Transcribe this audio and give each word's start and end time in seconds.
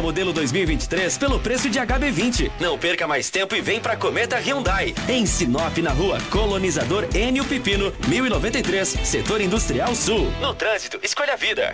Modelo 0.00 0.32
2023 0.32 1.18
pelo 1.18 1.38
preço 1.38 1.68
de 1.68 1.78
HB20. 1.78 2.50
Não 2.60 2.78
perca 2.78 3.06
mais 3.06 3.28
tempo 3.30 3.54
e 3.54 3.60
vem 3.60 3.80
pra 3.80 3.96
Cometa 3.96 4.38
Hyundai. 4.38 4.94
Em 5.08 5.26
Sinop, 5.26 5.76
na 5.78 5.92
rua 5.92 6.18
Colonizador 6.30 7.08
Enio 7.14 7.44
Pipino, 7.44 7.92
1093, 8.08 8.88
Setor 9.04 9.40
Industrial 9.40 9.94
Sul. 9.94 10.30
No 10.40 10.54
trânsito, 10.54 10.98
escolha 11.02 11.34
a 11.34 11.36
vida. 11.36 11.72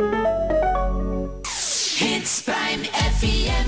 Hits 2.00 2.42
Prime 2.42 2.86
FM. 2.86 3.67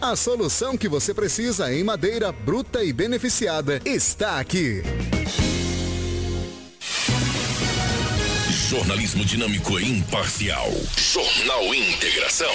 A 0.00 0.14
solução 0.14 0.76
que 0.76 0.88
você 0.88 1.12
precisa 1.12 1.72
em 1.72 1.82
madeira 1.82 2.30
bruta 2.30 2.84
e 2.84 2.92
beneficiada 2.92 3.80
está 3.84 4.38
aqui. 4.38 4.82
Jornalismo 8.68 9.24
dinâmico 9.24 9.80
e 9.80 9.98
imparcial. 9.98 10.70
Jornal 10.96 11.74
Integração. 11.74 12.54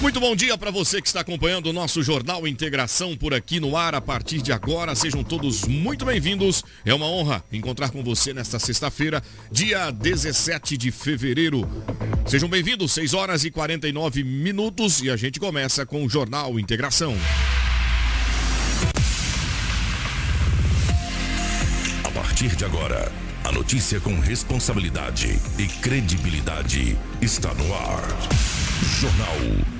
Muito 0.00 0.18
bom 0.18 0.34
dia 0.34 0.56
para 0.56 0.70
você 0.70 1.02
que 1.02 1.06
está 1.06 1.20
acompanhando 1.20 1.66
o 1.66 1.74
nosso 1.74 2.02
Jornal 2.02 2.48
Integração 2.48 3.14
por 3.14 3.34
aqui 3.34 3.60
no 3.60 3.76
ar 3.76 3.94
a 3.94 4.00
partir 4.00 4.40
de 4.40 4.50
agora. 4.50 4.94
Sejam 4.94 5.22
todos 5.22 5.66
muito 5.66 6.06
bem-vindos. 6.06 6.64
É 6.86 6.94
uma 6.94 7.04
honra 7.04 7.44
encontrar 7.52 7.90
com 7.90 8.02
você 8.02 8.32
nesta 8.32 8.58
sexta-feira, 8.58 9.22
dia 9.52 9.90
17 9.90 10.78
de 10.78 10.90
fevereiro. 10.90 11.68
Sejam 12.26 12.48
bem-vindos, 12.48 12.92
6 12.92 13.12
horas 13.12 13.44
e 13.44 13.50
49 13.50 14.24
minutos 14.24 15.02
e 15.02 15.10
a 15.10 15.16
gente 15.18 15.38
começa 15.38 15.84
com 15.84 16.02
o 16.02 16.08
Jornal 16.08 16.58
Integração. 16.58 17.14
A 22.04 22.10
partir 22.10 22.56
de 22.56 22.64
agora, 22.64 23.12
a 23.44 23.52
notícia 23.52 24.00
com 24.00 24.18
responsabilidade 24.18 25.38
e 25.58 25.66
credibilidade 25.66 26.96
está 27.20 27.52
no 27.52 27.74
ar. 27.74 28.02
Jornal 28.98 29.79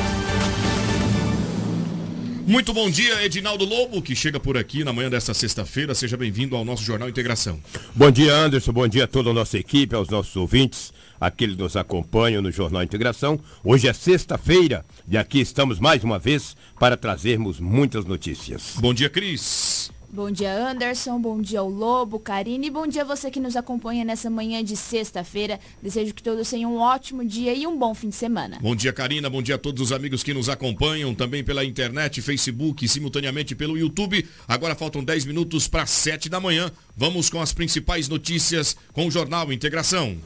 Muito 2.47 2.73
bom 2.73 2.89
dia, 2.89 3.23
Edinaldo 3.23 3.65
Lobo, 3.65 4.01
que 4.01 4.15
chega 4.15 4.39
por 4.39 4.57
aqui 4.57 4.83
na 4.83 4.91
manhã 4.91 5.09
desta 5.09 5.33
sexta-feira. 5.33 5.93
Seja 5.93 6.17
bem-vindo 6.17 6.55
ao 6.55 6.65
nosso 6.65 6.83
Jornal 6.83 7.07
Integração. 7.07 7.61
Bom 7.93 8.09
dia, 8.09 8.33
Anderson. 8.33 8.71
Bom 8.71 8.87
dia 8.87 9.03
a 9.03 9.07
toda 9.07 9.29
a 9.29 9.33
nossa 9.33 9.57
equipe, 9.57 9.95
aos 9.95 10.09
nossos 10.09 10.35
ouvintes, 10.35 10.91
aqueles 11.19 11.55
que 11.55 11.61
nos 11.61 11.75
acompanham 11.75 12.41
no 12.41 12.51
Jornal 12.51 12.83
Integração. 12.83 13.39
Hoje 13.63 13.87
é 13.87 13.93
sexta-feira 13.93 14.83
e 15.07 15.17
aqui 15.17 15.39
estamos 15.39 15.79
mais 15.79 16.03
uma 16.03 16.17
vez 16.17 16.55
para 16.79 16.97
trazermos 16.97 17.59
muitas 17.59 18.05
notícias. 18.05 18.73
Bom 18.77 18.93
dia, 18.93 19.09
Cris. 19.09 19.91
Bom 20.13 20.29
dia, 20.29 20.53
Anderson. 20.53 21.17
Bom 21.21 21.41
dia 21.41 21.61
ao 21.61 21.69
Lobo, 21.69 22.19
Karine. 22.19 22.67
E 22.67 22.69
bom 22.69 22.85
dia 22.85 23.03
a 23.03 23.05
você 23.05 23.31
que 23.31 23.39
nos 23.39 23.55
acompanha 23.55 24.03
nessa 24.03 24.29
manhã 24.29 24.61
de 24.61 24.75
sexta-feira. 24.75 25.57
Desejo 25.81 26.13
que 26.13 26.21
todos 26.21 26.49
tenham 26.49 26.75
um 26.75 26.79
ótimo 26.79 27.23
dia 27.23 27.53
e 27.53 27.65
um 27.65 27.77
bom 27.77 27.95
fim 27.95 28.09
de 28.09 28.15
semana. 28.15 28.57
Bom 28.59 28.75
dia, 28.75 28.91
Karina. 28.91 29.29
Bom 29.29 29.41
dia 29.41 29.55
a 29.55 29.57
todos 29.57 29.81
os 29.81 29.91
amigos 29.93 30.21
que 30.21 30.33
nos 30.33 30.49
acompanham 30.49 31.15
também 31.15 31.45
pela 31.45 31.63
internet, 31.63 32.21
Facebook, 32.21 32.85
simultaneamente 32.89 33.55
pelo 33.55 33.77
YouTube. 33.77 34.27
Agora 34.45 34.75
faltam 34.75 35.01
10 35.01 35.23
minutos 35.23 35.69
para 35.69 35.85
7 35.85 36.27
da 36.27 36.41
manhã. 36.41 36.69
Vamos 36.93 37.29
com 37.29 37.39
as 37.39 37.53
principais 37.53 38.09
notícias 38.09 38.75
com 38.91 39.07
o 39.07 39.11
Jornal 39.11 39.53
Integração. 39.53 40.17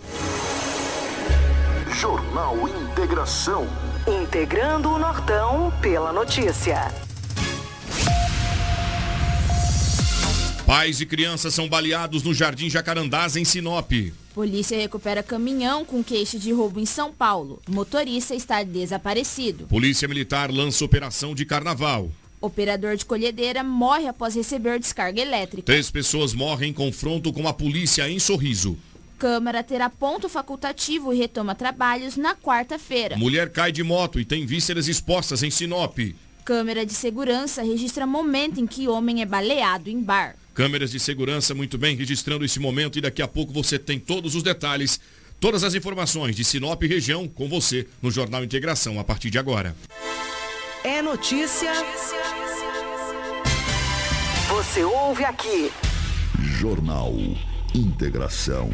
Jornal 1.92 2.58
Integração. 2.68 3.68
Integrando 4.24 4.90
o 4.90 4.98
Nortão 4.98 5.72
pela 5.80 6.12
notícia. 6.12 6.92
Pais 10.66 11.00
e 11.00 11.06
crianças 11.06 11.54
são 11.54 11.70
baleados 11.70 12.24
no 12.24 12.34
Jardim 12.34 12.72
Jacarandás, 12.72 13.36
em 13.36 13.46
Sinop. 13.46 13.92
Polícia 14.34 14.76
recupera 14.76 15.22
caminhão 15.22 15.86
com 15.86 16.04
queixa 16.04 16.40
de 16.40 16.52
roubo 16.52 16.80
em 16.80 16.88
São 16.88 17.14
Paulo. 17.14 17.62
Motorista 17.70 18.34
está 18.34 18.64
desaparecido. 18.64 19.68
Polícia 19.68 20.08
Militar 20.08 20.52
lança 20.52 20.84
operação 20.84 21.36
de 21.36 21.46
carnaval. 21.46 22.10
Operador 22.42 22.96
de 22.98 23.06
colhedeira 23.06 23.64
morre 23.64 24.08
após 24.08 24.34
receber 24.34 24.80
descarga 24.80 25.22
elétrica. 25.22 25.68
Três 25.68 25.92
pessoas 25.92 26.34
morrem 26.34 26.72
em 26.72 26.74
confronto 26.74 27.32
com 27.32 27.48
a 27.48 27.54
polícia 27.54 28.10
em 28.10 28.18
Sorriso. 28.18 28.76
Câmara 29.20 29.64
terá 29.64 29.88
ponto 29.88 30.28
facultativo 30.28 31.14
e 31.14 31.18
retoma 31.18 31.54
trabalhos 31.54 32.18
na 32.18 32.36
quarta-feira. 32.36 33.16
Mulher 33.18 33.52
cai 33.52 33.72
de 33.72 33.84
moto 33.84 34.20
e 34.20 34.26
tem 34.26 34.48
vísceras 34.48 34.88
expostas 34.88 35.44
em 35.44 35.52
Sinop. 35.52 36.00
Câmera 36.44 36.86
de 36.86 36.94
segurança 36.94 37.62
registra 37.62 38.08
momento 38.08 38.60
em 38.60 38.66
que 38.66 38.88
homem 38.88 39.22
é 39.22 39.26
baleado 39.26 39.92
em 39.92 40.02
bar. 40.02 40.36
Câmeras 40.56 40.90
de 40.90 41.02
segurança 41.02 41.54
muito 41.54 41.78
bem 41.78 41.98
registrando 41.98 42.46
esse 42.46 42.62
momento 42.62 42.98
e 42.98 43.02
daqui 43.02 43.22
a 43.22 43.28
pouco 43.28 43.52
você 43.52 43.78
tem 43.78 44.00
todos 44.00 44.36
os 44.36 44.42
detalhes, 44.42 45.02
todas 45.38 45.66
as 45.66 45.76
informações 45.76 46.34
de 46.34 46.46
Sinop 46.46 46.82
e 46.82 46.88
região 46.88 47.28
com 47.28 47.50
você 47.50 47.86
no 48.02 48.10
Jornal 48.10 48.42
Integração 48.42 48.98
a 48.98 49.04
partir 49.04 49.30
de 49.30 49.38
agora. 49.38 49.76
É 50.82 51.02
notícia. 51.02 51.74
Você 54.48 54.82
ouve 54.86 55.26
aqui. 55.26 55.70
Jornal 56.58 57.14
Integração. 57.74 58.70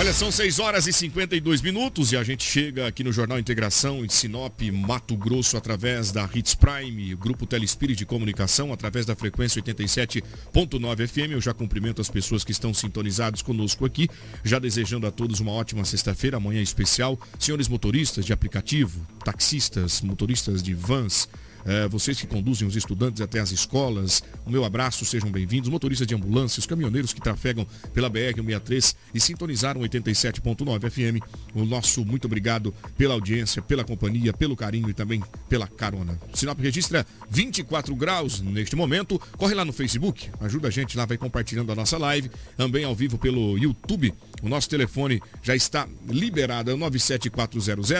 Olha, 0.00 0.14
são 0.14 0.32
6 0.32 0.58
horas 0.60 0.86
e 0.86 0.94
52 0.94 1.60
minutos 1.60 2.10
e 2.10 2.16
a 2.16 2.22
gente 2.24 2.42
chega 2.42 2.86
aqui 2.86 3.04
no 3.04 3.12
Jornal 3.12 3.38
Integração 3.38 4.02
em 4.02 4.08
Sinop, 4.08 4.58
Mato 4.72 5.14
Grosso, 5.14 5.58
através 5.58 6.10
da 6.10 6.26
Hits 6.34 6.54
Prime, 6.54 7.14
Grupo 7.16 7.44
Telespirit 7.44 7.98
de 7.98 8.06
Comunicação, 8.06 8.72
através 8.72 9.04
da 9.04 9.14
frequência 9.14 9.60
87.9 9.60 11.06
FM. 11.06 11.32
Eu 11.32 11.40
já 11.42 11.52
cumprimento 11.52 12.00
as 12.00 12.08
pessoas 12.08 12.42
que 12.42 12.50
estão 12.50 12.72
sintonizados 12.72 13.42
conosco 13.42 13.84
aqui, 13.84 14.08
já 14.42 14.58
desejando 14.58 15.06
a 15.06 15.10
todos 15.10 15.38
uma 15.38 15.52
ótima 15.52 15.84
sexta-feira, 15.84 16.38
amanhã 16.38 16.62
especial. 16.62 17.20
Senhores 17.38 17.68
motoristas 17.68 18.24
de 18.24 18.32
aplicativo, 18.32 19.06
taxistas, 19.22 20.00
motoristas 20.00 20.62
de 20.62 20.72
vans, 20.72 21.28
é, 21.64 21.88
vocês 21.88 22.20
que 22.20 22.26
conduzem 22.26 22.66
os 22.66 22.76
estudantes 22.76 23.20
até 23.20 23.40
as 23.40 23.50
escolas, 23.50 24.22
o 24.46 24.50
meu 24.50 24.64
abraço, 24.64 25.04
sejam 25.04 25.30
bem-vindos. 25.30 25.68
Motoristas 25.68 26.06
de 26.06 26.14
ambulâncias, 26.14 26.66
caminhoneiros 26.66 27.12
que 27.12 27.20
trafegam 27.20 27.66
pela 27.92 28.10
BR-163 28.10 28.94
e 29.14 29.20
sintonizaram 29.20 29.80
87.9 29.80 30.90
FM. 30.90 31.24
O 31.54 31.64
nosso 31.64 32.04
muito 32.04 32.26
obrigado 32.26 32.74
pela 32.96 33.14
audiência, 33.14 33.62
pela 33.62 33.84
companhia, 33.84 34.32
pelo 34.32 34.56
carinho 34.56 34.90
e 34.90 34.94
também 34.94 35.22
pela 35.48 35.66
carona. 35.66 36.18
Sinop 36.34 36.58
registra 36.60 37.06
24 37.28 37.94
graus 37.94 38.40
neste 38.40 38.76
momento. 38.76 39.20
Corre 39.36 39.54
lá 39.54 39.64
no 39.64 39.72
Facebook, 39.72 40.30
ajuda 40.40 40.68
a 40.68 40.70
gente 40.70 40.96
lá, 40.96 41.04
vai 41.04 41.16
compartilhando 41.16 41.72
a 41.72 41.74
nossa 41.74 41.98
live. 41.98 42.30
Também 42.56 42.84
ao 42.84 42.94
vivo 42.94 43.18
pelo 43.18 43.58
YouTube. 43.58 44.14
O 44.42 44.48
nosso 44.48 44.68
telefone 44.68 45.20
já 45.42 45.54
está 45.54 45.86
liberado, 46.08 46.70
é 46.70 46.74
o 46.74 46.76
97400 46.76 47.90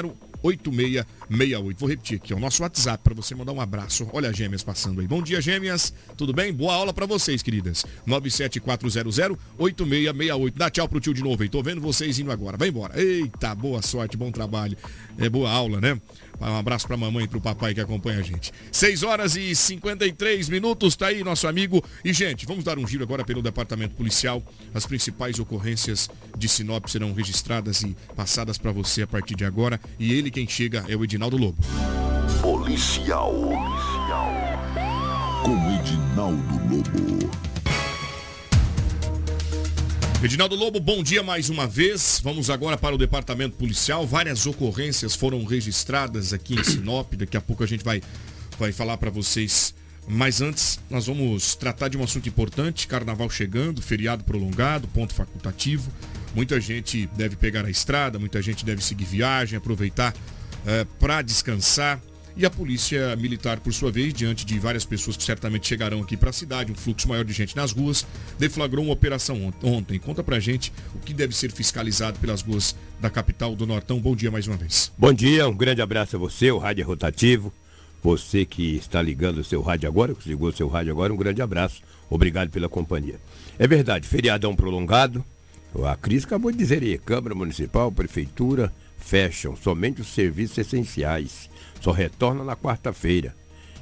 8668. 0.43 1.79
Vou 1.79 1.89
repetir 1.89 2.19
aqui, 2.19 2.33
é 2.33 2.37
o 2.37 2.41
nosso 2.41 2.63
WhatsApp 2.63 3.03
para 3.03 3.15
você 3.15 3.35
mandar 3.35 3.53
um 3.53 3.61
abraço. 3.61 4.09
Olha 4.13 4.33
gêmeas 4.33 4.63
passando 4.63 5.01
aí. 5.01 5.07
Bom 5.07 5.23
dia, 5.23 5.41
gêmeas. 5.41 5.93
Tudo 6.17 6.33
bem? 6.33 6.53
Boa 6.53 6.75
aula 6.75 6.93
para 6.93 7.07
vocês, 7.07 7.43
queridas. 7.43 7.85
97400-8668. 8.07 10.53
Dá 10.57 10.71
tchau 10.71 10.89
pro 10.89 11.01
tio 11.01 11.15
de 11.15 11.23
novo 11.23 11.43
aí. 11.43 11.49
Tô 11.49 11.63
vendo 11.63 11.81
vocês 11.81 12.19
indo 12.19 12.33
agora. 12.33 12.57
Vai 12.57 12.69
embora. 12.69 13.01
Eita, 13.01 13.55
boa 13.55 13.83
sorte, 13.83 14.17
bom 14.17 14.31
trabalho. 14.31 14.77
É 15.19 15.29
boa 15.29 15.51
aula, 15.51 15.81
né? 15.81 16.01
Um 16.41 16.57
abraço 16.57 16.87
pra 16.87 16.97
mamãe 16.97 17.25
e 17.25 17.29
pro 17.29 17.41
papai 17.41 17.75
que 17.75 17.81
acompanha 17.81 18.21
a 18.21 18.23
gente. 18.23 18.53
6 18.73 19.03
horas 19.03 19.37
e 19.37 19.55
53 19.55 20.49
minutos, 20.49 20.97
tá 20.97 21.09
aí 21.09 21.23
nosso 21.23 21.47
amigo. 21.47 21.85
E, 22.05 22.13
gente, 22.13 22.47
vamos 22.47 22.65
dar 22.65 22.79
um 22.79 22.87
giro 22.87 23.03
agora 23.03 23.25
pelo 23.25 23.43
departamento 23.43 23.95
policial. 23.95 24.43
As 24.73 24.87
principais 24.87 25.39
ocorrências 25.39 26.09
de 26.37 26.49
Sinop 26.49 26.87
serão 26.89 27.13
registradas 27.13 27.83
e 27.83 27.97
passadas 28.17 28.59
para 28.59 28.73
você 28.73 29.03
a 29.03 29.07
partir 29.07 29.35
de 29.35 29.45
agora. 29.45 29.81
E 29.99 30.13
ele 30.13 30.31
quem 30.31 30.49
chega 30.49 30.85
é 30.89 30.97
o 30.97 31.05
Edinaldo 31.05 31.37
Lobo. 31.37 31.59
Policial. 32.41 33.33
Policial. 33.33 34.33
Com 35.45 35.57
Edinaldo 35.79 36.75
Lobo. 36.75 37.50
Edinaldo 40.23 40.55
Lobo, 40.55 40.79
bom 40.79 41.03
dia 41.03 41.23
mais 41.23 41.49
uma 41.49 41.67
vez. 41.67 42.21
Vamos 42.23 42.51
agora 42.51 42.77
para 42.77 42.95
o 42.95 42.99
departamento 42.99 43.57
policial. 43.57 44.07
Várias 44.07 44.45
ocorrências 44.45 45.17
foram 45.17 45.43
registradas 45.45 46.35
aqui 46.35 46.61
em 46.61 46.63
Sinop. 46.63 47.15
Daqui 47.15 47.39
a 47.39 47.41
pouco 47.41 47.65
a 47.65 47.67
gente 47.67 47.83
vai, 47.83 48.03
vai 48.59 48.71
falar 48.71 48.99
para 48.99 49.09
vocês. 49.09 49.75
Mas 50.07 50.43
antes, 50.43 50.79
nós 50.91 51.07
vamos 51.07 51.55
tratar 51.55 51.89
de 51.89 51.97
um 51.97 52.05
assunto 52.05 52.29
importante. 52.29 52.87
Carnaval 52.87 53.31
chegando, 53.31 53.81
feriado 53.81 54.23
prolongado, 54.23 54.87
ponto 54.89 55.15
facultativo. 55.15 55.91
Muita 56.35 56.61
gente 56.61 57.09
deve 57.17 57.35
pegar 57.35 57.65
a 57.65 57.71
estrada, 57.71 58.19
muita 58.19 58.43
gente 58.43 58.63
deve 58.63 58.85
seguir 58.85 59.07
viagem, 59.07 59.57
aproveitar 59.57 60.15
eh, 60.67 60.87
para 60.99 61.23
descansar. 61.23 61.99
E 62.41 62.47
a 62.47 62.49
polícia 62.49 63.15
militar, 63.17 63.61
por 63.61 63.71
sua 63.71 63.93
vez, 63.93 64.15
diante 64.15 64.47
de 64.47 64.59
várias 64.59 64.87
pessoas 64.87 65.15
que 65.15 65.23
certamente 65.23 65.69
chegarão 65.69 66.01
aqui 66.01 66.17
para 66.17 66.31
a 66.31 66.33
cidade, 66.33 66.73
um 66.73 66.75
fluxo 66.75 67.07
maior 67.07 67.23
de 67.23 67.35
gente 67.35 67.55
nas 67.55 67.71
ruas, 67.71 68.07
deflagrou 68.39 68.83
uma 68.83 68.95
operação 68.95 69.53
ontem. 69.63 69.99
Conta 69.99 70.25
pra 70.25 70.41
gente 70.41 70.73
o 70.95 70.99
que 71.01 71.13
deve 71.13 71.37
ser 71.37 71.53
fiscalizado 71.53 72.19
pelas 72.19 72.41
ruas 72.41 72.75
da 72.99 73.11
capital 73.11 73.55
do 73.55 73.67
Nortão. 73.67 74.01
Bom 74.01 74.17
dia 74.17 74.31
mais 74.31 74.49
uma 74.49 74.57
vez. 74.57 74.91
Bom 74.97 75.13
dia, 75.13 75.47
um 75.47 75.55
grande 75.55 75.83
abraço 75.83 76.17
a 76.17 76.19
você, 76.19 76.51
o 76.51 76.57
Rádio 76.57 76.87
Rotativo. 76.87 77.53
Você 78.03 78.47
que 78.47 78.77
está 78.77 79.03
ligando 79.03 79.37
o 79.41 79.45
seu 79.45 79.61
rádio 79.61 79.87
agora, 79.87 80.15
que 80.15 80.27
ligou 80.27 80.49
o 80.49 80.57
seu 80.57 80.67
rádio 80.67 80.93
agora, 80.93 81.13
um 81.13 81.19
grande 81.19 81.43
abraço. 81.43 81.83
Obrigado 82.09 82.49
pela 82.49 82.71
companhia. 82.71 83.21
É 83.59 83.69
verdade, 83.69 84.09
feriadão 84.09 84.57
prolongado. 84.57 85.23
A 85.85 85.95
Cris 85.95 86.25
acabou 86.25 86.51
de 86.51 86.57
dizer 86.57 86.83
aí, 86.83 86.97
Câmara 86.97 87.35
Municipal, 87.35 87.93
Prefeitura, 87.93 88.73
fecham 89.01 89.57
somente 89.57 90.01
os 90.01 90.09
serviços 90.09 90.59
essenciais. 90.59 91.51
Só 91.81 91.91
retorna 91.91 92.45
na 92.45 92.55
quarta-feira. 92.55 93.35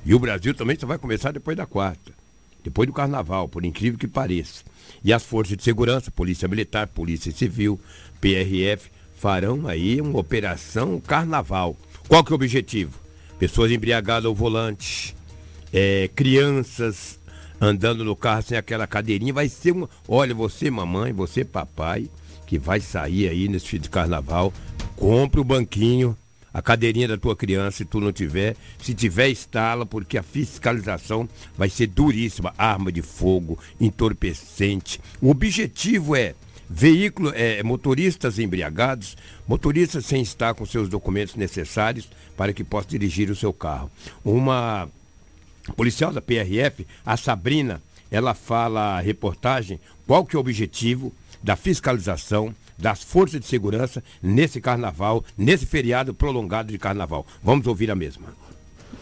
E 0.04 0.14
o 0.14 0.18
Brasil 0.18 0.54
também 0.54 0.78
só 0.78 0.86
vai 0.86 0.96
começar 0.96 1.32
depois 1.32 1.56
da 1.56 1.66
quarta. 1.66 2.12
Depois 2.64 2.86
do 2.86 2.92
carnaval, 2.92 3.48
por 3.48 3.64
incrível 3.64 3.98
que 3.98 4.08
pareça. 4.08 4.64
E 5.04 5.12
as 5.12 5.24
forças 5.24 5.56
de 5.56 5.62
segurança, 5.62 6.10
Polícia 6.10 6.48
Militar, 6.48 6.86
Polícia 6.86 7.32
Civil, 7.32 7.78
PRF, 8.20 8.90
farão 9.14 9.66
aí 9.66 10.00
uma 10.00 10.18
operação 10.18 11.00
carnaval. 11.00 11.76
Qual 12.08 12.24
que 12.24 12.32
é 12.32 12.34
o 12.34 12.36
objetivo? 12.36 12.98
Pessoas 13.38 13.70
embriagadas 13.70 14.24
ao 14.24 14.34
volante, 14.34 15.14
é, 15.72 16.08
crianças 16.14 17.18
andando 17.60 18.04
no 18.04 18.16
carro 18.16 18.42
sem 18.42 18.56
aquela 18.56 18.86
cadeirinha. 18.86 19.32
Vai 19.32 19.48
ser 19.48 19.72
uma. 19.72 19.88
Olha, 20.06 20.34
você, 20.34 20.70
mamãe, 20.70 21.12
você, 21.12 21.44
papai, 21.44 22.08
que 22.46 22.58
vai 22.58 22.80
sair 22.80 23.28
aí 23.28 23.48
nesse 23.48 23.68
fim 23.68 23.78
de 23.78 23.90
carnaval, 23.90 24.52
compre 24.98 25.40
o 25.40 25.44
banquinho, 25.44 26.16
a 26.52 26.60
cadeirinha 26.60 27.08
da 27.08 27.16
tua 27.16 27.36
criança, 27.36 27.78
se 27.78 27.84
tu 27.84 28.00
não 28.00 28.12
tiver. 28.12 28.56
Se 28.82 28.94
tiver, 28.94 29.30
instala, 29.30 29.86
porque 29.86 30.18
a 30.18 30.22
fiscalização 30.22 31.28
vai 31.56 31.68
ser 31.68 31.86
duríssima. 31.86 32.54
Arma 32.58 32.90
de 32.90 33.02
fogo, 33.02 33.58
entorpecente. 33.80 35.00
O 35.20 35.30
objetivo 35.30 36.16
é 36.16 36.34
veículo, 36.68 37.32
é, 37.34 37.62
motoristas 37.62 38.38
embriagados, 38.38 39.16
motoristas 39.46 40.04
sem 40.04 40.20
estar 40.20 40.54
com 40.54 40.66
seus 40.66 40.88
documentos 40.88 41.34
necessários 41.34 42.08
para 42.36 42.52
que 42.52 42.64
possa 42.64 42.88
dirigir 42.88 43.30
o 43.30 43.36
seu 43.36 43.52
carro. 43.52 43.90
Uma 44.24 44.88
policial 45.76 46.12
da 46.12 46.20
PRF, 46.20 46.86
a 47.04 47.16
Sabrina, 47.16 47.82
ela 48.10 48.34
fala 48.34 48.96
a 48.96 49.00
reportagem 49.00 49.78
qual 50.06 50.24
que 50.24 50.34
é 50.34 50.38
o 50.38 50.40
objetivo 50.40 51.12
da 51.42 51.56
fiscalização 51.56 52.54
das 52.78 53.02
forças 53.02 53.40
de 53.40 53.46
segurança 53.46 54.02
nesse 54.22 54.60
carnaval, 54.60 55.24
nesse 55.36 55.66
feriado 55.66 56.14
prolongado 56.14 56.70
de 56.70 56.78
carnaval. 56.78 57.26
Vamos 57.42 57.66
ouvir 57.66 57.90
a 57.90 57.94
mesma. 57.94 58.28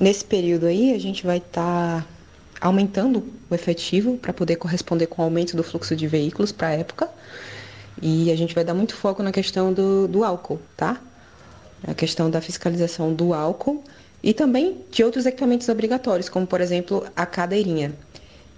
Nesse 0.00 0.24
período 0.24 0.66
aí, 0.66 0.94
a 0.94 0.98
gente 0.98 1.26
vai 1.26 1.38
estar 1.38 2.02
tá 2.02 2.06
aumentando 2.60 3.24
o 3.50 3.54
efetivo 3.54 4.16
para 4.16 4.32
poder 4.32 4.56
corresponder 4.56 5.06
com 5.06 5.22
o 5.22 5.24
aumento 5.24 5.56
do 5.56 5.62
fluxo 5.62 5.94
de 5.94 6.06
veículos 6.06 6.52
para 6.52 6.68
a 6.68 6.72
época. 6.72 7.08
E 8.00 8.30
a 8.30 8.36
gente 8.36 8.54
vai 8.54 8.64
dar 8.64 8.74
muito 8.74 8.94
foco 8.94 9.22
na 9.22 9.32
questão 9.32 9.72
do, 9.72 10.06
do 10.06 10.24
álcool, 10.24 10.60
tá? 10.76 11.00
A 11.86 11.94
questão 11.94 12.30
da 12.30 12.40
fiscalização 12.40 13.14
do 13.14 13.32
álcool 13.32 13.82
e 14.22 14.34
também 14.34 14.78
de 14.90 15.04
outros 15.04 15.24
equipamentos 15.24 15.68
obrigatórios, 15.68 16.28
como 16.28 16.46
por 16.46 16.60
exemplo 16.60 17.06
a 17.14 17.24
cadeirinha. 17.24 17.94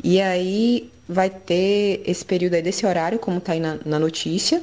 E 0.02 0.20
aí 0.20 0.90
vai 1.08 1.30
ter 1.30 2.02
esse 2.06 2.24
período 2.24 2.54
aí 2.54 2.62
desse 2.62 2.86
horário, 2.86 3.18
como 3.18 3.38
está 3.38 3.52
aí 3.52 3.60
na, 3.60 3.78
na 3.84 3.98
notícia, 3.98 4.62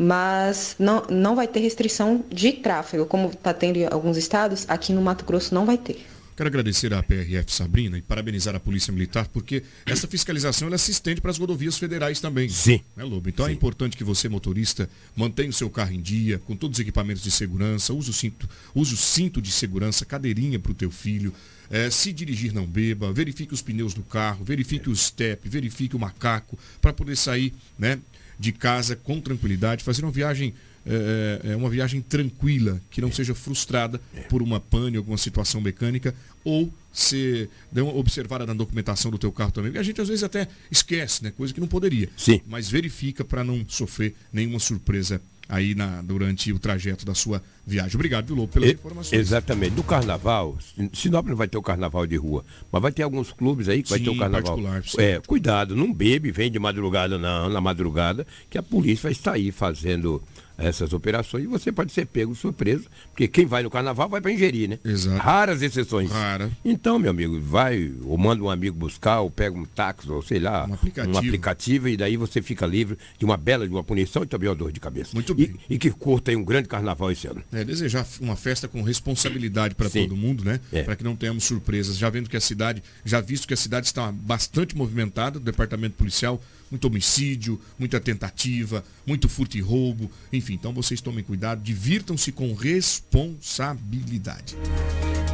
mas 0.00 0.76
não, 0.78 1.02
não 1.10 1.34
vai 1.34 1.48
ter 1.48 1.58
restrição 1.58 2.24
de 2.30 2.52
tráfego, 2.52 3.04
como 3.04 3.30
está 3.30 3.52
tendo 3.52 3.78
em 3.78 3.86
alguns 3.86 4.16
estados, 4.16 4.64
aqui 4.68 4.92
no 4.92 5.02
Mato 5.02 5.24
Grosso 5.24 5.52
não 5.52 5.66
vai 5.66 5.76
ter. 5.76 6.06
Quero 6.36 6.46
agradecer 6.46 6.94
à 6.94 7.02
PRF 7.02 7.52
Sabrina 7.52 7.98
e 7.98 8.02
parabenizar 8.02 8.54
a 8.54 8.60
Polícia 8.60 8.92
Militar, 8.92 9.26
porque 9.26 9.64
essa 9.84 10.06
fiscalização 10.06 10.68
ela 10.68 10.78
se 10.78 10.92
estende 10.92 11.20
para 11.20 11.32
as 11.32 11.38
rodovias 11.38 11.76
federais 11.76 12.20
também. 12.20 12.48
Sim. 12.48 12.80
Né, 12.94 13.02
Lobo? 13.02 13.28
Então 13.28 13.46
Sim. 13.46 13.50
é 13.50 13.54
importante 13.54 13.96
que 13.96 14.04
você, 14.04 14.28
motorista, 14.28 14.88
mantenha 15.16 15.50
o 15.50 15.52
seu 15.52 15.68
carro 15.68 15.92
em 15.92 16.00
dia, 16.00 16.38
com 16.38 16.54
todos 16.54 16.76
os 16.76 16.80
equipamentos 16.80 17.24
de 17.24 17.32
segurança, 17.32 17.92
use 17.92 18.08
o 18.08 18.12
cinto, 18.12 18.48
use 18.72 18.94
o 18.94 18.96
cinto 18.96 19.42
de 19.42 19.50
segurança, 19.50 20.04
cadeirinha 20.04 20.60
para 20.60 20.70
o 20.70 20.76
teu 20.76 20.92
filho. 20.92 21.34
É, 21.68 21.90
se 21.90 22.12
dirigir 22.12 22.54
não 22.54 22.66
beba, 22.66 23.12
verifique 23.12 23.52
os 23.52 23.60
pneus 23.60 23.92
do 23.92 24.04
carro, 24.04 24.44
verifique 24.44 24.88
o 24.88 24.94
step, 24.94 25.48
verifique 25.48 25.96
o 25.96 25.98
macaco, 25.98 26.56
para 26.80 26.92
poder 26.92 27.16
sair 27.16 27.52
né, 27.76 27.98
de 28.38 28.52
casa 28.52 28.94
com 28.96 29.20
tranquilidade, 29.20 29.82
fazer 29.84 30.04
uma 30.04 30.12
viagem 30.12 30.54
é, 30.86 31.52
é 31.52 31.56
uma 31.56 31.68
viagem 31.68 32.00
tranquila, 32.00 32.80
que 32.90 33.00
não 33.00 33.12
seja 33.12 33.34
frustrada 33.34 34.00
por 34.28 34.40
uma 34.40 34.58
pane, 34.58 34.96
alguma 34.96 35.18
situação 35.18 35.60
mecânica, 35.60 36.14
ou 36.42 36.72
ser 36.90 37.50
dê 37.70 37.82
uma 37.82 37.94
observada 37.94 38.46
na 38.46 38.54
documentação 38.54 39.10
do 39.10 39.18
teu 39.18 39.30
carro 39.30 39.52
também. 39.52 39.70
Porque 39.70 39.80
a 39.80 39.82
gente 39.82 40.00
às 40.00 40.08
vezes 40.08 40.24
até 40.24 40.48
esquece, 40.70 41.22
né? 41.22 41.30
Coisa 41.30 41.52
que 41.52 41.60
não 41.60 41.68
poderia. 41.68 42.08
Sim. 42.16 42.40
Mas 42.46 42.70
verifica 42.70 43.22
para 43.22 43.44
não 43.44 43.64
sofrer 43.68 44.14
nenhuma 44.32 44.58
surpresa 44.58 45.20
aí 45.48 45.74
na, 45.74 46.02
durante 46.02 46.52
o 46.52 46.58
trajeto 46.58 47.06
da 47.06 47.14
sua 47.14 47.42
viagem. 47.66 47.94
Obrigado, 47.94 48.26
viu, 48.26 48.36
Lobo, 48.36 48.52
pelas 48.52 48.68
E- 48.70 48.72
informações. 48.74 49.18
Exatamente. 49.18 49.74
No 49.74 49.82
carnaval, 49.82 50.58
Sinop 50.92 51.26
não 51.26 51.36
vai 51.36 51.48
ter 51.48 51.56
o 51.56 51.62
carnaval 51.62 52.06
de 52.06 52.16
rua, 52.16 52.44
mas 52.70 52.82
vai 52.82 52.92
ter 52.92 53.02
alguns 53.02 53.32
clubes 53.32 53.68
aí 53.68 53.82
que 53.82 53.90
vai 53.90 53.98
Sim, 53.98 54.04
ter 54.04 54.10
o 54.10 54.18
carnaval. 54.18 54.58
É, 54.98 55.20
cuidado, 55.26 55.74
não 55.74 55.92
bebe, 55.92 56.30
vem 56.30 56.50
de 56.50 56.58
madrugada 56.58 57.18
não, 57.18 57.48
na 57.48 57.60
madrugada, 57.60 58.26
que 58.50 58.58
a 58.58 58.62
polícia 58.62 59.04
vai 59.04 59.12
estar 59.12 59.32
aí 59.32 59.50
fazendo 59.50 60.22
essas 60.58 60.92
operações 60.92 61.44
e 61.44 61.46
você 61.46 61.70
pode 61.70 61.92
ser 61.92 62.04
pego 62.06 62.32
de 62.32 62.38
surpresa, 62.38 62.84
porque 63.12 63.28
quem 63.28 63.46
vai 63.46 63.62
no 63.62 63.70
carnaval 63.70 64.08
vai 64.08 64.20
para 64.20 64.32
ingerir, 64.32 64.68
né? 64.68 64.78
Exato. 64.84 65.16
Raras 65.22 65.62
exceções. 65.62 66.10
Rara. 66.10 66.50
Então, 66.64 66.98
meu 66.98 67.10
amigo, 67.12 67.40
vai, 67.40 67.92
ou 68.02 68.18
manda 68.18 68.42
um 68.42 68.50
amigo 68.50 68.76
buscar, 68.76 69.20
ou 69.20 69.30
pega 69.30 69.56
um 69.56 69.64
táxi, 69.64 70.10
ou 70.10 70.20
sei 70.20 70.40
lá, 70.40 70.66
Um 70.68 70.74
aplicativo. 70.74 71.18
aplicativo, 71.18 71.88
e 71.88 71.96
daí 71.96 72.16
você 72.16 72.42
fica 72.42 72.66
livre 72.66 72.98
de 73.18 73.24
uma 73.24 73.36
bela 73.36 73.66
de 73.66 73.72
uma 73.72 73.84
punição 73.84 74.22
e 74.24 74.26
também 74.26 74.48
uma 74.48 74.54
dor 74.56 74.72
de 74.72 74.80
cabeça. 74.80 75.10
Muito 75.14 75.32
E- 75.32 75.34
bem. 75.46 75.56
E, 75.70 75.78
que 75.78 75.90
curta 75.90 76.30
aí 76.32 76.36
um 76.36 76.44
grande 76.44 76.66
carnaval 76.68 77.10
esse 77.12 77.26
ano. 77.28 77.42
É, 77.52 77.62
desejar 77.64 78.04
uma 78.20 78.34
festa 78.34 78.66
com 78.66 78.82
responsabilidade 78.82 79.74
para 79.76 79.88
todo 79.88 80.16
mundo, 80.16 80.44
né? 80.44 80.58
É. 80.72 80.82
Para 80.82 80.96
que 80.96 81.04
não 81.04 81.14
tenhamos 81.14 81.44
surpresas. 81.44 81.96
Já 81.96 82.10
vendo 82.10 82.28
que 82.28 82.36
a 82.36 82.40
cidade, 82.40 82.82
já 83.04 83.20
visto 83.20 83.46
que 83.46 83.54
a 83.54 83.56
cidade 83.56 83.86
está 83.86 84.10
bastante 84.10 84.76
movimentada, 84.76 85.38
o 85.38 85.40
departamento 85.40 85.94
policial, 85.96 86.42
muito 86.70 86.86
homicídio, 86.86 87.60
muita 87.78 88.00
tentativa, 88.00 88.84
muito 89.06 89.28
furto 89.28 89.56
e 89.56 89.60
roubo, 89.60 90.10
enfim. 90.32 90.54
Então 90.54 90.72
vocês 90.72 91.00
tomem 91.00 91.24
cuidado, 91.24 91.62
divirtam-se 91.62 92.32
com 92.32 92.54
responsabilidade. 92.54 94.56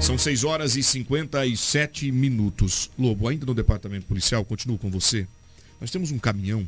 São 0.01 0.19
6 0.19 0.45
horas 0.45 0.77
e 0.77 0.83
57 0.83 2.11
minutos. 2.13 2.91
Lobo, 2.99 3.29
ainda 3.29 3.47
no 3.47 3.55
departamento 3.55 4.07
policial, 4.07 4.45
continuo 4.45 4.79
com 4.79 4.91
você. 4.91 5.27
Nós 5.81 5.91
temos 5.91 6.11
um 6.11 6.19
caminhão 6.19 6.67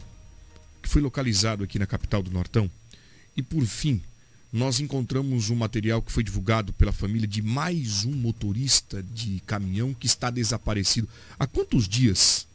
que 0.83 0.89
foi 0.89 1.03
localizado 1.03 1.65
aqui 1.65 1.79
na 1.79 1.87
capital 1.87 2.23
do 2.23 2.31
Nortão. 2.31 2.71
E 3.37 3.43
por 3.43 3.65
fim, 3.67 4.01
nós 4.53 4.81
encontramos 4.81 5.51
um 5.51 5.57
material 5.57 6.01
que 6.01 6.13
foi 6.13 6.23
divulgado 6.23 6.73
pela 6.73 6.93
família 6.93 7.29
de 7.29 7.43
mais 7.43 8.05
um 8.05 8.13
motorista 8.13 9.03
de 9.03 9.43
caminhão 9.45 9.93
que 9.93 10.07
está 10.07 10.31
desaparecido. 10.31 11.09
Há 11.39 11.47
quantos 11.47 11.87
dias 11.87 12.47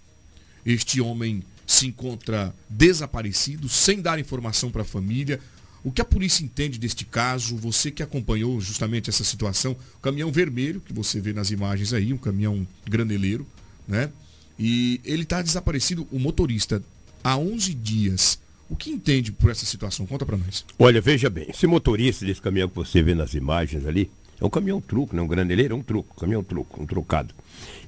este 0.65 1.01
homem 1.01 1.43
se 1.71 1.87
encontra 1.87 2.53
desaparecido, 2.69 3.69
sem 3.69 4.01
dar 4.01 4.19
informação 4.19 4.69
para 4.69 4.81
a 4.81 4.85
família? 4.85 5.39
O 5.83 5.91
que 5.91 6.01
a 6.01 6.05
polícia 6.05 6.43
entende 6.43 6.77
deste 6.77 7.05
caso? 7.05 7.55
Você 7.55 7.89
que 7.89 8.03
acompanhou 8.03 8.59
justamente 8.59 9.09
essa 9.09 9.23
situação, 9.23 9.75
o 9.95 9.99
caminhão 9.99 10.31
vermelho, 10.31 10.81
que 10.81 10.93
você 10.93 11.19
vê 11.19 11.33
nas 11.33 11.49
imagens 11.49 11.93
aí, 11.93 12.11
um 12.11 12.17
caminhão 12.17 12.67
graneleiro, 12.85 13.47
né? 13.87 14.11
E 14.59 14.99
ele 15.03 15.23
está 15.23 15.41
desaparecido, 15.41 16.07
o 16.11 16.19
motorista, 16.19 16.83
há 17.23 17.37
11 17.37 17.73
dias. 17.73 18.39
O 18.69 18.75
que 18.75 18.91
entende 18.91 19.31
por 19.31 19.49
essa 19.49 19.65
situação? 19.65 20.05
Conta 20.05 20.25
para 20.25 20.37
nós. 20.37 20.65
Olha, 20.77 21.01
veja 21.01 21.29
bem, 21.29 21.45
esse 21.49 21.65
motorista 21.65 22.25
desse 22.25 22.41
caminhão 22.41 22.69
que 22.69 22.75
você 22.75 23.01
vê 23.01 23.15
nas 23.15 23.33
imagens 23.33 23.85
ali, 23.85 24.11
é 24.39 24.45
um 24.45 24.49
caminhão 24.49 24.79
truco, 24.81 25.15
não 25.15 25.23
é 25.23 25.25
um 25.25 25.29
graneleiro, 25.29 25.73
é 25.73 25.77
um 25.77 25.83
truco, 25.83 26.15
caminhão 26.19 26.43
truco, 26.43 26.81
um 26.81 26.85
trocado. 26.85 27.33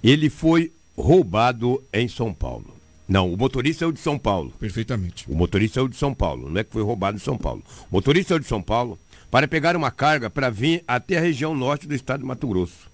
Ele 0.02 0.30
foi 0.30 0.72
roubado 0.98 1.84
em 1.92 2.08
São 2.08 2.34
Paulo. 2.34 2.74
Não, 3.13 3.32
o 3.32 3.38
motorista 3.38 3.86
é 3.86 3.88
o 3.88 3.91
de 3.91 4.00
São 4.00 4.17
Paulo. 4.17 4.51
Perfeitamente. 4.60 5.24
O 5.29 5.36
motorista 5.36 5.79
é 5.79 5.84
o 5.84 5.88
de 5.88 5.96
São 5.96 6.15
Paulo, 6.15 6.50
não 6.50 6.60
é 6.60 6.63
que 6.63 6.72
foi 6.72 6.82
roubado 6.82 7.15
em 7.15 7.20
São 7.20 7.38
Paulo. 7.38 7.62
O 7.91 7.96
motorista 7.96 8.34
é 8.34 8.38
o 8.38 8.39
de 8.39 8.48
São 8.48 8.60
Paulo 8.60 8.98
para 9.29 9.48
pegar 9.48 9.75
uma 9.75 9.91
carga 9.91 10.32
para 10.32 10.50
vir 10.50 10.84
até 10.88 11.20
a 11.20 11.22
região 11.22 11.53
norte 11.53 11.88
do 11.88 11.93
estado 11.93 12.22
de 12.22 12.25
Mato 12.25 12.48
Grosso. 12.48 12.89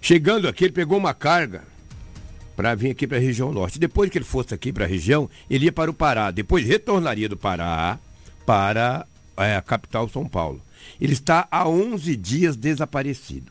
Chegando 0.00 0.46
aqui, 0.46 0.62
ele 0.62 0.72
pegou 0.72 0.96
uma 0.96 1.12
carga 1.12 1.64
para 2.54 2.76
vir 2.76 2.92
aqui 2.92 3.08
para 3.08 3.16
a 3.16 3.20
região 3.20 3.50
norte. 3.50 3.76
Depois 3.76 4.08
que 4.08 4.18
ele 4.18 4.24
fosse 4.24 4.54
aqui 4.54 4.72
para 4.72 4.84
a 4.84 4.88
região, 4.88 5.28
ele 5.50 5.64
ia 5.64 5.72
para 5.72 5.90
o 5.90 5.94
Pará. 5.94 6.30
Depois 6.30 6.64
retornaria 6.64 7.28
do 7.28 7.36
Pará 7.36 7.98
para 8.46 9.04
é, 9.36 9.56
a 9.56 9.62
capital 9.62 10.08
São 10.08 10.28
Paulo. 10.28 10.62
Ele 11.00 11.12
está 11.12 11.48
há 11.50 11.68
11 11.68 12.14
dias 12.14 12.56
desaparecido. 12.56 13.50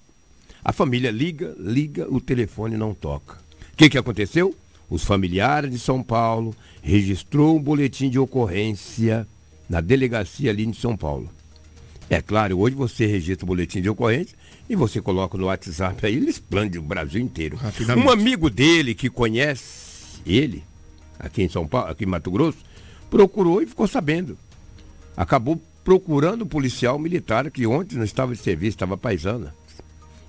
A 0.63 0.72
família 0.72 1.12
liga, 1.12 1.54
liga, 1.60 2.08
o 2.10 2.22
telefone 2.22 2.78
não 2.78 2.94
toca. 2.94 3.36
O 3.74 3.75
que, 3.75 3.90
que 3.90 3.98
aconteceu? 3.98 4.56
Os 4.90 5.04
familiares 5.04 5.72
de 5.72 5.80
São 5.80 6.04
Paulo 6.04 6.56
registrou 6.82 7.58
um 7.58 7.62
boletim 7.62 8.10
de 8.10 8.20
ocorrência 8.20 9.28
na 9.70 9.82
delegacia 9.82 10.52
ali 10.52 10.66
de 10.66 10.78
São 10.78 10.96
Paulo. 10.96 11.30
É 12.10 12.22
claro, 12.22 12.60
hoje 12.60 12.75
você 12.75 13.06
registra 13.06 13.46
o 13.46 13.48
boletim 13.48 13.82
de 13.82 13.90
ocorrência 13.90 14.38
e 14.70 14.75
você 14.75 15.02
coloca 15.02 15.38
no 15.38 15.46
WhatsApp 15.46 16.06
aí, 16.06 16.16
ele 16.16 16.30
explande 16.30 16.78
o 16.78 16.82
Brasil 16.82 17.22
inteiro. 17.22 17.58
Um 17.98 18.10
amigo 18.10 18.50
dele 18.50 18.94
que 18.94 19.10
conhece 19.10 20.22
ele, 20.25 20.63
aqui 21.18 21.42
em 21.42 21.50
São 21.50 21.68
Paulo, 21.68 21.92
aqui 21.92 22.04
em 22.04 22.08
Mato 22.08 22.30
Grosso, 22.30 22.60
procurou 23.10 23.62
e 23.62 23.66
ficou 23.66 23.88
sabendo. 23.88 24.38
Acabou 25.16 25.62
procurando 25.84 26.44
o 26.44 26.46
policial 26.46 26.98
militar 26.98 27.50
que 27.52 27.66
ontem 27.68 27.96
não 27.96 28.04
estava 28.04 28.34
de 28.34 28.42
serviço, 28.42 28.75
estava 28.75 28.98
paisana. 28.98 29.54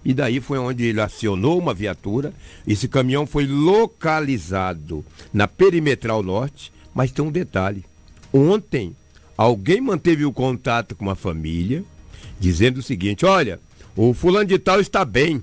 E 0.04 0.12
daí 0.12 0.40
foi 0.40 0.58
onde 0.58 0.84
ele 0.84 1.00
acionou 1.00 1.58
uma 1.58 1.72
viatura. 1.72 2.32
Esse 2.66 2.86
caminhão 2.88 3.26
foi 3.26 3.46
localizado 3.46 5.04
na 5.32 5.48
perimetral 5.48 6.22
norte, 6.22 6.72
mas 6.94 7.10
tem 7.10 7.24
um 7.24 7.30
detalhe. 7.30 7.84
Ontem, 8.32 8.94
alguém 9.36 9.80
manteve 9.80 10.24
o 10.24 10.32
contato 10.32 10.94
com 10.94 11.04
uma 11.04 11.14
família, 11.14 11.84
dizendo 12.38 12.78
o 12.78 12.82
seguinte: 12.82 13.24
olha, 13.24 13.60
o 13.96 14.12
fulano 14.12 14.46
de 14.46 14.58
tal 14.58 14.80
está 14.80 15.04
bem. 15.04 15.42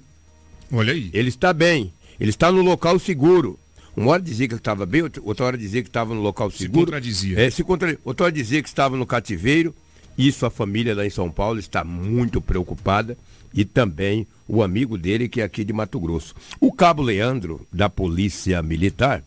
Olha 0.71 0.93
aí. 0.93 1.09
Ele 1.13 1.29
está 1.29 1.53
bem. 1.53 1.91
Ele 2.19 2.29
está 2.29 2.51
no 2.51 2.61
local 2.61 2.99
seguro. 2.99 3.57
Uma 3.95 4.11
hora 4.11 4.21
dizia 4.21 4.47
que 4.47 4.53
ele 4.53 4.59
estava 4.59 4.85
bem, 4.85 5.03
outra 5.21 5.45
hora 5.45 5.57
dizia 5.57 5.81
que 5.81 5.89
estava 5.89 6.13
no 6.13 6.21
local 6.21 6.49
seguro. 6.49 6.85
contradizia. 6.85 7.39
É, 7.39 7.49
se 7.49 7.63
contra... 7.63 7.97
Outra 8.05 8.25
hora 8.25 8.31
dizia 8.33 8.61
que 8.61 8.69
estava 8.69 8.95
no 8.95 9.05
cativeiro. 9.05 9.75
Isso 10.17 10.45
a 10.45 10.49
família 10.49 10.95
lá 10.95 11.05
em 11.05 11.09
São 11.09 11.29
Paulo 11.29 11.59
está 11.59 11.83
muito 11.83 12.41
preocupada. 12.41 13.17
E 13.53 13.65
também 13.65 14.27
o 14.51 14.61
amigo 14.61 14.97
dele, 14.97 15.29
que 15.29 15.39
é 15.39 15.45
aqui 15.45 15.63
de 15.63 15.71
Mato 15.71 15.97
Grosso. 15.97 16.35
O 16.59 16.73
cabo 16.73 17.01
Leandro, 17.01 17.65
da 17.71 17.89
Polícia 17.89 18.61
Militar, 18.61 19.23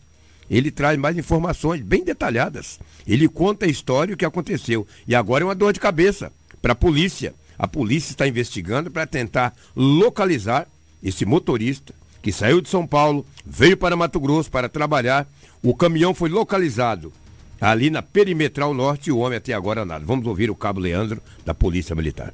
ele 0.47 0.69
traz 0.69 0.99
mais 0.99 1.17
informações 1.17 1.81
bem 1.81 2.03
detalhadas. 2.03 2.79
Ele 3.07 3.27
conta 3.27 3.65
a 3.65 3.69
história 3.69 4.11
e 4.11 4.13
o 4.13 4.17
que 4.17 4.23
aconteceu. 4.23 4.85
E 5.07 5.15
agora 5.15 5.43
é 5.43 5.47
uma 5.47 5.55
dor 5.55 5.73
de 5.73 5.79
cabeça 5.79 6.31
para 6.61 6.73
a 6.73 6.75
polícia. 6.75 7.33
A 7.57 7.67
polícia 7.67 8.11
está 8.11 8.27
investigando 8.27 8.91
para 8.91 9.07
tentar 9.07 9.55
localizar 9.75 10.67
esse 11.01 11.25
motorista 11.25 11.91
que 12.21 12.31
saiu 12.31 12.61
de 12.61 12.69
São 12.69 12.85
Paulo, 12.85 13.25
veio 13.43 13.77
para 13.77 13.95
Mato 13.95 14.19
Grosso 14.19 14.51
para 14.51 14.69
trabalhar. 14.69 15.27
O 15.63 15.73
caminhão 15.73 16.13
foi 16.13 16.29
localizado 16.29 17.11
ali 17.59 17.89
na 17.89 18.03
perimetral 18.03 18.75
norte 18.75 19.07
e 19.07 19.11
o 19.11 19.17
homem 19.17 19.39
até 19.39 19.53
agora 19.53 19.83
nada. 19.83 20.05
Vamos 20.05 20.27
ouvir 20.27 20.51
o 20.51 20.55
cabo 20.55 20.79
Leandro 20.79 21.19
da 21.43 21.55
Polícia 21.55 21.95
Militar. 21.95 22.31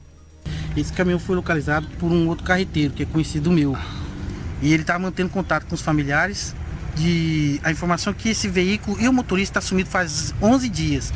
Esse 0.76 0.94
caminhão 0.94 1.20
foi 1.20 1.36
localizado 1.36 1.86
por 2.00 2.12
um 2.12 2.28
outro 2.28 2.46
carreteiro, 2.46 2.94
que 2.94 3.04
é 3.04 3.06
conhecido 3.06 3.52
meu. 3.52 3.78
E 4.62 4.74
ele 4.74 4.84
está 4.84 4.98
mantendo 4.98 5.30
contato 5.30 5.66
com 5.66 5.76
os 5.76 5.82
familiares 5.82 6.56
de 6.96 7.60
a 7.64 7.72
informação 7.72 8.14
que 8.14 8.30
esse 8.30 8.48
veículo 8.48 9.00
e 9.00 9.08
o 9.08 9.14
motorista 9.14 9.60
está 9.60 9.68
sumido 9.68 9.90
faz 9.90 10.34
11 10.42 10.70
dias. 10.70 11.14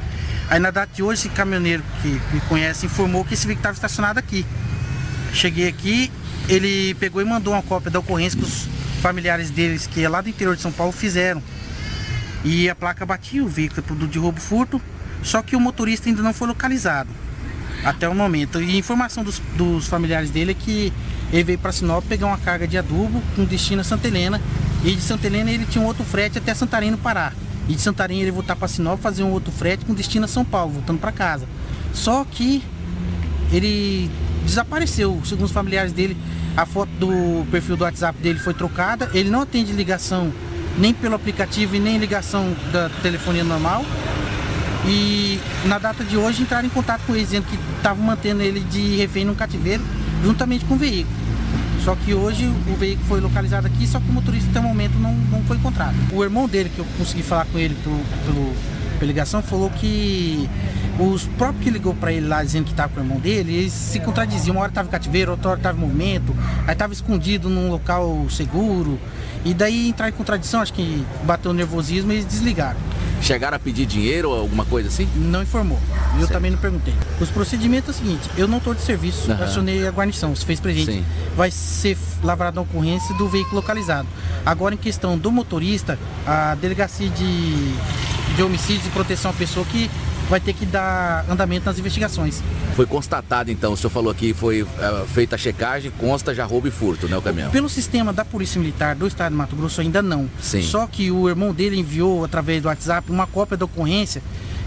Aí 0.49 0.59
na 0.59 0.71
data 0.71 0.91
de 0.93 1.01
hoje, 1.01 1.21
esse 1.21 1.29
caminhoneiro 1.29 1.83
que 2.01 2.09
me 2.33 2.41
conhece 2.49 2.85
informou 2.85 3.23
que 3.23 3.33
esse 3.33 3.47
veículo 3.47 3.61
estava 3.61 3.75
estacionado 3.75 4.19
aqui. 4.19 4.45
Cheguei 5.33 5.67
aqui, 5.67 6.11
ele 6.49 6.93
pegou 6.95 7.21
e 7.21 7.25
mandou 7.25 7.53
uma 7.53 7.61
cópia 7.61 7.89
da 7.89 7.99
ocorrência 7.99 8.37
que 8.37 8.45
os 8.45 8.67
familiares 9.01 9.49
deles, 9.49 9.87
que 9.87 10.03
é 10.03 10.09
lá 10.09 10.21
do 10.21 10.29
interior 10.29 10.55
de 10.55 10.61
São 10.61 10.71
Paulo, 10.71 10.91
fizeram. 10.91 11.41
E 12.43 12.69
a 12.69 12.75
placa 12.75 13.05
batia, 13.05 13.43
o 13.43 13.47
veículo 13.47 13.79
é 13.79 13.83
produto 13.83 14.11
de 14.11 14.19
roubo 14.19 14.39
furto, 14.39 14.81
só 15.23 15.41
que 15.41 15.55
o 15.55 15.59
motorista 15.59 16.09
ainda 16.09 16.21
não 16.21 16.33
foi 16.33 16.47
localizado 16.47 17.09
até 17.85 18.09
o 18.09 18.15
momento. 18.15 18.59
E 18.59 18.77
informação 18.77 19.23
dos, 19.23 19.39
dos 19.55 19.87
familiares 19.87 20.31
dele 20.31 20.51
é 20.51 20.53
que 20.55 20.91
ele 21.31 21.43
veio 21.43 21.59
para 21.59 21.71
Sinop 21.71 22.03
pegar 22.05 22.25
uma 22.25 22.37
carga 22.37 22.67
de 22.67 22.77
adubo 22.77 23.21
com 23.35 23.45
destino 23.45 23.81
a 23.81 23.83
Santa 23.83 24.07
Helena. 24.07 24.41
E 24.83 24.91
de 24.91 25.01
Santa 25.01 25.27
Helena 25.27 25.51
ele 25.51 25.65
tinha 25.65 25.83
um 25.83 25.87
outro 25.87 26.03
frete 26.03 26.39
até 26.39 26.53
Santarém 26.53 26.91
no 26.91 26.97
Pará. 26.97 27.31
E 27.69 27.75
de 27.75 27.81
Santarém 27.81 28.21
ele 28.21 28.31
voltar 28.31 28.55
para 28.55 28.67
Sinop 28.67 28.99
fazer 28.99 29.23
um 29.23 29.31
outro 29.31 29.51
frete 29.51 29.85
com 29.85 29.93
destino 29.93 30.25
a 30.25 30.27
São 30.27 30.43
Paulo, 30.43 30.73
voltando 30.73 30.99
para 30.99 31.11
casa. 31.11 31.47
Só 31.93 32.25
que 32.25 32.63
ele 33.51 34.09
desapareceu, 34.43 35.21
segundo 35.23 35.45
os 35.45 35.51
familiares 35.51 35.93
dele. 35.93 36.17
A 36.57 36.65
foto 36.65 36.89
do 36.99 37.45
perfil 37.51 37.75
do 37.75 37.83
WhatsApp 37.83 38.17
dele 38.19 38.39
foi 38.39 38.53
trocada. 38.53 39.09
Ele 39.13 39.29
não 39.29 39.41
atende 39.41 39.73
ligação 39.73 40.31
nem 40.77 40.93
pelo 40.93 41.15
aplicativo 41.15 41.75
e 41.75 41.79
nem 41.79 41.97
ligação 41.97 42.55
da 42.71 42.89
telefonia 43.01 43.43
normal. 43.43 43.85
E 44.87 45.39
na 45.65 45.79
data 45.79 46.03
de 46.03 46.15
hoje 46.15 46.43
entraram 46.43 46.67
em 46.67 46.69
contato 46.69 47.01
com 47.07 47.15
ele, 47.15 47.25
dizendo 47.25 47.45
que 47.47 47.57
estavam 47.77 48.03
mantendo 48.03 48.41
ele 48.41 48.59
de 48.59 48.95
refém 48.95 49.25
no 49.25 49.35
cativeiro, 49.35 49.83
juntamente 50.23 50.65
com 50.65 50.75
o 50.75 50.77
veículo. 50.77 51.25
Só 51.83 51.95
que 51.95 52.13
hoje 52.13 52.47
o 52.47 52.75
veículo 52.75 53.07
foi 53.07 53.21
localizado 53.21 53.67
aqui, 53.67 53.85
só 53.85 53.99
que 53.99 54.09
o 54.09 54.13
motorista 54.13 54.49
até 54.49 54.59
o 54.59 54.63
momento 54.63 54.97
não, 54.99 55.13
não 55.13 55.43
foi 55.43 55.57
encontrado. 55.57 55.95
O 56.11 56.23
irmão 56.23 56.47
dele, 56.47 56.71
que 56.73 56.79
eu 56.79 56.85
consegui 56.97 57.21
falar 57.21 57.45
com 57.45 57.59
ele 57.59 57.75
pelo, 57.83 57.99
pelo 58.25 58.53
a 59.01 59.05
ligação, 59.05 59.41
falou 59.41 59.69
que 59.69 60.49
os 60.97 61.27
próprios 61.37 61.63
que 61.63 61.69
ligou 61.69 61.93
para 61.93 62.11
ele 62.11 62.27
lá 62.27 62.43
dizendo 62.43 62.65
que 62.65 62.71
estava 62.71 62.89
com 62.89 62.99
o 62.99 63.03
irmão 63.03 63.19
dele, 63.19 63.53
eles 63.53 63.73
se 63.73 63.99
contradiziam. 63.99 64.55
Uma 64.55 64.61
hora 64.61 64.71
estava 64.71 64.87
em 64.87 64.91
cativeiro, 64.91 65.31
outra 65.31 65.49
hora 65.51 65.59
estava 65.59 65.77
em 65.77 65.81
movimento, 65.81 66.35
aí 66.65 66.73
estava 66.73 66.93
escondido 66.93 67.49
num 67.49 67.69
local 67.69 68.25
seguro. 68.29 68.99
E 69.43 69.53
daí 69.53 69.89
entrar 69.89 70.09
em 70.09 70.13
contradição, 70.13 70.61
acho 70.61 70.73
que 70.73 71.05
bateu 71.23 71.51
o 71.51 71.53
nervosismo 71.53 72.11
e 72.11 72.15
eles 72.15 72.25
desligaram. 72.25 72.79
Chegaram 73.25 73.57
a 73.57 73.59
pedir 73.59 73.87
dinheiro 73.87 74.29
ou 74.29 74.39
alguma 74.39 74.63
coisa 74.65 74.87
assim? 74.87 75.09
Não 75.15 75.41
informou. 75.41 75.79
Eu 76.19 76.27
também 76.27 76.51
não 76.51 76.59
perguntei. 76.59 76.93
Os 77.19 77.27
procedimentos 77.31 77.89
é 77.89 77.91
o 77.91 77.95
seguinte, 77.95 78.29
eu 78.37 78.47
não 78.47 78.59
estou 78.59 78.75
de 78.75 78.81
serviço, 78.81 79.31
Aham. 79.31 79.43
acionei 79.43 79.87
a 79.87 79.89
guarnição, 79.89 80.35
se 80.35 80.45
fez 80.45 80.59
presente. 80.59 80.91
Sim. 80.91 81.05
Vai 81.35 81.49
ser 81.49 81.97
lavrada 82.23 82.59
a 82.59 82.63
ocorrência 82.63 83.15
do 83.15 83.27
veículo 83.27 83.55
localizado. 83.55 84.07
Agora 84.45 84.75
em 84.75 84.77
questão 84.77 85.17
do 85.17 85.31
motorista, 85.31 85.97
a 86.23 86.53
delegacia 86.53 87.09
de, 87.09 87.73
de 88.35 88.43
homicídios 88.43 88.85
e 88.85 88.89
proteção 88.91 89.31
à 89.31 89.33
pessoa 89.33 89.65
que 89.65 89.89
vai 90.29 90.39
ter 90.39 90.53
que 90.53 90.65
dar 90.65 91.25
andamento 91.29 91.65
nas 91.65 91.77
investigações. 91.79 92.41
Foi 92.75 92.85
constatado 92.85 93.51
então, 93.51 93.73
o 93.73 93.77
senhor 93.77 93.89
falou 93.89 94.13
que 94.13 94.33
foi 94.33 94.61
eh, 94.79 95.05
feita 95.13 95.35
a 95.35 95.37
checagem, 95.37 95.91
consta 95.91 96.33
já 96.33 96.45
roubo 96.45 96.67
e 96.67 96.71
furto, 96.71 97.07
né, 97.07 97.17
o 97.17 97.21
caminhão? 97.21 97.51
Pelo 97.51 97.69
sistema 97.69 98.11
da 98.11 98.25
Polícia 98.25 98.59
Militar 98.59 98.95
do 98.95 99.07
Estado 99.07 99.31
de 99.31 99.37
Mato 99.37 99.55
Grosso 99.55 99.81
ainda 99.81 100.01
não. 100.01 100.29
Sim. 100.41 100.61
Só 100.61 100.87
que 100.87 101.11
o 101.11 101.29
irmão 101.29 101.53
dele 101.53 101.79
enviou 101.79 102.25
através 102.25 102.61
do 102.61 102.67
WhatsApp 102.67 103.11
uma 103.11 103.27
cópia 103.27 103.57
da 103.57 103.65
ocorrência 103.65 104.21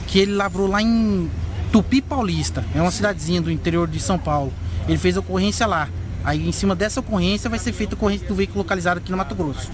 que 0.07 0.19
ele 0.19 0.33
lavrou 0.33 0.69
lá 0.69 0.81
em 0.81 1.31
Tupi 1.71 2.01
Paulista. 2.01 2.65
É 2.75 2.81
uma 2.81 2.91
cidadezinha 2.91 3.43
do 3.43 3.51
interior 3.51 3.87
de 3.87 4.01
São 4.01 4.19
Paulo. 4.19 4.53
Ele 4.89 4.97
fez 4.97 5.17
a 5.17 5.21
ocorrência 5.21 5.67
lá. 5.67 5.89
Aí 6.25 6.49
em 6.49 6.53
cima 6.53 6.75
dessa 6.75 7.01
ocorrência 7.01 7.51
vai 7.51 7.59
ser 7.59 7.73
feita 7.73 7.95
a 7.95 7.97
ocorrência 7.97 8.27
do 8.27 8.35
veículo 8.35 8.59
localizado 8.59 8.99
aqui 8.99 9.11
no 9.11 9.17
Mato 9.17 9.35
Grosso. 9.35 9.71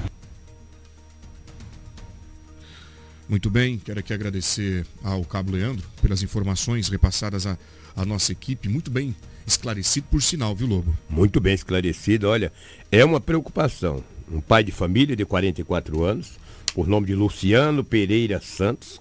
Muito 3.27 3.49
bem, 3.49 3.79
quero 3.79 4.01
aqui 4.01 4.13
agradecer 4.13 4.87
ao 5.03 5.25
Cabo 5.25 5.53
Leandro 5.53 5.87
pelas 6.03 6.23
informações 6.23 6.89
repassadas 6.89 7.47
à, 7.47 7.57
à 7.97 8.05
nossa 8.05 8.33
equipe. 8.33 8.69
Muito 8.69 8.91
bem 8.91 9.17
esclarecido 9.47 10.07
por 10.11 10.23
sinal, 10.23 10.55
viu, 10.55 10.67
Lobo? 10.67 10.95
Muito 11.09 11.41
bem 11.41 11.55
esclarecido. 11.55 12.29
Olha, 12.29 12.53
é 12.93 13.03
uma 13.03 13.21
preocupação. 13.21 14.05
Um 14.31 14.43
pai 14.43 14.63
de 14.63 14.73
família 14.73 15.17
de 15.17 15.25
44 15.25 16.05
anos, 16.05 16.33
por 16.75 16.87
nome 16.87 17.07
de 17.07 17.15
Luciano 17.15 17.83
Pereira 17.83 18.41
Santos. 18.43 19.01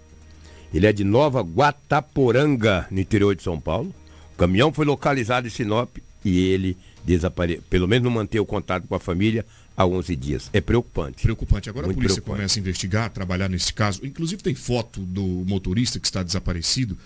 Ele 0.74 0.88
é 0.88 0.94
de 0.94 1.04
Nova 1.04 1.42
Guataporanga, 1.42 2.88
no 2.90 3.02
interior 3.02 3.36
de 3.36 3.44
São 3.44 3.60
Paulo. 3.60 3.94
O 4.34 4.38
caminhão 4.38 4.72
foi 4.72 4.86
localizado 4.86 5.48
em 5.48 5.50
Sinop 5.50 5.98
e 6.24 6.40
ele 6.48 6.78
desapareceu. 7.04 7.62
Pelo 7.70 7.90
menos 7.90 8.06
não 8.06 8.12
manteve 8.12 8.40
o 8.40 8.46
contato 8.46 8.88
com 8.88 8.96
a 8.96 9.00
família 9.00 9.46
há 9.76 9.86
11 9.86 10.16
dias. 10.16 10.50
É 10.54 10.62
preocupante. 10.62 11.24
Preocupante. 11.24 11.70
Agora 11.70 11.88
Muito 11.88 11.98
a 11.98 12.02
polícia 12.02 12.22
começa 12.22 12.58
a 12.58 12.62
investigar, 12.62 13.10
trabalhar 13.12 13.50
nesse 13.50 13.74
caso. 13.74 14.06
Inclusive 14.06 14.42
tem 14.42 14.56
foto 14.56 15.02
do 15.02 15.24
motorista 15.48 16.00
que 16.00 16.06
está 16.06 16.22
desaparecido. 16.24 16.98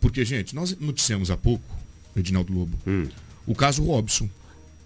Porque, 0.00 0.24
gente, 0.24 0.54
nós 0.54 0.76
noticiamos 0.78 1.30
há 1.30 1.36
pouco, 1.36 1.64
Edinaldo 2.16 2.52
Lobo, 2.52 2.78
Hum. 2.86 3.06
o 3.46 3.54
caso 3.54 3.84
Robson. 3.84 4.28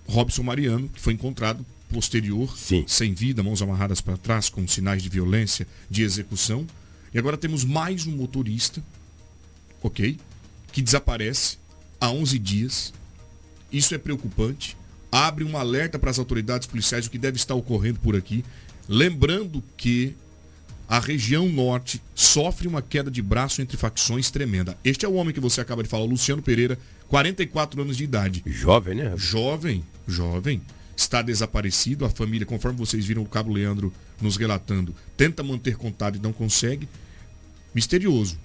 Robson 0.07 0.43
Mariano, 0.43 0.89
que 0.89 1.01
foi 1.01 1.15
encontrado 1.15 1.65
posterior, 1.89 2.53
sem 2.87 3.15
vida, 3.15 3.43
mãos 3.43 3.63
amarradas 3.63 4.01
para 4.01 4.17
trás, 4.17 4.49
com 4.49 4.67
sinais 4.67 5.03
de 5.03 5.09
violência, 5.09 5.67
de 5.89 6.03
execução. 6.03 6.67
E 7.13 7.19
agora 7.19 7.37
temos 7.37 7.65
mais 7.65 8.07
um 8.07 8.17
motorista, 8.17 8.83
ok? 9.81 10.19
Que 10.73 10.83
desaparece 10.83 11.59
há 12.01 12.11
11 12.11 12.39
dias. 12.39 12.93
Isso 13.73 13.95
é 13.95 13.99
preocupante. 13.99 14.77
Abre 15.15 15.45
um 15.45 15.57
alerta 15.57 15.97
para 15.97 16.11
as 16.11 16.19
autoridades 16.19 16.67
policiais 16.67 17.07
o 17.07 17.11
que 17.11 17.19
deve 17.19 17.37
estar 17.37 17.55
ocorrendo 17.55 18.01
por 18.01 18.17
aqui. 18.17 18.45
Lembrando 18.89 19.63
que 19.77 20.17
a 20.89 20.99
região 20.99 21.49
norte 21.49 22.03
sofre 22.17 22.67
uma 22.67 22.83
queda 22.83 23.13
de 23.13 23.23
braço 23.23 23.63
entre 23.63 23.77
facções 23.77 24.29
tremenda. 24.33 24.77
Este 24.83 25.07
é 25.07 25.09
o 25.09 25.15
homem 25.15 25.33
que 25.33 25.39
você 25.39 25.61
acaba 25.61 25.85
de 25.85 25.89
falar, 25.89 26.03
o 26.03 26.09
Luciano 26.09 26.43
Pereira, 26.43 26.77
44 27.07 27.81
anos 27.81 27.97
de 27.97 28.03
idade. 28.03 28.43
Jovem, 28.45 28.97
né? 28.97 29.13
Jovem, 29.17 29.85
jovem. 30.05 30.61
Está 30.97 31.23
desaparecido. 31.23 32.05
A 32.05 32.11
família, 32.11 32.45
conforme 32.45 32.77
vocês 32.77 33.07
viram 33.07 33.23
o 33.23 33.29
Cabo 33.29 33.53
Leandro 33.53 33.93
nos 34.21 34.37
relatando, 34.37 34.93
tenta 35.17 35.45
manter 35.45 35.77
contato 35.77 36.17
e 36.17 36.21
não 36.21 36.33
consegue. 36.33 36.89
Misterioso. 37.73 38.37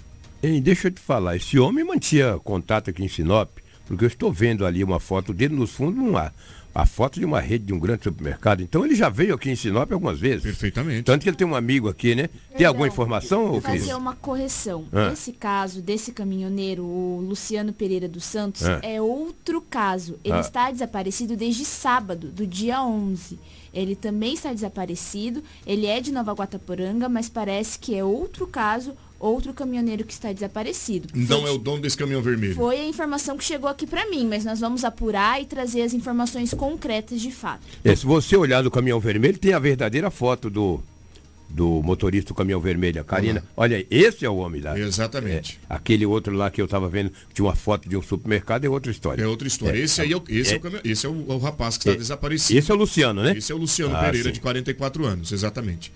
Ei, 0.44 0.62
deixa 0.62 0.90
eu 0.90 0.92
te 0.92 1.02
falar, 1.02 1.36
esse 1.36 1.58
homem 1.58 1.84
mantinha 1.84 2.38
contato 2.38 2.92
aqui 2.92 3.04
em 3.04 3.08
Sinop, 3.08 3.58
porque 3.88 4.06
eu 4.06 4.08
estou 4.08 4.32
vendo 4.32 4.68
ali 4.68 4.84
uma 4.84 5.00
foto 5.00 5.34
dele 5.34 5.56
nos 5.56 5.72
fundos, 5.72 6.02
uma, 6.02 6.32
a 6.74 6.86
foto 6.86 7.20
de 7.20 7.26
uma 7.26 7.40
rede 7.40 7.66
de 7.66 7.74
um 7.74 7.80
grande 7.80 8.04
supermercado. 8.04 8.62
Então 8.62 8.86
ele 8.86 8.96
já 8.96 9.10
veio 9.10 9.34
aqui 9.36 9.50
em 9.50 9.56
Sinop 9.56 9.92
algumas 9.92 10.20
vezes. 10.20 10.44
Perfeitamente. 10.44 11.04
Tanto 11.04 11.24
que 11.24 11.30
ele 11.30 11.36
tem 11.38 11.48
um 11.48 11.56
amigo 11.56 11.90
aqui, 11.90 12.14
né? 12.16 12.30
Tem 12.56 12.66
alguma 12.66 12.88
informação, 12.88 13.54
ô 13.56 13.62
Cris? 13.62 13.82
fazer 13.82 13.96
uma 13.96 14.16
correção. 14.16 14.86
Ah. 14.92 15.12
Esse 15.12 15.32
caso 15.32 15.82
desse 15.82 16.12
caminhoneiro, 16.12 16.84
o 16.84 17.22
Luciano 17.28 17.74
Pereira 17.74 18.08
dos 18.08 18.24
Santos, 18.24 18.64
Ah. 18.66 18.80
é 18.84 19.02
outro 19.02 19.62
caso. 19.62 20.18
Ele 20.24 20.36
Ah. 20.36 20.42
está 20.42 20.72
desaparecido 20.72 21.36
desde 21.36 21.66
sábado, 21.66 22.28
do 22.28 22.46
dia 22.46 22.84
11. 22.84 23.40
Ele 23.74 23.96
também 23.96 24.34
está 24.34 24.52
desaparecido. 24.54 25.44
Ele 25.66 25.86
é 25.86 26.00
de 26.02 26.12
Nova 26.12 26.34
Guataporanga, 26.34 27.08
mas 27.10 27.30
parece 27.30 27.78
que 27.78 27.96
é 27.96 28.04
outro 28.04 28.48
caso, 28.48 28.96
outro 29.20 29.54
caminhoneiro 29.54 30.04
que 30.04 30.14
está 30.14 30.32
desaparecido. 30.32 31.08
Não 31.14 31.42
Foi- 31.42 31.50
é 31.50 31.54
o 31.54 31.58
dono 31.58 31.82
desse 31.82 31.98
caminhão 31.98 32.22
vermelho. 32.22 32.56
Foi 32.56 32.78
a 32.80 32.86
informação 32.86 33.38
que 33.38 33.44
chegou 33.44 33.70
aqui 33.70 33.86
para 33.86 34.10
mim, 34.10 34.26
mas 34.28 34.46
nós 34.46 34.60
vamos 34.60 34.84
apurar 34.84 35.42
e 35.42 35.46
trazer 35.46 35.82
as 35.82 35.94
informações 35.94 36.54
concretas 36.54 37.20
de 37.22 37.32
fato. 37.32 37.62
É, 37.84 37.96
se 37.96 38.06
você 38.06 38.36
olhar 38.38 38.64
no 38.64 38.72
caminhão 38.72 39.00
vermelho, 39.00 39.38
tem 39.38 39.54
a 39.54 39.60
verdadeira 39.60 40.10
foto 40.10 40.50
do, 40.50 40.82
do 41.50 41.82
motorista 41.84 42.30
do 42.30 42.36
caminhão 42.36 42.60
vermelho, 42.62 43.02
a 43.02 43.04
Karina. 43.04 43.44
Olha 43.58 43.78
aí, 43.78 43.88
esse 43.90 44.24
é 44.24 44.30
o 44.30 44.36
homem 44.38 44.62
lá. 44.62 44.78
Exatamente. 44.80 45.60
É, 45.70 45.74
aquele 45.74 46.06
outro 46.06 46.34
lá 46.36 46.52
que 46.52 46.62
eu 46.62 46.66
estava 46.66 46.88
vendo, 46.88 47.10
que 47.10 47.34
tinha 47.36 47.46
uma 47.46 47.56
foto 47.56 47.90
de 47.90 47.98
um 47.98 48.02
supermercado, 48.04 48.66
é 48.66 48.70
outra 48.70 48.92
história. 48.92 49.24
É 49.24 49.28
outra 49.28 49.48
história. 49.48 49.78
esse 49.78 50.00
aí 50.02 50.12
é 50.14 50.16
o, 50.18 50.24
esse 50.30 50.54
é, 50.54 50.58
o, 50.58 50.60
caminhão- 50.60 50.82
esse 50.86 51.06
é 51.06 51.10
o, 51.10 51.26
é 51.28 51.34
o 51.34 51.38
rapaz 51.40 51.76
que 51.78 51.84
está 51.84 51.92
É, 51.94 51.98
desaparecido. 51.98 52.60
esse 52.60 52.72
é 52.72 52.74
o 52.74 52.78
Luciano, 52.78 53.24
né? 53.24 53.36
Esse 53.38 53.52
é 53.52 53.56
o 53.56 53.58
Luciano 53.58 53.96
Ah, 53.96 54.04
Pereira, 54.04 54.30
sim. 54.30 54.34
de 54.34 54.40
44 54.40 55.06
anos, 55.06 55.32
exatamente. 55.32 55.92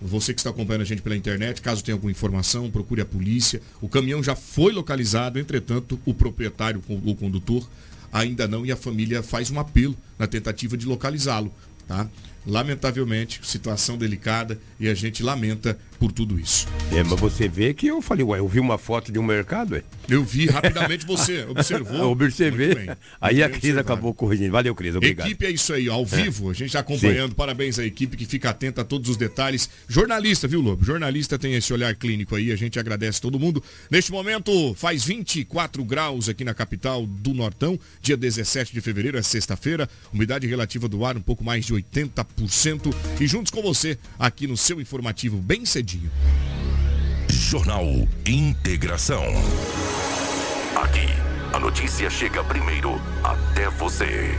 Você 0.00 0.34
que 0.34 0.40
está 0.40 0.50
acompanhando 0.50 0.82
a 0.82 0.86
gente 0.86 1.02
pela 1.02 1.16
internet, 1.16 1.62
caso 1.62 1.82
tenha 1.82 1.94
alguma 1.94 2.10
informação, 2.10 2.70
procure 2.70 3.00
a 3.00 3.06
polícia. 3.06 3.62
O 3.80 3.88
caminhão 3.88 4.22
já 4.22 4.36
foi 4.36 4.72
localizado, 4.72 5.38
entretanto, 5.38 5.98
o 6.04 6.12
proprietário, 6.12 6.82
o 6.88 7.14
condutor, 7.14 7.66
ainda 8.12 8.46
não, 8.46 8.64
e 8.64 8.72
a 8.72 8.76
família 8.76 9.22
faz 9.22 9.50
um 9.50 9.58
apelo 9.58 9.96
na 10.18 10.26
tentativa 10.26 10.76
de 10.76 10.86
localizá-lo. 10.86 11.52
Tá? 11.88 12.08
Lamentavelmente, 12.46 13.40
situação 13.42 13.96
delicada 13.96 14.60
e 14.78 14.88
a 14.88 14.94
gente 14.94 15.22
lamenta 15.22 15.78
por 15.98 16.12
tudo 16.12 16.38
isso. 16.38 16.66
É, 16.92 17.02
mas 17.02 17.18
você 17.18 17.48
vê 17.48 17.72
que 17.74 17.86
eu 17.86 18.00
falei, 18.02 18.24
ué, 18.24 18.38
eu 18.38 18.48
vi 18.48 18.60
uma 18.60 18.78
foto 18.78 19.10
de 19.10 19.18
um 19.18 19.22
mercado, 19.22 19.76
é? 19.76 19.82
Eu 20.08 20.24
vi 20.24 20.46
rapidamente 20.46 21.04
você, 21.06 21.44
observou. 21.44 21.96
Eu 22.06 22.10
observei. 22.10 22.88
Aí 23.20 23.42
a 23.42 23.50
Cris 23.50 23.76
acabou 23.76 24.14
corrigindo. 24.14 24.52
Valeu, 24.52 24.74
Cris, 24.74 24.94
obrigado. 24.94 25.26
Equipe 25.26 25.46
é 25.46 25.50
isso 25.50 25.72
aí, 25.72 25.88
ao 25.88 26.02
É. 26.02 26.04
vivo, 26.04 26.50
a 26.50 26.52
gente 26.52 26.66
está 26.68 26.80
acompanhando. 26.80 27.34
Parabéns 27.34 27.78
à 27.78 27.84
equipe 27.84 28.16
que 28.16 28.24
fica 28.24 28.50
atenta 28.50 28.82
a 28.82 28.84
todos 28.84 29.08
os 29.10 29.16
detalhes. 29.16 29.68
Jornalista, 29.88 30.46
viu, 30.46 30.60
Lobo? 30.60 30.84
Jornalista 30.84 31.38
tem 31.38 31.54
esse 31.54 31.72
olhar 31.72 31.94
clínico 31.96 32.36
aí, 32.36 32.52
a 32.52 32.56
gente 32.56 32.78
agradece 32.78 33.20
todo 33.20 33.38
mundo. 33.38 33.62
Neste 33.90 34.12
momento, 34.12 34.74
faz 34.74 35.04
24 35.04 35.84
graus 35.84 36.28
aqui 36.28 36.44
na 36.44 36.54
capital 36.54 37.04
do 37.06 37.34
Nortão, 37.34 37.78
dia 38.00 38.16
17 38.16 38.72
de 38.72 38.80
fevereiro, 38.80 39.18
é 39.18 39.22
sexta-feira. 39.22 39.88
Umidade 40.12 40.46
relativa 40.46 40.88
do 40.88 41.04
ar 41.04 41.16
um 41.16 41.20
pouco 41.22 41.42
mais 41.42 41.64
de 41.66 41.74
80%. 41.74 42.94
E 43.20 43.26
juntos 43.26 43.50
com 43.50 43.62
você, 43.62 43.98
aqui 44.18 44.46
no 44.46 44.56
seu 44.56 44.80
informativo, 44.80 45.38
bem 45.38 45.64
cedinho. 45.64 45.85
Jornal 47.30 47.84
Integração. 48.26 49.22
Aqui, 50.74 51.06
a 51.52 51.60
notícia 51.60 52.10
chega 52.10 52.42
primeiro 52.42 53.00
até 53.22 53.70
você. 53.70 54.36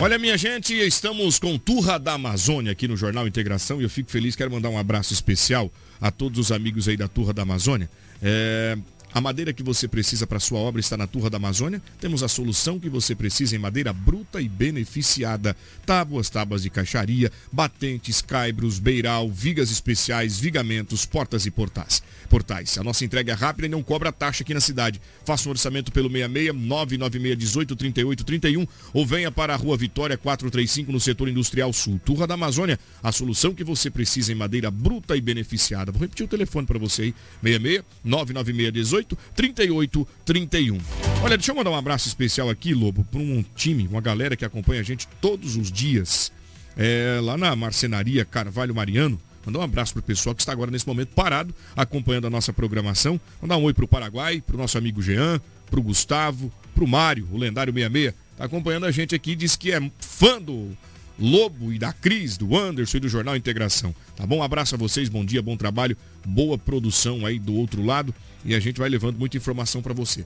Olha, 0.00 0.16
minha 0.16 0.38
gente, 0.38 0.72
estamos 0.74 1.40
com 1.40 1.58
Turra 1.58 1.98
da 1.98 2.12
Amazônia 2.12 2.70
aqui 2.70 2.86
no 2.86 2.96
Jornal 2.96 3.26
Integração 3.26 3.80
e 3.80 3.82
eu 3.82 3.90
fico 3.90 4.12
feliz, 4.12 4.36
quero 4.36 4.52
mandar 4.52 4.68
um 4.68 4.78
abraço 4.78 5.12
especial 5.12 5.72
a 6.00 6.12
todos 6.12 6.38
os 6.38 6.52
amigos 6.52 6.86
aí 6.86 6.96
da 6.96 7.08
Turra 7.08 7.32
da 7.32 7.42
Amazônia. 7.42 7.90
É, 8.22 8.78
a 9.12 9.20
madeira 9.20 9.52
que 9.52 9.62
você 9.62 9.88
precisa 9.88 10.26
para 10.26 10.38
sua 10.38 10.58
obra 10.58 10.80
está 10.80 10.96
na 10.96 11.06
Turra 11.06 11.30
da 11.30 11.38
Amazônia. 11.38 11.80
Temos 12.00 12.22
a 12.22 12.28
solução 12.28 12.78
que 12.78 12.90
você 12.90 13.14
precisa 13.14 13.56
em 13.56 13.58
madeira 13.58 13.92
bruta 13.92 14.40
e 14.40 14.48
beneficiada. 14.48 15.56
Tábuas, 15.86 16.28
tábuas 16.28 16.62
de 16.62 16.70
caixaria, 16.70 17.32
batentes, 17.50 18.20
caibros, 18.20 18.78
beiral, 18.78 19.30
vigas 19.30 19.70
especiais, 19.70 20.38
vigamentos, 20.38 21.06
portas 21.06 21.46
e 21.46 21.50
portais. 21.50 22.02
Portais. 22.28 22.76
A 22.76 22.84
nossa 22.84 23.04
entrega 23.04 23.32
é 23.32 23.34
rápida 23.34 23.66
e 23.66 23.70
não 23.70 23.82
cobra 23.82 24.12
taxa 24.12 24.42
aqui 24.42 24.52
na 24.52 24.60
cidade. 24.60 25.00
Faça 25.24 25.48
um 25.48 25.52
orçamento 25.52 25.90
pelo 25.90 26.10
66 26.10 26.54
996 26.54 27.38
18 27.38 27.76
38 27.76 28.24
31 28.24 28.66
ou 28.92 29.06
venha 29.06 29.32
para 29.32 29.54
a 29.54 29.56
Rua 29.56 29.76
Vitória 29.76 30.18
435 30.18 30.92
no 30.92 31.00
setor 31.00 31.28
industrial 31.28 31.72
sul. 31.72 31.98
Turra 32.04 32.26
da 32.26 32.34
Amazônia, 32.34 32.78
a 33.02 33.10
solução 33.10 33.54
que 33.54 33.64
você 33.64 33.90
precisa 33.90 34.32
em 34.32 34.34
madeira 34.34 34.70
bruta 34.70 35.16
e 35.16 35.20
beneficiada. 35.20 35.90
Vou 35.90 36.02
repetir 36.02 36.26
o 36.26 36.28
telefone 36.28 36.66
para 36.66 36.78
você 36.78 37.02
aí. 37.02 37.14
66 37.42 37.84
996 38.04 38.72
18 38.72 38.97
38 39.34 40.08
31. 40.24 40.78
Olha, 41.22 41.36
deixa 41.36 41.52
eu 41.52 41.56
mandar 41.56 41.70
um 41.70 41.76
abraço 41.76 42.08
especial 42.08 42.48
aqui, 42.48 42.74
Lobo, 42.74 43.04
para 43.04 43.20
um 43.20 43.44
time, 43.54 43.86
uma 43.86 44.00
galera 44.00 44.36
que 44.36 44.44
acompanha 44.44 44.80
a 44.80 44.84
gente 44.84 45.06
todos 45.20 45.56
os 45.56 45.70
dias 45.70 46.32
é, 46.76 47.18
lá 47.20 47.36
na 47.36 47.54
marcenaria 47.56 48.24
Carvalho 48.24 48.74
Mariano. 48.74 49.20
Mandar 49.44 49.60
um 49.60 49.62
abraço 49.62 49.94
pro 49.94 50.02
pessoal 50.02 50.34
que 50.34 50.42
está 50.42 50.52
agora 50.52 50.70
nesse 50.70 50.86
momento 50.86 51.08
parado, 51.14 51.54
acompanhando 51.74 52.26
a 52.26 52.30
nossa 52.30 52.52
programação. 52.52 53.20
Mandar 53.40 53.56
um 53.56 53.64
oi 53.64 53.72
pro 53.72 53.88
Paraguai, 53.88 54.42
pro 54.46 54.58
nosso 54.58 54.76
amigo 54.76 55.00
Jean, 55.00 55.40
pro 55.70 55.82
Gustavo, 55.82 56.52
pro 56.74 56.86
Mário, 56.86 57.28
o 57.32 57.36
lendário 57.38 57.72
66. 57.72 58.14
Tá 58.36 58.44
acompanhando 58.44 58.86
a 58.86 58.90
gente 58.90 59.14
aqui, 59.14 59.34
diz 59.34 59.56
que 59.56 59.72
é 59.72 59.90
fã 59.98 60.40
do 60.40 60.70
Lobo 61.18 61.72
e 61.72 61.78
da 61.78 61.92
Cris, 61.92 62.36
do 62.36 62.56
Anderson 62.56 62.98
e 62.98 63.00
do 63.00 63.08
Jornal 63.08 63.36
Integração. 63.36 63.94
Tá 64.14 64.24
bom? 64.24 64.38
Um 64.38 64.42
abraço 64.42 64.74
a 64.74 64.78
vocês, 64.78 65.08
bom 65.08 65.24
dia, 65.24 65.42
bom 65.42 65.56
trabalho, 65.56 65.96
boa 66.24 66.56
produção 66.56 67.26
aí 67.26 67.38
do 67.38 67.54
outro 67.54 67.84
lado 67.84 68.14
e 68.44 68.54
a 68.54 68.60
gente 68.60 68.78
vai 68.78 68.88
levando 68.88 69.18
muita 69.18 69.36
informação 69.36 69.82
para 69.82 69.92
você. 69.92 70.24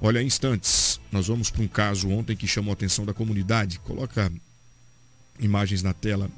Olha, 0.00 0.22
instantes, 0.22 1.00
nós 1.10 1.26
vamos 1.26 1.50
para 1.50 1.62
um 1.62 1.68
caso 1.68 2.08
ontem 2.08 2.36
que 2.36 2.46
chamou 2.46 2.70
a 2.70 2.74
atenção 2.74 3.04
da 3.04 3.14
comunidade. 3.14 3.78
Coloca 3.80 4.30
imagens 5.40 5.82
na 5.82 5.92
tela. 5.92 6.30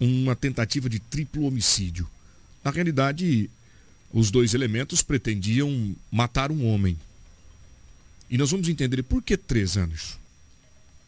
Uma 0.00 0.34
tentativa 0.34 0.88
de 0.88 0.98
triplo 0.98 1.44
homicídio. 1.44 2.08
Na 2.64 2.70
realidade, 2.70 3.48
os 4.12 4.30
dois 4.30 4.54
elementos 4.54 5.02
pretendiam 5.02 5.94
matar 6.10 6.50
um 6.50 6.66
homem. 6.66 6.98
E 8.28 8.38
nós 8.38 8.50
vamos 8.50 8.68
entender 8.68 9.02
por 9.02 9.22
que 9.22 9.36
três 9.36 9.76
anos. 9.76 10.18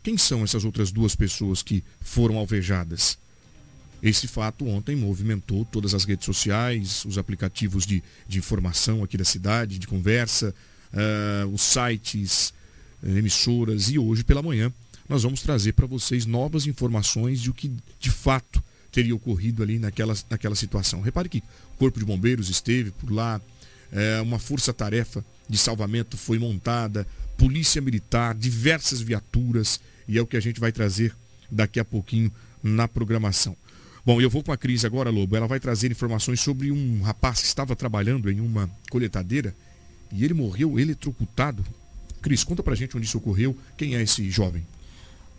Quem 0.05 0.19
são 0.19 0.45
essas 0.45 0.67
outras 0.67 0.93
duas 0.93 1.17
pessoas 1.17 1.63
que 1.63 1.83
foram 1.99 2.37
alvejadas? 2.37 3.19
Esse 4.03 4.29
fato 4.29 4.69
ontem 4.69 4.95
movimentou 4.95 5.65
todas 5.65 5.95
as 5.95 6.05
redes 6.05 6.27
sociais, 6.27 7.07
os 7.07 7.17
aplicativos 7.17 7.87
de, 7.87 8.03
de 8.29 8.39
informação 8.39 9.03
aqui 9.03 9.17
da 9.17 9.25
cidade, 9.25 9.79
de 9.79 9.87
conversa, 9.87 10.55
uh, 10.93 11.49
os 11.49 11.63
sites, 11.63 12.53
uh, 13.03 13.17
emissoras 13.17 13.89
e 13.89 13.99
hoje 13.99 14.23
pela 14.23 14.43
manhã 14.43 14.71
nós 15.09 15.23
vamos 15.23 15.41
trazer 15.41 15.73
para 15.73 15.87
vocês 15.87 16.27
novas 16.27 16.67
informações 16.67 17.41
de 17.41 17.49
o 17.49 17.55
que 17.55 17.73
de 17.99 18.11
fato 18.11 18.63
teria 18.93 19.15
ocorrido 19.15 19.63
ali 19.63 19.79
naquela, 19.79 20.15
naquela 20.29 20.55
situação. 20.55 21.01
Repare 21.01 21.31
que 21.31 21.39
o 21.39 21.79
Corpo 21.79 21.99
de 21.99 22.05
Bombeiros 22.05 22.51
esteve 22.51 22.91
por 22.91 23.11
lá, 23.11 23.41
é, 23.91 24.21
uma 24.21 24.39
força-tarefa 24.39 25.25
de 25.49 25.57
salvamento 25.57 26.19
foi 26.19 26.39
montada, 26.39 27.07
polícia 27.39 27.81
militar, 27.81 28.35
diversas 28.35 29.01
viaturas, 29.01 29.81
e 30.07 30.19
é 30.19 30.23
o 30.23 30.27
que 30.27 30.37
a 30.37 30.41
gente 30.41 30.61
vai 30.61 30.73
trazer 30.73 31.15
daqui 31.51 31.79
a 31.79 31.85
pouquinho 31.85 32.31
na 32.63 32.89
programação. 32.89 33.57
Bom, 34.05 34.21
eu 34.21 34.29
vou 34.29 34.43
com 34.43 34.53
a 34.53 34.57
Cris 34.57 34.85
agora, 34.85 35.09
Lobo. 35.09 35.35
Ela 35.35 35.47
vai 35.47 35.59
trazer 35.59 35.91
informações 35.91 36.41
sobre 36.41 36.71
um 36.71 37.01
rapaz 37.03 37.41
que 37.41 37.47
estava 37.47 37.75
trabalhando 37.75 38.31
em 38.31 38.39
uma 38.39 38.69
coletadeira 38.91 39.55
e 40.13 40.25
ele 40.25 40.35
morreu 40.35 40.79
eletrocutado. 40.79 41.65
Cris, 42.21 42.45
conta 42.45 42.63
pra 42.63 42.75
gente 42.75 42.97
onde 42.97 43.07
isso 43.07 43.19
ocorreu. 43.19 43.57
Quem 43.77 43.97
é 43.97 44.03
esse 44.03 44.31
jovem? 44.31 44.65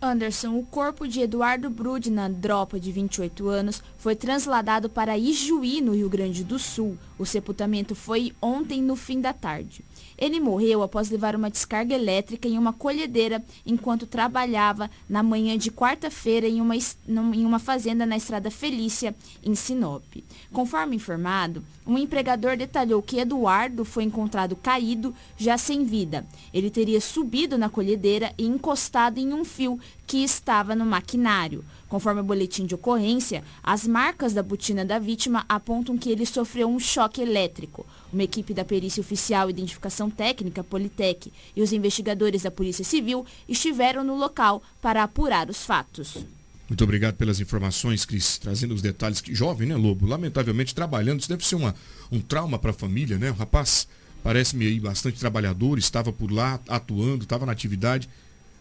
Anderson, 0.01 0.57
o 0.57 0.63
corpo 0.63 1.07
de 1.07 1.21
Eduardo 1.21 1.69
Brudna 1.69 2.29
Dropa, 2.29 2.79
de 2.79 2.91
28 2.91 3.47
anos, 3.47 3.81
foi 3.97 4.15
transladado 4.15 4.89
para 4.89 5.17
Ijuí, 5.17 5.81
no 5.81 5.95
Rio 5.95 6.09
Grande 6.09 6.43
do 6.43 6.59
Sul. 6.59 6.97
O 7.17 7.25
sepultamento 7.25 7.95
foi 7.95 8.33
ontem 8.41 8.81
no 8.81 8.95
fim 8.95 9.21
da 9.21 9.33
tarde. 9.33 9.83
Ele 10.17 10.39
morreu 10.39 10.81
após 10.81 11.09
levar 11.09 11.35
uma 11.35 11.49
descarga 11.49 11.93
elétrica 11.93 12.47
em 12.47 12.57
uma 12.57 12.71
colhedeira 12.71 13.43
enquanto 13.65 14.05
trabalhava 14.05 14.89
na 15.09 15.21
manhã 15.21 15.57
de 15.57 15.71
quarta-feira 15.71 16.47
em 16.47 16.61
uma, 16.61 16.75
em 16.75 17.45
uma 17.45 17.59
fazenda 17.59 18.05
na 18.05 18.15
Estrada 18.15 18.49
Felícia, 18.49 19.15
em 19.43 19.55
Sinop. 19.55 20.03
Conforme 20.53 20.95
informado, 20.95 21.63
um 21.85 21.97
empregador 21.97 22.57
detalhou 22.57 23.01
que 23.01 23.19
Eduardo 23.19 23.83
foi 23.83 24.03
encontrado 24.03 24.55
caído, 24.55 25.13
já 25.37 25.57
sem 25.57 25.83
vida. 25.83 26.25
Ele 26.53 26.69
teria 26.69 27.01
subido 27.01 27.57
na 27.57 27.69
colhedeira 27.69 28.33
e 28.37 28.45
encostado 28.45 29.19
em 29.19 29.33
um 29.33 29.43
fio 29.43 29.79
que 30.05 30.23
estava 30.23 30.75
no 30.75 30.85
maquinário. 30.85 31.63
Conforme 31.87 32.21
o 32.21 32.23
boletim 32.23 32.65
de 32.65 32.75
ocorrência, 32.75 33.43
as 33.63 33.87
marcas 33.87 34.33
da 34.33 34.43
botina 34.43 34.83
da 34.83 34.99
vítima 34.99 35.45
apontam 35.47 35.97
que 35.97 36.09
ele 36.09 36.25
sofreu 36.25 36.67
um 36.67 36.79
choque 36.79 37.21
elétrico. 37.21 37.85
Uma 38.11 38.23
equipe 38.23 38.53
da 38.53 38.65
Perícia 38.65 39.01
Oficial 39.01 39.49
Identificação 39.49 40.09
Técnica, 40.09 40.63
Politec, 40.63 41.31
e 41.55 41.61
os 41.61 41.71
investigadores 41.71 42.43
da 42.43 42.51
Polícia 42.51 42.83
Civil 42.83 43.25
estiveram 43.47 44.03
no 44.03 44.15
local 44.15 44.61
para 44.81 45.03
apurar 45.03 45.49
os 45.49 45.63
fatos. 45.63 46.17
Muito 46.67 46.83
obrigado 46.83 47.15
pelas 47.15 47.39
informações, 47.39 48.05
Cris, 48.05 48.39
trazendo 48.39 48.73
os 48.73 48.81
detalhes. 48.81 49.21
Que 49.21 49.35
jovem, 49.35 49.67
né, 49.67 49.75
Lobo? 49.75 50.07
Lamentavelmente 50.07 50.73
trabalhando, 50.73 51.19
isso 51.19 51.29
deve 51.29 51.45
ser 51.45 51.55
uma, 51.55 51.75
um 52.11 52.19
trauma 52.19 52.57
para 52.57 52.71
a 52.71 52.73
família, 52.73 53.19
né? 53.19 53.29
O 53.29 53.35
rapaz 53.35 53.87
parece-me 54.23 54.65
aí 54.65 54.79
bastante 54.79 55.19
trabalhador, 55.19 55.77
estava 55.77 56.11
por 56.11 56.31
lá 56.31 56.59
atuando, 56.67 57.23
estava 57.23 57.45
na 57.45 57.51
atividade, 57.51 58.09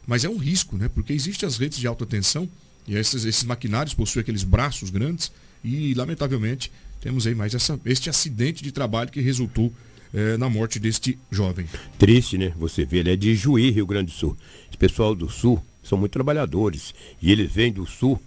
mas 0.07 0.25
é 0.25 0.29
um 0.29 0.37
risco, 0.37 0.77
né? 0.77 0.89
Porque 0.89 1.13
existem 1.13 1.47
as 1.47 1.57
redes 1.57 1.79
de 1.79 1.87
alta 1.87 2.05
tensão 2.05 2.49
e 2.87 2.97
esses, 2.97 3.25
esses 3.25 3.45
maquinários 3.45 3.95
possuem 3.95 4.23
aqueles 4.23 4.45
braços 4.45 4.91
grandes 4.91 5.33
e, 5.65 5.95
lamentavelmente, 5.95 6.71
temos 7.01 7.27
aí 7.27 7.35
mais 7.35 7.55
essa, 7.55 7.81
este 7.85 8.11
acidente 8.11 8.63
de 8.63 8.71
trabalho 8.71 9.11
que 9.11 9.21
resultou 9.21 9.73
é, 10.13 10.37
na 10.37 10.49
morte 10.49 10.79
deste 10.79 11.19
jovem. 11.31 11.67
Triste, 11.99 12.39
né? 12.39 12.53
Você 12.57 12.85
vê, 12.85 12.99
ele 12.99 13.13
é 13.13 13.17
de 13.17 13.35
Juí, 13.35 13.71
Rio 13.71 13.87
Grande 13.87 14.13
do 14.13 14.17
Sul. 14.17 14.37
Esse 14.69 14.79
pessoal 14.79 15.15
do 15.15 15.29
Sul 15.29 15.63
são 15.83 15.99
muito 15.99 16.13
trabalhadores. 16.13 16.95
E 17.21 17.33
eles 17.33 17.51
vêm 17.51 17.73
do 17.73 17.87
Sul, 17.87 18.21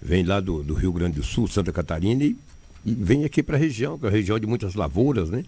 vêm 0.00 0.22
lá 0.24 0.40
do, 0.40 0.62
do 0.62 0.74
Rio 0.74 0.92
Grande 0.92 1.16
do 1.16 1.24
Sul, 1.24 1.48
Santa 1.48 1.72
Catarina, 1.72 2.24
e, 2.24 2.36
e 2.84 2.94
vêm 2.94 3.24
aqui 3.24 3.42
para 3.42 3.56
a 3.56 3.60
região, 3.60 3.98
que 3.98 4.06
é 4.06 4.08
a 4.08 4.12
região 4.12 4.38
de 4.38 4.46
muitas 4.46 4.74
lavouras, 4.74 5.30
né? 5.30 5.44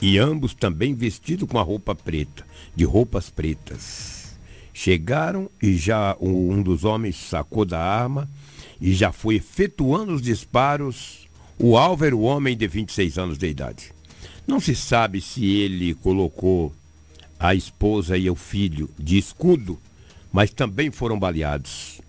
e 0.00 0.18
ambos 0.18 0.54
também 0.54 0.94
vestidos 0.94 1.48
com 1.48 1.58
a 1.58 1.62
roupa 1.62 1.94
preta, 1.94 2.44
de 2.74 2.84
roupas 2.84 3.30
pretas. 3.30 4.34
Chegaram 4.74 5.50
e 5.62 5.76
já 5.76 6.16
um 6.20 6.62
dos 6.62 6.84
homens 6.84 7.16
sacou 7.16 7.64
da 7.64 7.80
arma 7.80 8.28
e 8.80 8.92
já 8.92 9.12
foi 9.12 9.36
efetuando 9.36 10.12
os 10.12 10.22
disparos. 10.22 11.28
O 11.58 11.76
alvo 11.76 12.04
era 12.04 12.16
o 12.16 12.22
homem 12.22 12.56
de 12.56 12.66
26 12.66 13.18
anos 13.18 13.38
de 13.38 13.46
idade. 13.46 13.92
Não 14.46 14.58
se 14.58 14.74
sabe 14.74 15.20
se 15.20 15.46
ele 15.46 15.94
colocou 15.94 16.74
a 17.38 17.54
esposa 17.54 18.16
e 18.16 18.28
o 18.28 18.34
filho 18.34 18.90
de 18.98 19.18
escudo, 19.18 19.78
mas 20.32 20.50
também 20.50 20.90
foram 20.90 21.18
baleados. 21.18 22.00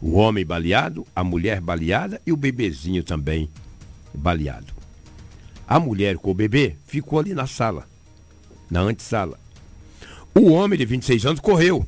O 0.00 0.12
homem 0.12 0.44
baleado, 0.44 1.06
a 1.14 1.22
mulher 1.22 1.60
baleada 1.60 2.20
e 2.26 2.32
o 2.32 2.36
bebezinho 2.36 3.02
também 3.02 3.48
baleado. 4.12 4.72
A 5.66 5.78
mulher 5.78 6.16
com 6.16 6.30
o 6.30 6.34
bebê 6.34 6.76
ficou 6.86 7.18
ali 7.18 7.34
na 7.34 7.46
sala, 7.46 7.86
na 8.70 8.80
antessala. 8.80 9.38
O 10.34 10.50
homem 10.52 10.78
de 10.78 10.84
26 10.84 11.26
anos 11.26 11.40
correu 11.40 11.86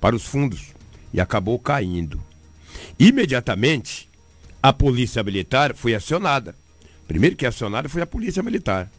para 0.00 0.16
os 0.16 0.24
fundos 0.24 0.74
e 1.12 1.20
acabou 1.20 1.58
caindo. 1.58 2.20
Imediatamente, 2.98 4.08
a 4.62 4.72
polícia 4.72 5.22
militar 5.22 5.74
foi 5.74 5.94
acionada. 5.94 6.54
Primeiro 7.06 7.36
que 7.36 7.46
acionada 7.46 7.88
foi 7.88 8.02
a 8.02 8.06
polícia 8.06 8.42
militar. 8.42 8.90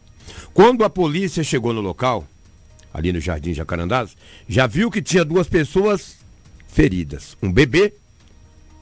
Quando 0.54 0.84
a 0.84 0.90
polícia 0.90 1.42
chegou 1.42 1.72
no 1.72 1.80
local, 1.80 2.26
ali 2.92 3.12
no 3.12 3.20
Jardim 3.20 3.54
Jacarandás, 3.54 4.16
já 4.48 4.66
viu 4.66 4.90
que 4.90 5.02
tinha 5.02 5.24
duas 5.24 5.48
pessoas 5.48 6.21
feridas, 6.72 7.36
um 7.42 7.52
bebê 7.52 7.92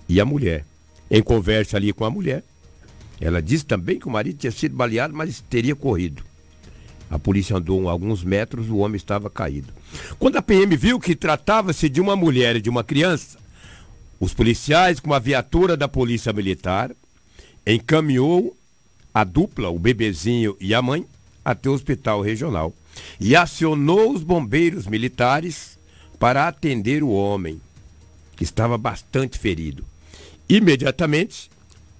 e 0.08 0.20
a 0.20 0.24
mulher. 0.24 0.64
Em 1.10 1.22
conversa 1.22 1.76
ali 1.76 1.92
com 1.92 2.04
a 2.04 2.10
mulher, 2.10 2.42
ela 3.20 3.42
disse 3.42 3.66
também 3.66 3.98
que 3.98 4.06
o 4.06 4.10
marido 4.10 4.38
tinha 4.38 4.50
sido 4.50 4.74
baleado, 4.74 5.14
mas 5.14 5.40
teria 5.40 5.74
corrido. 5.74 6.22
A 7.10 7.18
polícia 7.18 7.56
andou 7.56 7.88
alguns 7.88 8.22
metros, 8.22 8.70
o 8.70 8.78
homem 8.78 8.96
estava 8.96 9.28
caído. 9.28 9.72
Quando 10.18 10.36
a 10.36 10.42
PM 10.42 10.76
viu 10.76 11.00
que 11.00 11.16
tratava-se 11.16 11.88
de 11.88 12.00
uma 12.00 12.14
mulher 12.14 12.56
e 12.56 12.60
de 12.62 12.70
uma 12.70 12.84
criança, 12.84 13.36
os 14.20 14.32
policiais, 14.32 15.00
com 15.00 15.12
a 15.12 15.18
viatura 15.18 15.76
da 15.76 15.88
Polícia 15.88 16.32
Militar, 16.32 16.92
encaminhou 17.66 18.56
a 19.12 19.24
dupla, 19.24 19.68
o 19.68 19.78
bebezinho 19.78 20.56
e 20.60 20.72
a 20.72 20.80
mãe, 20.80 21.04
até 21.44 21.68
o 21.68 21.72
hospital 21.72 22.20
regional 22.20 22.72
e 23.20 23.36
acionou 23.36 24.12
os 24.12 24.22
bombeiros 24.22 24.86
militares 24.86 25.78
para 26.18 26.48
atender 26.48 27.02
o 27.02 27.10
homem, 27.10 27.60
que 28.40 28.44
estava 28.44 28.78
bastante 28.78 29.38
ferido. 29.38 29.84
Imediatamente, 30.48 31.50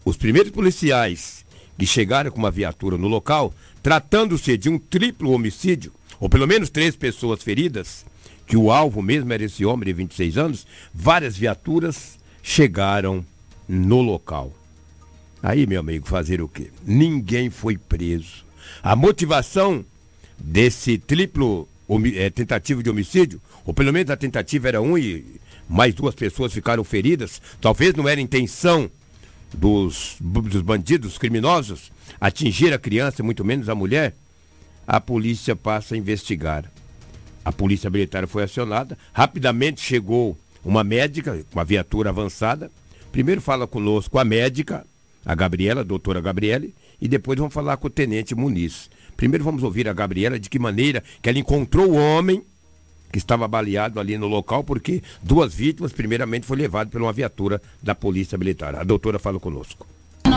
os 0.02 0.16
primeiros 0.16 0.50
policiais 0.50 1.44
que 1.78 1.84
chegaram 1.84 2.30
com 2.30 2.38
uma 2.38 2.50
viatura 2.50 2.96
no 2.96 3.08
local, 3.08 3.52
tratando-se 3.82 4.56
de 4.56 4.70
um 4.70 4.78
triplo 4.78 5.32
homicídio, 5.32 5.92
ou 6.18 6.30
pelo 6.30 6.46
menos 6.46 6.70
três 6.70 6.96
pessoas 6.96 7.42
feridas, 7.42 8.06
que 8.46 8.56
o 8.56 8.72
alvo 8.72 9.02
mesmo 9.02 9.30
era 9.34 9.44
esse 9.44 9.66
homem 9.66 9.84
de 9.84 9.92
26 9.92 10.38
anos, 10.38 10.66
várias 10.94 11.36
viaturas 11.36 12.18
chegaram 12.42 13.22
no 13.68 14.00
local. 14.00 14.50
Aí, 15.42 15.66
meu 15.66 15.80
amigo, 15.80 16.08
fazer 16.08 16.40
o 16.40 16.48
quê? 16.48 16.70
Ninguém 16.86 17.50
foi 17.50 17.76
preso. 17.76 18.46
A 18.82 18.96
motivação 18.96 19.84
desse 20.38 20.96
triplo 20.96 21.68
é, 22.14 22.30
tentativa 22.30 22.82
de 22.82 22.88
homicídio, 22.88 23.42
ou 23.62 23.74
pelo 23.74 23.92
menos 23.92 24.10
a 24.10 24.16
tentativa 24.16 24.68
era 24.68 24.80
um 24.80 24.96
e 24.96 25.38
mais 25.70 25.94
duas 25.94 26.16
pessoas 26.16 26.52
ficaram 26.52 26.82
feridas, 26.82 27.40
talvez 27.60 27.94
não 27.94 28.08
era 28.08 28.20
intenção 28.20 28.90
dos, 29.54 30.16
dos 30.20 30.62
bandidos 30.62 31.16
criminosos 31.16 31.92
atingir 32.20 32.74
a 32.74 32.78
criança, 32.78 33.22
muito 33.22 33.44
menos 33.44 33.68
a 33.68 33.74
mulher, 33.74 34.16
a 34.84 35.00
polícia 35.00 35.54
passa 35.54 35.94
a 35.94 35.98
investigar. 35.98 36.64
A 37.44 37.52
polícia 37.52 37.88
militar 37.88 38.26
foi 38.26 38.42
acionada, 38.42 38.98
rapidamente 39.12 39.80
chegou 39.80 40.36
uma 40.64 40.82
médica, 40.82 41.40
uma 41.52 41.64
viatura 41.64 42.10
avançada. 42.10 42.70
Primeiro 43.12 43.40
fala 43.40 43.66
conosco 43.66 44.18
a 44.18 44.24
médica, 44.24 44.84
a 45.24 45.34
Gabriela, 45.36 45.82
a 45.82 45.84
doutora 45.84 46.20
Gabriele, 46.20 46.74
e 47.00 47.06
depois 47.06 47.38
vamos 47.38 47.54
falar 47.54 47.76
com 47.76 47.86
o 47.86 47.90
tenente 47.90 48.34
Muniz. 48.34 48.90
Primeiro 49.16 49.44
vamos 49.44 49.62
ouvir 49.62 49.88
a 49.88 49.92
Gabriela 49.92 50.38
de 50.38 50.50
que 50.50 50.58
maneira 50.58 51.02
que 51.22 51.28
ela 51.28 51.38
encontrou 51.38 51.92
o 51.92 51.96
homem 51.96 52.42
que 53.10 53.18
estava 53.18 53.46
baleado 53.48 54.00
ali 54.00 54.16
no 54.16 54.26
local, 54.26 54.64
porque 54.64 55.02
duas 55.22 55.54
vítimas, 55.54 55.92
primeiramente, 55.92 56.46
foi 56.46 56.56
levado 56.56 56.90
por 56.90 57.00
uma 57.00 57.12
viatura 57.12 57.60
da 57.82 57.94
Polícia 57.94 58.38
Militar. 58.38 58.74
A 58.76 58.84
doutora 58.84 59.18
fala 59.18 59.40
conosco. 59.40 59.86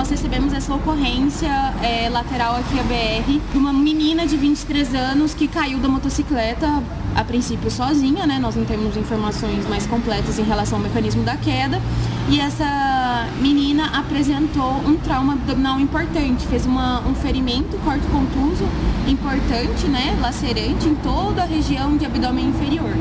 Nós 0.03 0.09
recebemos 0.09 0.51
essa 0.51 0.75
ocorrência 0.75 1.47
é, 1.81 2.09
lateral 2.09 2.57
aqui 2.57 2.77
a 2.77 2.83
BR, 2.83 3.39
uma 3.55 3.71
menina 3.71 4.27
de 4.27 4.35
23 4.35 4.93
anos 4.93 5.33
que 5.33 5.47
caiu 5.47 5.79
da 5.79 5.87
motocicleta, 5.87 6.83
a 7.15 7.23
princípio 7.23 7.71
sozinha, 7.71 8.27
né? 8.27 8.37
Nós 8.37 8.53
não 8.53 8.65
temos 8.65 8.97
informações 8.97 9.65
mais 9.69 9.87
completas 9.87 10.37
em 10.37 10.43
relação 10.43 10.77
ao 10.77 10.83
mecanismo 10.83 11.23
da 11.23 11.37
queda. 11.37 11.81
E 12.27 12.37
essa 12.37 13.29
menina 13.39 13.97
apresentou 13.97 14.73
um 14.85 14.97
trauma 14.97 15.33
abdominal 15.33 15.79
importante, 15.79 16.45
fez 16.47 16.65
uma, 16.65 16.99
um 17.07 17.15
ferimento 17.15 17.77
corto 17.85 18.05
contuso 18.09 18.65
importante, 19.07 19.87
né? 19.87 20.19
Lacerante 20.21 20.85
em 20.85 20.95
toda 20.95 21.43
a 21.43 21.45
região 21.45 21.95
de 21.95 22.05
abdômen 22.05 22.49
inferior, 22.49 22.93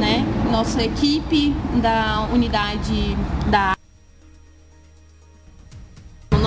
né? 0.00 0.26
Nossa 0.50 0.82
equipe 0.82 1.54
da 1.82 2.26
unidade 2.32 3.14
da 3.50 3.77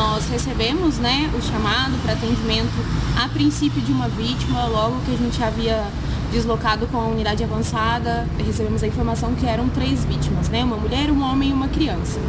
nós 0.01 0.27
recebemos 0.29 0.97
né, 0.97 1.29
o 1.37 1.41
chamado 1.43 1.95
para 2.01 2.13
atendimento 2.13 2.73
a 3.15 3.29
princípio 3.29 3.79
de 3.83 3.91
uma 3.91 4.07
vítima, 4.07 4.65
logo 4.65 4.99
que 5.05 5.13
a 5.13 5.17
gente 5.17 5.43
havia 5.43 5.85
deslocado 6.32 6.88
com 6.88 6.98
a 6.98 7.06
unidade 7.06 7.44
avançada, 7.44 8.28
recebemos 8.38 8.82
a 8.82 8.88
informação 8.88 9.36
que 9.36 9.46
eram 9.46 9.67
três 9.70 10.04
vítimas, 10.06 10.50
né? 10.50 10.63
Uma 10.63 10.78
mulher, 10.78 11.12
um 11.12 11.22
homem 11.22 11.50
e 11.50 11.54
uma 11.54 11.67
criança. 11.67 12.20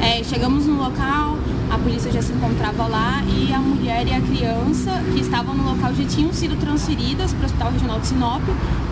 É, 0.00 0.24
chegamos 0.24 0.66
no 0.66 0.76
local, 0.76 1.36
a 1.70 1.78
polícia 1.78 2.10
já 2.10 2.22
se 2.22 2.32
encontrava 2.32 2.86
lá 2.86 3.22
e 3.28 3.52
a 3.52 3.58
mulher 3.58 4.06
e 4.06 4.14
a 4.14 4.20
criança 4.20 4.90
que 5.12 5.20
estavam 5.20 5.54
no 5.54 5.62
local 5.70 5.94
já 5.94 6.04
tinham 6.04 6.32
sido 6.32 6.58
transferidas 6.58 7.32
para 7.32 7.42
o 7.42 7.44
Hospital 7.44 7.72
Regional 7.72 8.00
de 8.00 8.06
Sinop 8.06 8.42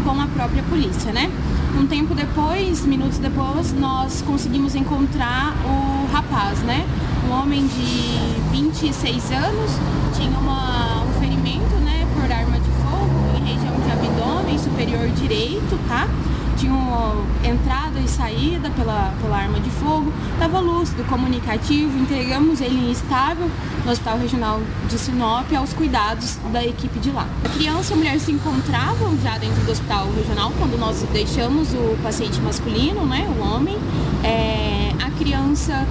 com 0.04 0.20
a 0.20 0.26
própria 0.26 0.62
polícia, 0.64 1.12
né? 1.12 1.30
Um 1.78 1.86
tempo 1.86 2.14
depois, 2.14 2.84
minutos 2.84 3.18
depois, 3.18 3.72
nós 3.72 4.22
conseguimos 4.22 4.74
encontrar 4.74 5.54
o 5.64 6.12
rapaz, 6.12 6.58
né? 6.60 6.86
Um 7.26 7.32
homem 7.32 7.66
de 7.66 8.50
26 8.52 9.32
anos, 9.32 9.72
tinha 10.16 10.38
uma, 10.38 11.04
um 11.04 11.20
ferimento, 11.20 11.74
né, 11.84 12.06
por 12.14 12.30
arma 12.30 12.58
de 12.58 12.70
fogo 12.82 13.38
em 13.38 13.54
região 13.54 13.74
de 13.80 13.90
superior 14.56 15.08
direito, 15.08 15.76
tá? 15.88 16.06
Tinha 16.56 16.72
uma 16.72 17.24
entrada 17.44 18.00
e 18.00 18.08
saída 18.08 18.70
pela, 18.70 19.12
pela 19.20 19.36
arma 19.36 19.60
de 19.60 19.70
fogo, 19.70 20.12
estava 20.32 20.58
lúcido, 20.58 21.04
comunicativo, 21.04 21.96
entregamos 21.98 22.60
ele 22.60 22.90
estável 22.90 23.48
no 23.84 23.92
Hospital 23.92 24.18
Regional 24.18 24.60
de 24.88 24.98
Sinop 24.98 25.52
aos 25.56 25.72
cuidados 25.72 26.36
da 26.52 26.64
equipe 26.64 26.98
de 26.98 27.10
lá. 27.10 27.28
A 27.44 27.48
criança 27.48 27.92
e 27.92 27.94
a 27.94 27.96
mulher 27.96 28.18
se 28.18 28.32
encontravam 28.32 29.16
já 29.22 29.38
dentro 29.38 29.62
do 29.64 29.70
Hospital 29.70 30.08
Regional 30.16 30.52
quando 30.58 30.78
nós 30.78 31.04
deixamos 31.12 31.72
o 31.74 31.96
paciente 32.02 32.40
masculino, 32.40 33.06
né, 33.06 33.28
o 33.38 33.42
homem. 33.42 33.76
É, 34.24 34.92
a 35.00 35.10
criança 35.12 35.86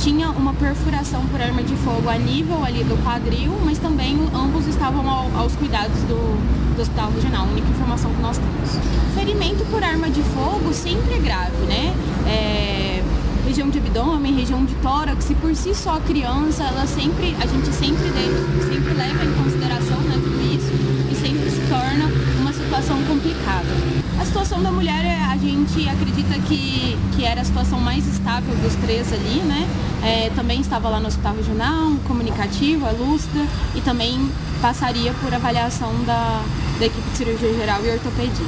tinha 0.00 0.30
uma 0.30 0.54
perfuração 0.54 1.26
por 1.26 1.40
arma 1.40 1.62
de 1.62 1.76
fogo 1.76 2.08
a 2.08 2.16
nível 2.16 2.64
ali 2.64 2.82
do 2.82 2.96
quadril, 3.04 3.52
mas 3.62 3.78
também 3.78 4.18
ambos 4.34 4.66
estavam 4.66 5.08
ao, 5.08 5.30
aos 5.36 5.54
cuidados 5.56 5.98
do, 6.04 6.74
do 6.74 6.80
hospital 6.80 7.10
regional, 7.12 7.44
a 7.44 7.50
única 7.50 7.68
informação 7.68 8.10
que 8.10 8.22
nós 8.22 8.38
temos. 8.38 9.14
Ferimento 9.14 9.62
por 9.70 9.84
arma 9.84 10.08
de 10.08 10.22
fogo 10.22 10.72
sempre 10.72 11.16
é 11.16 11.18
grave, 11.18 11.66
né? 11.66 11.94
É, 12.26 13.02
região 13.46 13.68
de 13.68 13.78
abdômen, 13.78 14.34
região 14.34 14.64
de 14.64 14.74
tórax, 14.76 15.28
e 15.28 15.34
por 15.34 15.54
si 15.54 15.74
só 15.74 15.96
a 15.96 16.00
criança, 16.00 16.64
ela 16.64 16.86
sempre, 16.86 17.36
a 17.38 17.46
gente 17.46 17.66
sempre, 17.66 18.08
deve, 18.08 18.72
sempre 18.72 18.94
leva 18.94 19.22
em 19.22 19.32
consideração 19.44 19.98
né, 20.00 20.14
tudo 20.14 20.40
isso 20.40 20.72
e 21.10 21.14
sempre 21.14 21.50
se 21.50 21.60
torna 21.68 22.10
uma 22.40 22.52
situação 22.54 22.96
complicada. 23.02 23.99
A 24.20 24.24
situação 24.26 24.62
da 24.62 24.70
mulher, 24.70 25.02
é, 25.02 25.14
a 25.14 25.36
gente 25.38 25.88
acredita 25.88 26.38
que, 26.40 26.94
que 27.16 27.24
era 27.24 27.40
a 27.40 27.44
situação 27.44 27.80
mais 27.80 28.06
estável 28.06 28.54
dos 28.56 28.74
três 28.74 29.10
ali, 29.14 29.40
né? 29.40 29.66
É, 30.04 30.28
também 30.36 30.60
estava 30.60 30.90
lá 30.90 31.00
no 31.00 31.06
hospital 31.06 31.34
regional, 31.36 31.96
comunicativa, 32.06 32.90
lúcida 32.90 33.46
e 33.74 33.80
também 33.80 34.30
passaria 34.60 35.14
por 35.14 35.32
avaliação 35.32 36.04
da, 36.04 36.44
da 36.78 36.84
equipe 36.84 37.10
de 37.10 37.16
cirurgia 37.16 37.54
geral 37.54 37.82
e 37.82 37.88
ortopedia. 37.88 38.46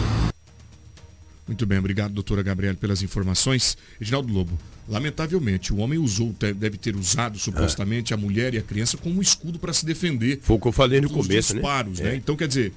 Muito 1.49 1.65
bem, 1.65 1.79
obrigado, 1.79 2.13
doutora 2.13 2.43
Gabriela, 2.43 2.77
pelas 2.77 3.03
informações. 3.03 3.79
Reginaldo 3.99 4.31
Lobo, 4.31 4.59
lamentavelmente, 4.87 5.73
o 5.73 5.79
homem 5.79 5.99
usou, 5.99 6.35
deve 6.55 6.77
ter 6.77 6.95
usado 6.95 7.39
supostamente 7.39 8.13
a 8.13 8.17
mulher 8.19 8.53
e 8.53 8.59
a 8.59 8.63
criança 8.63 8.99
como 8.99 9.17
um 9.17 9.23
escudo 9.23 9.59
para 9.59 9.73
se 9.73 9.87
defender. 9.87 10.39
Foi 10.43 10.57
o 10.57 10.61
que 10.61 10.69
eu 10.69 10.73
falei 10.73 11.01
no 11.01 11.09
começo, 11.09 11.55
né? 11.55 11.61
disparos, 11.61 11.99
né? 11.99 12.13
É. 12.13 12.17
Então, 12.17 12.37
quer 12.37 12.47
dizer, 12.47 12.75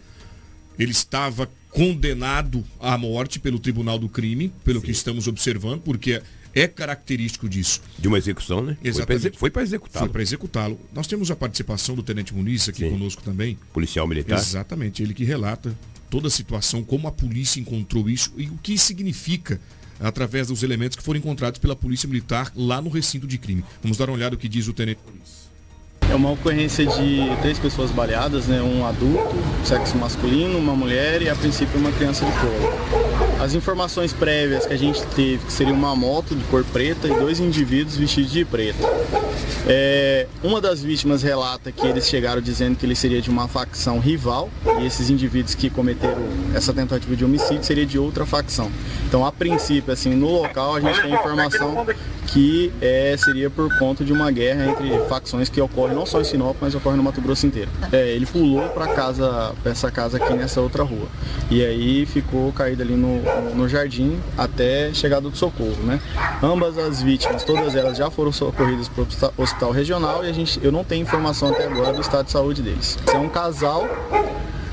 ele 0.77 0.91
estava 0.91 1.49
condenado 1.69 2.63
à 2.79 2.97
morte 2.97 3.39
pelo 3.39 3.59
Tribunal 3.59 3.99
do 3.99 4.07
Crime, 4.07 4.51
pelo 4.63 4.81
que 4.81 4.91
estamos 4.91 5.27
observando, 5.27 5.81
porque 5.81 6.21
é 6.53 6.67
característico 6.67 7.49
disso. 7.49 7.81
De 7.99 8.07
uma 8.07 8.17
execução, 8.17 8.61
né? 8.61 8.77
Exatamente. 8.81 9.37
Foi 9.37 9.51
para 9.51 9.61
executá-lo. 9.61 10.05
Foi 10.05 10.11
para 10.13 10.21
executá-lo. 10.21 10.79
Nós 10.93 11.05
temos 11.05 11.29
a 11.29 11.35
participação 11.35 11.95
do 11.95 12.01
Tenente 12.01 12.33
Muniz 12.33 12.69
aqui 12.69 12.89
conosco 12.89 13.21
também. 13.21 13.57
Policial 13.73 14.07
militar. 14.07 14.39
Exatamente, 14.39 15.03
ele 15.03 15.13
que 15.13 15.25
relata 15.25 15.77
toda 16.09 16.27
a 16.29 16.31
situação, 16.31 16.81
como 16.81 17.09
a 17.09 17.11
polícia 17.11 17.59
encontrou 17.59 18.09
isso 18.09 18.31
e 18.37 18.45
o 18.47 18.57
que 18.63 18.77
significa 18.77 19.59
através 19.99 20.47
dos 20.47 20.63
elementos 20.63 20.95
que 20.95 21.03
foram 21.03 21.19
encontrados 21.19 21.59
pela 21.59 21.75
Polícia 21.75 22.07
Militar 22.07 22.51
lá 22.55 22.81
no 22.81 22.89
recinto 22.89 23.27
de 23.27 23.37
crime. 23.37 23.63
Vamos 23.81 23.97
dar 23.97 24.09
uma 24.09 24.15
olhada 24.15 24.35
no 24.35 24.37
que 24.37 24.47
diz 24.47 24.67
o 24.67 24.73
Tenente 24.73 24.99
Muniz. 25.05 25.44
É 26.09 26.15
uma 26.15 26.31
ocorrência 26.31 26.85
de 26.85 27.19
três 27.41 27.57
pessoas 27.57 27.91
baleadas, 27.91 28.45
né? 28.45 28.61
Um 28.61 28.85
adulto, 28.85 29.35
sexo 29.63 29.97
masculino, 29.97 30.57
uma 30.57 30.75
mulher 30.75 31.21
e 31.21 31.29
a 31.29 31.35
princípio 31.35 31.79
uma 31.79 31.91
criança 31.91 32.25
de 32.25 32.31
colo. 32.33 32.73
As 33.41 33.53
informações 33.53 34.13
prévias 34.13 34.65
que 34.65 34.73
a 34.73 34.77
gente 34.77 35.01
teve, 35.07 35.45
que 35.45 35.51
seria 35.51 35.73
uma 35.73 35.95
moto 35.95 36.35
de 36.35 36.43
cor 36.45 36.63
preta 36.63 37.07
e 37.07 37.13
dois 37.13 37.39
indivíduos 37.39 37.97
vestidos 37.97 38.31
de 38.31 38.45
preto. 38.45 38.77
É, 39.67 40.27
uma 40.43 40.61
das 40.61 40.83
vítimas 40.83 41.23
relata 41.23 41.71
que 41.71 41.85
eles 41.87 42.07
chegaram 42.07 42.39
dizendo 42.39 42.77
que 42.77 42.85
ele 42.85 42.95
seria 42.95 43.19
de 43.19 43.31
uma 43.31 43.47
facção 43.47 43.99
rival 43.99 44.49
e 44.79 44.85
esses 44.85 45.09
indivíduos 45.09 45.55
que 45.55 45.71
cometeram 45.71 46.21
essa 46.53 46.71
tentativa 46.71 47.15
de 47.15 47.25
homicídio 47.25 47.63
seria 47.63 47.85
de 47.85 47.97
outra 47.97 48.25
facção. 48.27 48.71
Então, 49.07 49.25
a 49.25 49.31
princípio, 49.31 49.91
assim, 49.91 50.13
no 50.13 50.29
local 50.29 50.75
a 50.75 50.81
gente 50.81 51.01
tem 51.01 51.13
informação 51.13 51.85
que 52.27 52.71
é, 52.81 53.15
seria 53.17 53.49
por 53.49 53.77
conta 53.77 54.03
de 54.03 54.11
uma 54.11 54.31
guerra 54.31 54.65
entre 54.71 54.97
facções 55.07 55.49
que 55.49 55.59
ocorre 55.61 55.93
não 55.93 56.05
só 56.05 56.21
em 56.21 56.23
Sinop, 56.23 56.55
mas 56.59 56.75
ocorre 56.75 56.97
no 56.97 57.03
Mato 57.03 57.21
Grosso 57.21 57.45
inteiro. 57.45 57.69
É, 57.91 58.09
ele 58.09 58.25
pulou 58.25 58.67
para 58.69 58.87
casa, 58.87 59.53
pra 59.61 59.71
essa 59.71 59.91
casa 59.91 60.17
aqui 60.17 60.33
nessa 60.33 60.61
outra 60.61 60.83
rua. 60.83 61.07
E 61.49 61.63
aí 61.63 62.05
ficou 62.05 62.51
caído 62.51 62.81
ali 62.81 62.95
no, 62.95 63.21
no 63.53 63.69
jardim 63.69 64.19
até 64.37 64.93
chegada 64.93 65.29
do 65.29 65.35
socorro, 65.35 65.77
né? 65.83 65.99
Ambas 66.41 66.77
as 66.77 67.01
vítimas, 67.01 67.43
todas 67.43 67.75
elas 67.75 67.97
já 67.97 68.09
foram 68.09 68.31
socorridas 68.31 68.89
para 68.89 69.03
o 69.03 69.41
hospital 69.41 69.71
regional 69.71 70.25
e 70.25 70.29
a 70.29 70.33
gente, 70.33 70.59
eu 70.63 70.71
não 70.71 70.83
tenho 70.83 71.03
informação 71.03 71.49
até 71.49 71.65
agora 71.65 71.93
do 71.93 72.01
estado 72.01 72.25
de 72.25 72.31
saúde 72.31 72.61
deles. 72.61 72.97
É 73.13 73.17
um 73.17 73.29
casal 73.29 73.87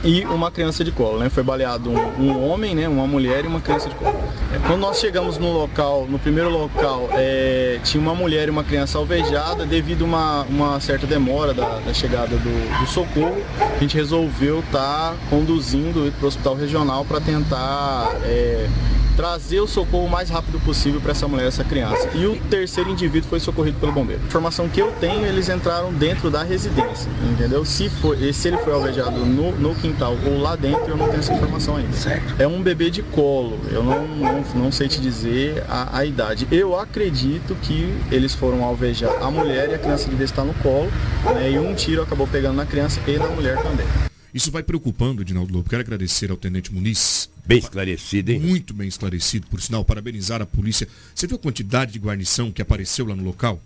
e 0.04 0.24
uma 0.24 0.50
criança 0.50 0.82
de 0.82 0.90
colo, 0.90 1.18
né? 1.18 1.28
Foi 1.28 1.42
baleado 1.42 1.90
um, 1.90 1.96
um 2.18 2.48
homem, 2.48 2.74
né? 2.74 2.88
Uma 2.88 3.06
mulher 3.06 3.44
e 3.44 3.46
uma 3.46 3.60
criança 3.60 3.88
de 3.88 3.94
colo. 3.94 4.18
Quando 4.66 4.80
nós 4.80 4.98
chegamos 4.98 5.38
no 5.38 5.52
local, 5.52 6.06
no 6.08 6.18
primeiro 6.18 6.50
local, 6.50 7.08
é, 7.12 7.78
tinha 7.84 8.00
uma 8.00 8.14
mulher 8.14 8.48
e 8.48 8.50
uma 8.50 8.64
criança 8.64 8.98
alvejada 8.98 9.66
devido 9.66 10.02
a 10.02 10.06
uma, 10.06 10.42
uma 10.42 10.80
certa 10.80 11.06
demora 11.06 11.52
da, 11.52 11.78
da 11.78 11.94
chegada 11.94 12.36
do, 12.36 12.80
do 12.80 12.86
socorro. 12.86 13.42
A 13.58 13.78
gente 13.78 13.96
resolveu 13.96 14.60
estar 14.60 15.16
conduzindo 15.28 16.12
para 16.12 16.24
o 16.24 16.28
hospital 16.28 16.54
regional 16.54 17.04
para 17.04 17.20
tentar 17.20 18.12
é, 18.24 18.68
trazer 19.16 19.60
o 19.60 19.66
socorro 19.66 20.06
o 20.06 20.10
mais 20.10 20.30
rápido 20.30 20.58
possível 20.60 21.00
para 21.00 21.12
essa 21.12 21.28
mulher 21.28 21.44
e 21.44 21.48
essa 21.48 21.64
criança. 21.64 22.08
E 22.14 22.26
o 22.26 22.36
terceiro 22.50 22.90
indivíduo 22.90 23.28
foi 23.28 23.40
socorrido 23.40 23.78
pelo 23.78 23.92
bombeiro. 23.92 24.22
Informação 24.24 24.68
que 24.68 24.80
eu 24.80 24.90
tenho, 25.00 25.24
eles 25.26 25.48
entraram 25.48 25.92
dentro 25.92 26.30
da 26.30 26.42
residência, 26.42 27.10
entendeu? 27.30 27.64
Se, 27.64 27.88
foi, 27.88 28.32
se 28.32 28.48
ele 28.48 28.56
foi 28.58 28.72
alvejado 28.72 29.18
no, 29.24 29.52
no 29.52 29.74
quintal 29.74 30.16
ou 30.26 30.40
lá 30.40 30.56
dentro, 30.56 30.88
eu 30.88 30.96
não 30.96 31.06
tenho 31.06 31.20
essa 31.20 31.32
informação 31.32 31.76
ainda. 31.76 31.92
Certo. 31.92 32.34
É 32.38 32.46
um 32.46 32.62
bebê 32.62 32.90
de 32.90 33.02
colo, 33.02 33.58
eu 33.70 33.82
não, 33.82 34.06
não, 34.06 34.41
não 34.54 34.72
sei 34.72 34.88
te 34.88 35.00
dizer 35.00 35.64
a, 35.68 35.98
a 35.98 36.04
idade. 36.04 36.46
Eu 36.50 36.78
acredito 36.78 37.54
que 37.62 37.92
eles 38.10 38.34
foram 38.34 38.64
alvejar 38.64 39.22
a 39.22 39.30
mulher 39.30 39.70
e 39.70 39.74
a 39.74 39.78
criança 39.78 40.08
devia 40.08 40.24
estar 40.24 40.44
no 40.44 40.54
colo, 40.54 40.90
né? 41.34 41.52
E 41.52 41.58
um 41.58 41.74
tiro 41.74 42.02
acabou 42.02 42.26
pegando 42.26 42.56
na 42.56 42.66
criança 42.66 43.00
e 43.06 43.18
na 43.18 43.28
mulher 43.28 43.62
também. 43.62 43.86
Isso 44.34 44.50
vai 44.50 44.62
preocupando, 44.62 45.20
Edinaldo 45.20 45.52
Lobo. 45.52 45.68
Quero 45.68 45.82
agradecer 45.82 46.30
ao 46.30 46.38
Tenente 46.38 46.72
Muniz. 46.72 47.28
Bem 47.44 47.58
esclarecido, 47.58 48.32
hein? 48.32 48.40
Muito 48.40 48.72
bem 48.72 48.88
esclarecido, 48.88 49.46
por 49.48 49.60
sinal. 49.60 49.84
Parabenizar 49.84 50.40
a 50.40 50.46
polícia. 50.46 50.88
Você 51.14 51.26
viu 51.26 51.36
a 51.36 51.40
quantidade 51.40 51.92
de 51.92 51.98
guarnição 51.98 52.50
que 52.50 52.62
apareceu 52.62 53.04
lá 53.04 53.14
no 53.14 53.24
local? 53.24 53.60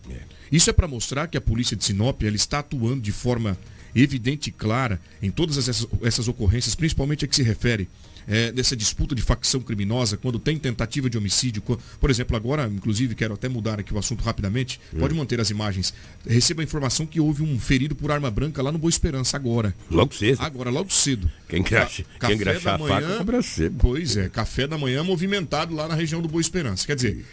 Isso 0.51 0.69
é 0.69 0.73
para 0.73 0.89
mostrar 0.89 1.29
que 1.29 1.37
a 1.37 1.41
polícia 1.41 1.77
de 1.77 1.85
Sinop 1.85 2.21
ela 2.23 2.35
está 2.35 2.59
atuando 2.59 3.01
de 3.01 3.13
forma 3.13 3.57
evidente 3.95 4.49
e 4.49 4.53
clara 4.53 5.01
em 5.23 5.31
todas 5.31 5.57
essas, 5.57 5.87
essas 6.03 6.27
ocorrências, 6.27 6.75
principalmente 6.75 7.25
a 7.25 7.29
que 7.29 7.37
se 7.37 7.43
refere 7.43 7.89
é, 8.29 8.51
dessa 8.51 8.77
disputa 8.77 9.15
de 9.15 9.23
facção 9.23 9.61
criminosa, 9.61 10.17
quando 10.17 10.39
tem 10.39 10.59
tentativa 10.59 11.09
de 11.09 11.17
homicídio. 11.17 11.63
Por 11.63 12.11
exemplo, 12.11 12.37
agora, 12.37 12.67
inclusive, 12.67 13.15
quero 13.15 13.35
até 13.35 13.49
mudar 13.49 13.79
aqui 13.79 13.95
o 13.95 13.99
assunto 13.99 14.23
rapidamente. 14.25 14.81
Pode 14.99 15.15
manter 15.15 15.41
as 15.41 15.51
imagens. 15.51 15.95
Receba 16.27 16.61
a 16.63 16.65
informação 16.65 17.07
que 17.07 17.21
houve 17.21 17.43
um 17.43 17.59
ferido 17.61 17.95
por 17.95 18.11
arma 18.11 18.31
branca 18.31 18.63
lá 18.63 18.73
no 18.73 18.79
Boa 18.79 18.91
Esperança 18.91 19.37
agora. 19.37 19.75
Logo 19.91 20.15
cedo. 20.15 20.41
Agora, 20.41 20.71
logo 20.71 20.91
cedo. 20.93 21.31
Quem 21.49 21.63
Ca- 21.63 21.87
quem 21.87 22.05
café 22.19 22.35
engraxar 22.35 22.79
da 22.79 22.85
a 22.85 22.89
faca, 22.89 23.07
manhã- 23.07 23.19
cobra 23.19 23.43
cedo. 23.43 23.77
Pois 23.79 24.17
é, 24.17 24.29
café 24.29 24.67
da 24.67 24.77
manhã 24.77 25.05
movimentado 25.05 25.75
lá 25.75 25.87
na 25.87 25.95
região 25.95 26.21
do 26.21 26.29
Boa 26.29 26.41
Esperança. 26.41 26.87
Quer 26.87 26.97
dizer, 26.97 27.25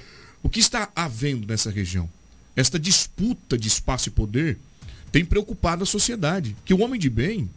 o 0.43 0.49
que 0.49 0.59
está 0.59 0.89
havendo 0.95 1.47
nessa 1.47 1.71
região? 1.71 2.09
Esta 2.55 2.77
disputa 2.77 3.57
de 3.57 3.67
espaço 3.67 4.09
e 4.09 4.11
poder 4.11 4.57
tem 5.11 5.25
preocupado 5.25 5.81
a 5.83 5.85
sociedade. 5.87 6.55
Que 6.63 6.73
o 6.73 6.81
homem 6.81 6.99
de 6.99 7.09
bem, 7.09 7.49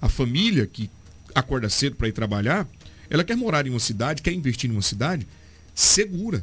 a 0.00 0.08
família 0.10 0.66
que 0.66 0.90
acorda 1.34 1.68
cedo 1.70 1.96
para 1.96 2.08
ir 2.08 2.12
trabalhar, 2.12 2.68
ela 3.12 3.22
quer 3.22 3.36
morar 3.36 3.66
em 3.66 3.70
uma 3.70 3.78
cidade, 3.78 4.22
quer 4.22 4.32
investir 4.32 4.70
em 4.70 4.72
uma 4.72 4.80
cidade 4.80 5.26
segura. 5.74 6.42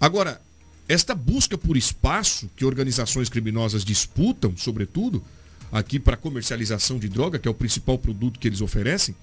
Agora, 0.00 0.40
esta 0.88 1.14
busca 1.14 1.58
por 1.58 1.76
espaço 1.76 2.50
que 2.56 2.64
organizações 2.64 3.28
criminosas 3.28 3.84
disputam, 3.84 4.56
sobretudo, 4.56 5.22
aqui 5.70 5.98
para 5.98 6.16
comercialização 6.16 6.98
de 6.98 7.10
droga, 7.10 7.38
que 7.38 7.46
é 7.46 7.50
o 7.50 7.54
principal 7.54 7.98
produto 7.98 8.40
que 8.40 8.48
eles 8.48 8.62
oferecem, 8.62 9.14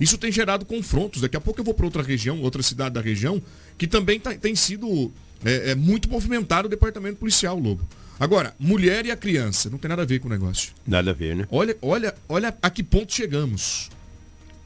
isso 0.00 0.16
tem 0.16 0.30
gerado 0.30 0.64
confrontos. 0.64 1.20
Daqui 1.20 1.36
a 1.36 1.40
pouco 1.40 1.58
eu 1.60 1.64
vou 1.64 1.74
para 1.74 1.86
outra 1.86 2.04
região, 2.04 2.40
outra 2.40 2.62
cidade 2.62 2.94
da 2.94 3.00
região, 3.00 3.42
que 3.76 3.88
também 3.88 4.20
tá- 4.20 4.34
tem 4.34 4.54
sido 4.54 5.12
é, 5.44 5.72
é, 5.72 5.74
muito 5.74 6.08
movimentado 6.08 6.66
o 6.66 6.70
departamento 6.70 7.16
policial, 7.16 7.58
Lobo. 7.58 7.84
Agora, 8.20 8.54
mulher 8.60 9.04
e 9.06 9.10
a 9.10 9.16
criança, 9.16 9.68
não 9.68 9.78
tem 9.78 9.88
nada 9.88 10.02
a 10.02 10.06
ver 10.06 10.20
com 10.20 10.28
o 10.28 10.30
negócio. 10.30 10.72
Nada 10.86 11.10
a 11.10 11.14
ver, 11.14 11.34
né? 11.34 11.48
Olha, 11.50 11.76
olha, 11.82 12.14
olha 12.28 12.56
a 12.62 12.70
que 12.70 12.84
ponto 12.84 13.12
chegamos. 13.12 13.90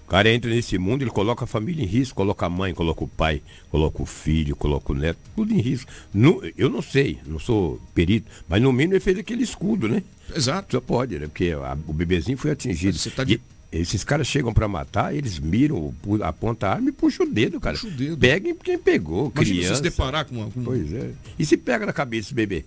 O 0.07 0.09
cara 0.09 0.33
entra 0.33 0.49
nesse 0.49 0.79
mundo, 0.79 1.03
ele 1.03 1.11
coloca 1.11 1.43
a 1.43 1.47
família 1.49 1.83
em 1.83 1.87
risco, 1.87 2.15
coloca 2.15 2.47
a 2.47 2.49
mãe, 2.49 2.73
coloca 2.73 3.03
o 3.03 3.09
pai, 3.09 3.43
coloca 3.71 4.01
o 4.01 4.07
filho, 4.07 4.55
coloca 4.55 4.93
o 4.93 4.95
neto, 4.95 5.19
tudo 5.35 5.53
em 5.53 5.61
risco. 5.61 5.91
No- 6.15 6.41
eu 6.57 6.71
não 6.71 6.81
sei, 6.81 7.19
não 7.27 7.41
sou 7.41 7.81
perito, 7.93 8.31
mas 8.49 8.63
no 8.63 8.73
mínimo 8.73 8.95
ele 8.95 9.01
fez 9.01 9.19
aquele 9.19 9.43
escudo, 9.43 9.89
né? 9.89 10.05
Exato. 10.35 10.77
Só 10.77 10.81
pode, 10.81 11.19
né? 11.19 11.27
Porque 11.27 11.51
a- 11.51 11.77
o 11.89 11.93
bebezinho 11.93 12.39
foi 12.39 12.53
atingido. 12.53 12.97
Você 12.97 13.11
tá 13.11 13.25
de- 13.25 13.41
E 13.73 13.79
esses 13.79 14.05
caras 14.05 14.29
chegam 14.29 14.55
pra 14.55 14.69
matar, 14.69 15.13
eles 15.13 15.41
miram, 15.41 15.93
apontam 16.23 16.69
a 16.69 16.73
arma 16.75 16.89
e 16.89 16.93
puxam 16.93 17.27
o 17.27 17.29
dedo, 17.29 17.59
cara. 17.59 17.77
Puxa 17.77 17.89
o 17.89 17.91
dedo. 17.91 18.17
Peguem 18.17 18.55
quem 18.55 18.79
pegou, 18.79 19.33
Imagina 19.35 19.59
criança. 19.59 19.75
se 19.77 19.83
deparar 19.83 20.25
com 20.25 20.37
uma. 20.37 20.51
com- 20.53 20.63
Pois 20.63 20.93
é. 20.93 21.11
E 21.37 21.45
se 21.45 21.57
pega 21.57 21.85
na 21.85 21.93
cabeça 21.93 22.29
esse 22.29 22.35
bebê? 22.35 22.65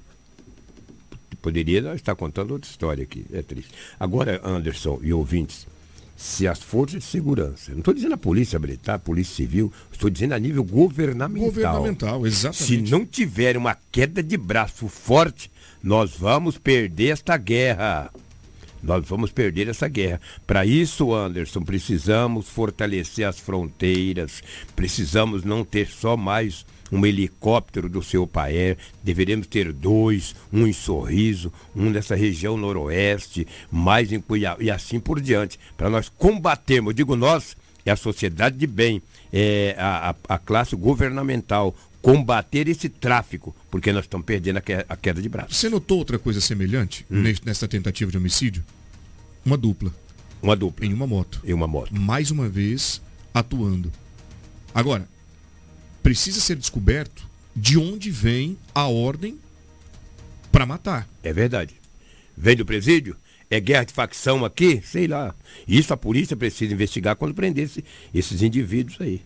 Poderia 1.42 1.94
estar 1.96 2.16
contando 2.16 2.52
outra 2.52 2.70
história 2.70 3.02
aqui. 3.04 3.26
É 3.32 3.42
triste. 3.42 3.72
Agora, 3.98 4.42
Anderson 4.44 5.00
e 5.02 5.14
ouvintes, 5.14 5.66
se 6.20 6.46
as 6.46 6.62
forças 6.62 7.02
de 7.02 7.10
segurança, 7.10 7.72
não 7.72 7.80
estou 7.80 7.94
dizendo 7.94 8.16
a 8.16 8.18
polícia 8.18 8.60
militar, 8.60 8.96
a 8.96 9.00
polícia 9.00 9.38
civil, 9.38 9.72
estou 9.90 10.10
dizendo 10.10 10.34
a 10.34 10.40
nível 10.40 10.66
governamental. 10.66 11.46
Governamental, 11.46 12.28
exatamente. 12.28 12.64
Se 12.66 12.92
não 12.92 13.06
tiver 13.06 13.56
uma 13.56 13.78
queda 13.90 14.22
de 14.22 14.36
braço 14.36 14.90
forte, 14.90 15.50
nós 15.82 16.12
vamos 16.12 16.58
perder 16.58 17.12
esta 17.12 17.38
guerra. 17.38 18.12
Nós 18.84 19.08
vamos 19.08 19.32
perder 19.32 19.70
essa 19.70 19.88
guerra. 19.88 20.20
Para 20.46 20.66
isso, 20.66 21.14
Anderson, 21.14 21.62
precisamos 21.62 22.50
fortalecer 22.50 23.26
as 23.26 23.40
fronteiras. 23.40 24.44
Precisamos 24.76 25.46
não 25.46 25.64
ter 25.64 25.88
só 25.88 26.18
mais 26.18 26.66
um 26.92 27.06
helicóptero 27.06 27.88
do 27.90 28.02
seu 28.04 28.26
Paer. 28.28 28.78
Deveremos 29.04 29.48
ter 29.48 29.72
dois, 29.74 30.36
um 30.52 30.66
em 30.68 30.74
Sorriso, 30.74 31.52
um 31.76 31.90
nessa 31.90 32.16
região 32.16 32.58
noroeste, 32.58 33.48
mais 33.72 34.12
em 34.12 34.20
Cuiabá 34.20 34.62
e 34.64 34.70
assim 34.72 35.00
por 35.00 35.20
diante. 35.22 35.60
Para 35.78 35.90
nós 35.90 36.10
combatermos, 36.10 36.96
digo 36.96 37.16
nós, 37.16 37.56
é 37.86 37.92
a 37.92 37.96
sociedade 37.96 38.58
de 38.58 38.68
bem, 38.68 39.02
é 39.32 39.76
a, 39.78 40.10
a- 40.12 40.36
a 40.36 40.38
classe 40.38 40.76
governamental, 40.76 41.76
combater 42.02 42.68
esse 42.70 42.88
tráfico, 42.88 43.54
porque 43.70 43.92
nós 43.92 44.06
estamos 44.06 44.26
perdendo 44.26 44.58
a 44.58 44.62
que- 44.62 44.86
a 44.88 44.96
queda 44.96 45.22
de 45.22 45.28
braço. 45.28 45.54
Você 45.54 45.68
notou 45.70 45.98
outra 45.98 46.18
coisa 46.18 46.40
semelhante 46.40 47.06
Hum. 47.12 47.22
nes- 47.22 47.42
nessa 47.42 47.68
tentativa 47.68 48.10
de 48.10 48.18
homicídio? 48.18 48.64
Uma 49.46 49.58
dupla. 49.58 49.94
Uma 50.42 50.56
dupla. 50.56 50.86
Em 50.86 50.94
uma 50.94 51.06
moto. 51.06 51.42
Em 51.44 51.54
uma 51.54 51.68
moto. 51.68 51.94
Mais 51.94 52.32
uma 52.32 52.48
vez 52.48 53.02
atuando. 53.34 53.92
Agora, 54.74 55.08
precisa 56.04 56.40
ser 56.40 56.56
descoberto 56.56 57.28
de 57.56 57.78
onde 57.78 58.10
vem 58.12 58.58
a 58.74 58.88
ordem 58.88 59.38
para 60.52 60.66
matar. 60.66 61.08
É 61.24 61.32
verdade. 61.34 61.76
Vem 62.38 62.56
do 62.56 62.66
presídio? 62.66 63.16
É 63.50 63.60
guerra 63.60 63.84
de 63.86 63.94
facção 63.94 64.46
aqui? 64.46 64.82
Sei 64.86 65.08
lá. 65.08 65.34
Isso 65.68 65.94
a 65.94 65.98
polícia 65.98 66.36
precisa 66.38 66.74
investigar 66.74 67.16
quando 67.16 67.34
prender 67.34 67.66
esse- 67.66 67.84
esses 68.14 68.42
indivíduos 68.42 69.00
aí. 69.02 69.22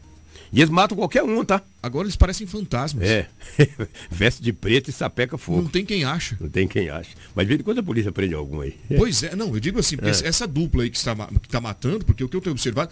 E 0.52 0.60
eles 0.62 0.70
matam 0.70 0.96
qualquer 0.98 1.24
um, 1.24 1.44
tá? 1.44 1.62
Agora 1.82 2.06
eles 2.06 2.16
parecem 2.16 2.46
fantasmas. 2.48 3.08
É. 3.08 3.28
Veste 4.10 4.42
de 4.42 4.54
preto 4.54 4.90
e 4.90 4.94
sapeca 4.94 5.38
fogo. 5.38 5.64
Não 5.64 5.70
tem 5.70 5.84
quem 5.86 6.04
acha. 6.06 6.38
Não 6.40 6.48
tem 6.50 6.68
quem 6.68 6.90
acha. 6.90 7.10
Mas 7.36 7.48
de 7.48 7.58
quando 7.60 7.80
a 7.80 7.84
polícia 7.84 8.12
prende 8.12 8.34
algum 8.34 8.62
aí. 8.62 8.76
Pois 8.98 9.24
é, 9.24 9.36
não, 9.36 9.54
eu 9.54 9.60
digo 9.60 9.80
assim, 9.80 9.98
porque 9.98 10.12
É. 10.26 10.28
essa 10.28 10.48
dupla 10.48 10.84
aí 10.84 10.90
que 10.90 10.98
está, 10.98 11.16
que 11.16 11.48
está 11.48 11.60
matando, 11.60 12.06
porque 12.06 12.24
o 12.24 12.30
que 12.30 12.36
eu 12.38 12.42
tenho 12.42 12.54
observado, 12.54 12.92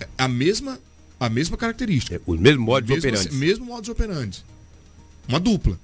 é 0.00 0.06
a 0.18 0.28
mesma, 0.28 0.78
a 1.18 1.28
mesma 1.28 1.56
característica. 1.56 2.20
Os 2.26 2.38
mesmos 2.38 2.64
modos 2.64 2.88
mesmo, 2.88 3.08
operantes. 3.08 3.34
Mesmo 3.36 3.64
modus 3.66 3.88
operandi. 3.88 4.44
Uma 5.28 5.40
dupla. 5.40 5.78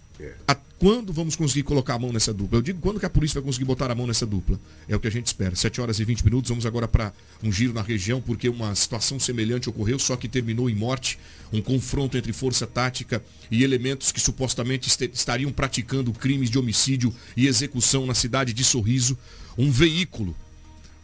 A- 0.48 0.56
Quando 0.76 1.12
vamos 1.14 1.34
conseguir 1.34 1.62
colocar 1.62 1.94
a 1.94 1.98
mão 1.98 2.12
nessa 2.12 2.32
dupla? 2.34 2.58
Eu 2.58 2.62
digo 2.62 2.78
quando 2.80 3.00
que 3.00 3.06
a 3.06 3.10
polícia 3.10 3.40
vai 3.40 3.46
conseguir 3.46 3.64
botar 3.64 3.90
a 3.90 3.94
mão 3.94 4.06
nessa 4.06 4.26
dupla? 4.26 4.60
É 4.88 4.94
o 4.94 5.00
que 5.00 5.06
a 5.08 5.10
gente 5.10 5.26
espera. 5.26 5.54
7 5.56 5.80
horas 5.80 5.98
e 5.98 6.04
20 6.04 6.22
minutos, 6.24 6.48
vamos 6.50 6.66
agora 6.66 6.86
para 6.86 7.10
um 7.42 7.50
giro 7.50 7.72
na 7.72 7.80
região, 7.80 8.20
porque 8.20 8.48
uma 8.50 8.74
situação 8.74 9.18
semelhante 9.18 9.68
ocorreu, 9.68 9.98
só 9.98 10.14
que 10.14 10.28
terminou 10.28 10.68
em 10.68 10.74
morte. 10.74 11.18
Um 11.52 11.62
confronto 11.62 12.18
entre 12.18 12.32
força 12.34 12.66
tática 12.66 13.22
e 13.50 13.62
elementos 13.64 14.12
que 14.12 14.20
supostamente 14.20 14.88
este- 14.88 15.10
estariam 15.14 15.50
praticando 15.52 16.12
crimes 16.12 16.50
de 16.50 16.58
homicídio 16.58 17.14
e 17.36 17.46
execução 17.46 18.04
na 18.04 18.12
cidade 18.14 18.52
de 18.52 18.62
Sorriso. 18.64 19.16
Um 19.56 19.70
veículo 19.70 20.36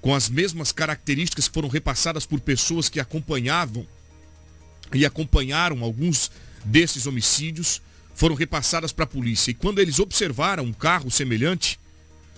com 0.03 0.14
as 0.14 0.28
mesmas 0.28 0.72
características 0.72 1.49
que 1.49 1.55
foram 1.55 1.68
repassadas 1.68 2.26
por 2.26 2.41
pessoas 2.41 2.89
que 2.91 3.01
acompanhavam 3.01 3.87
e 4.93 5.07
acompanharam 5.07 5.82
alguns 5.82 6.30
desses 6.64 7.07
homicídios 7.07 7.80
foram 8.14 8.34
repassadas 8.34 8.93
para 8.93 9.05
a 9.05 9.09
polícia. 9.09 9.51
E 9.51 9.55
quando 9.55 9.78
eles 9.78 9.99
observaram 9.99 10.64
um 10.64 10.72
carro 10.72 11.11
semelhante, 11.11 11.80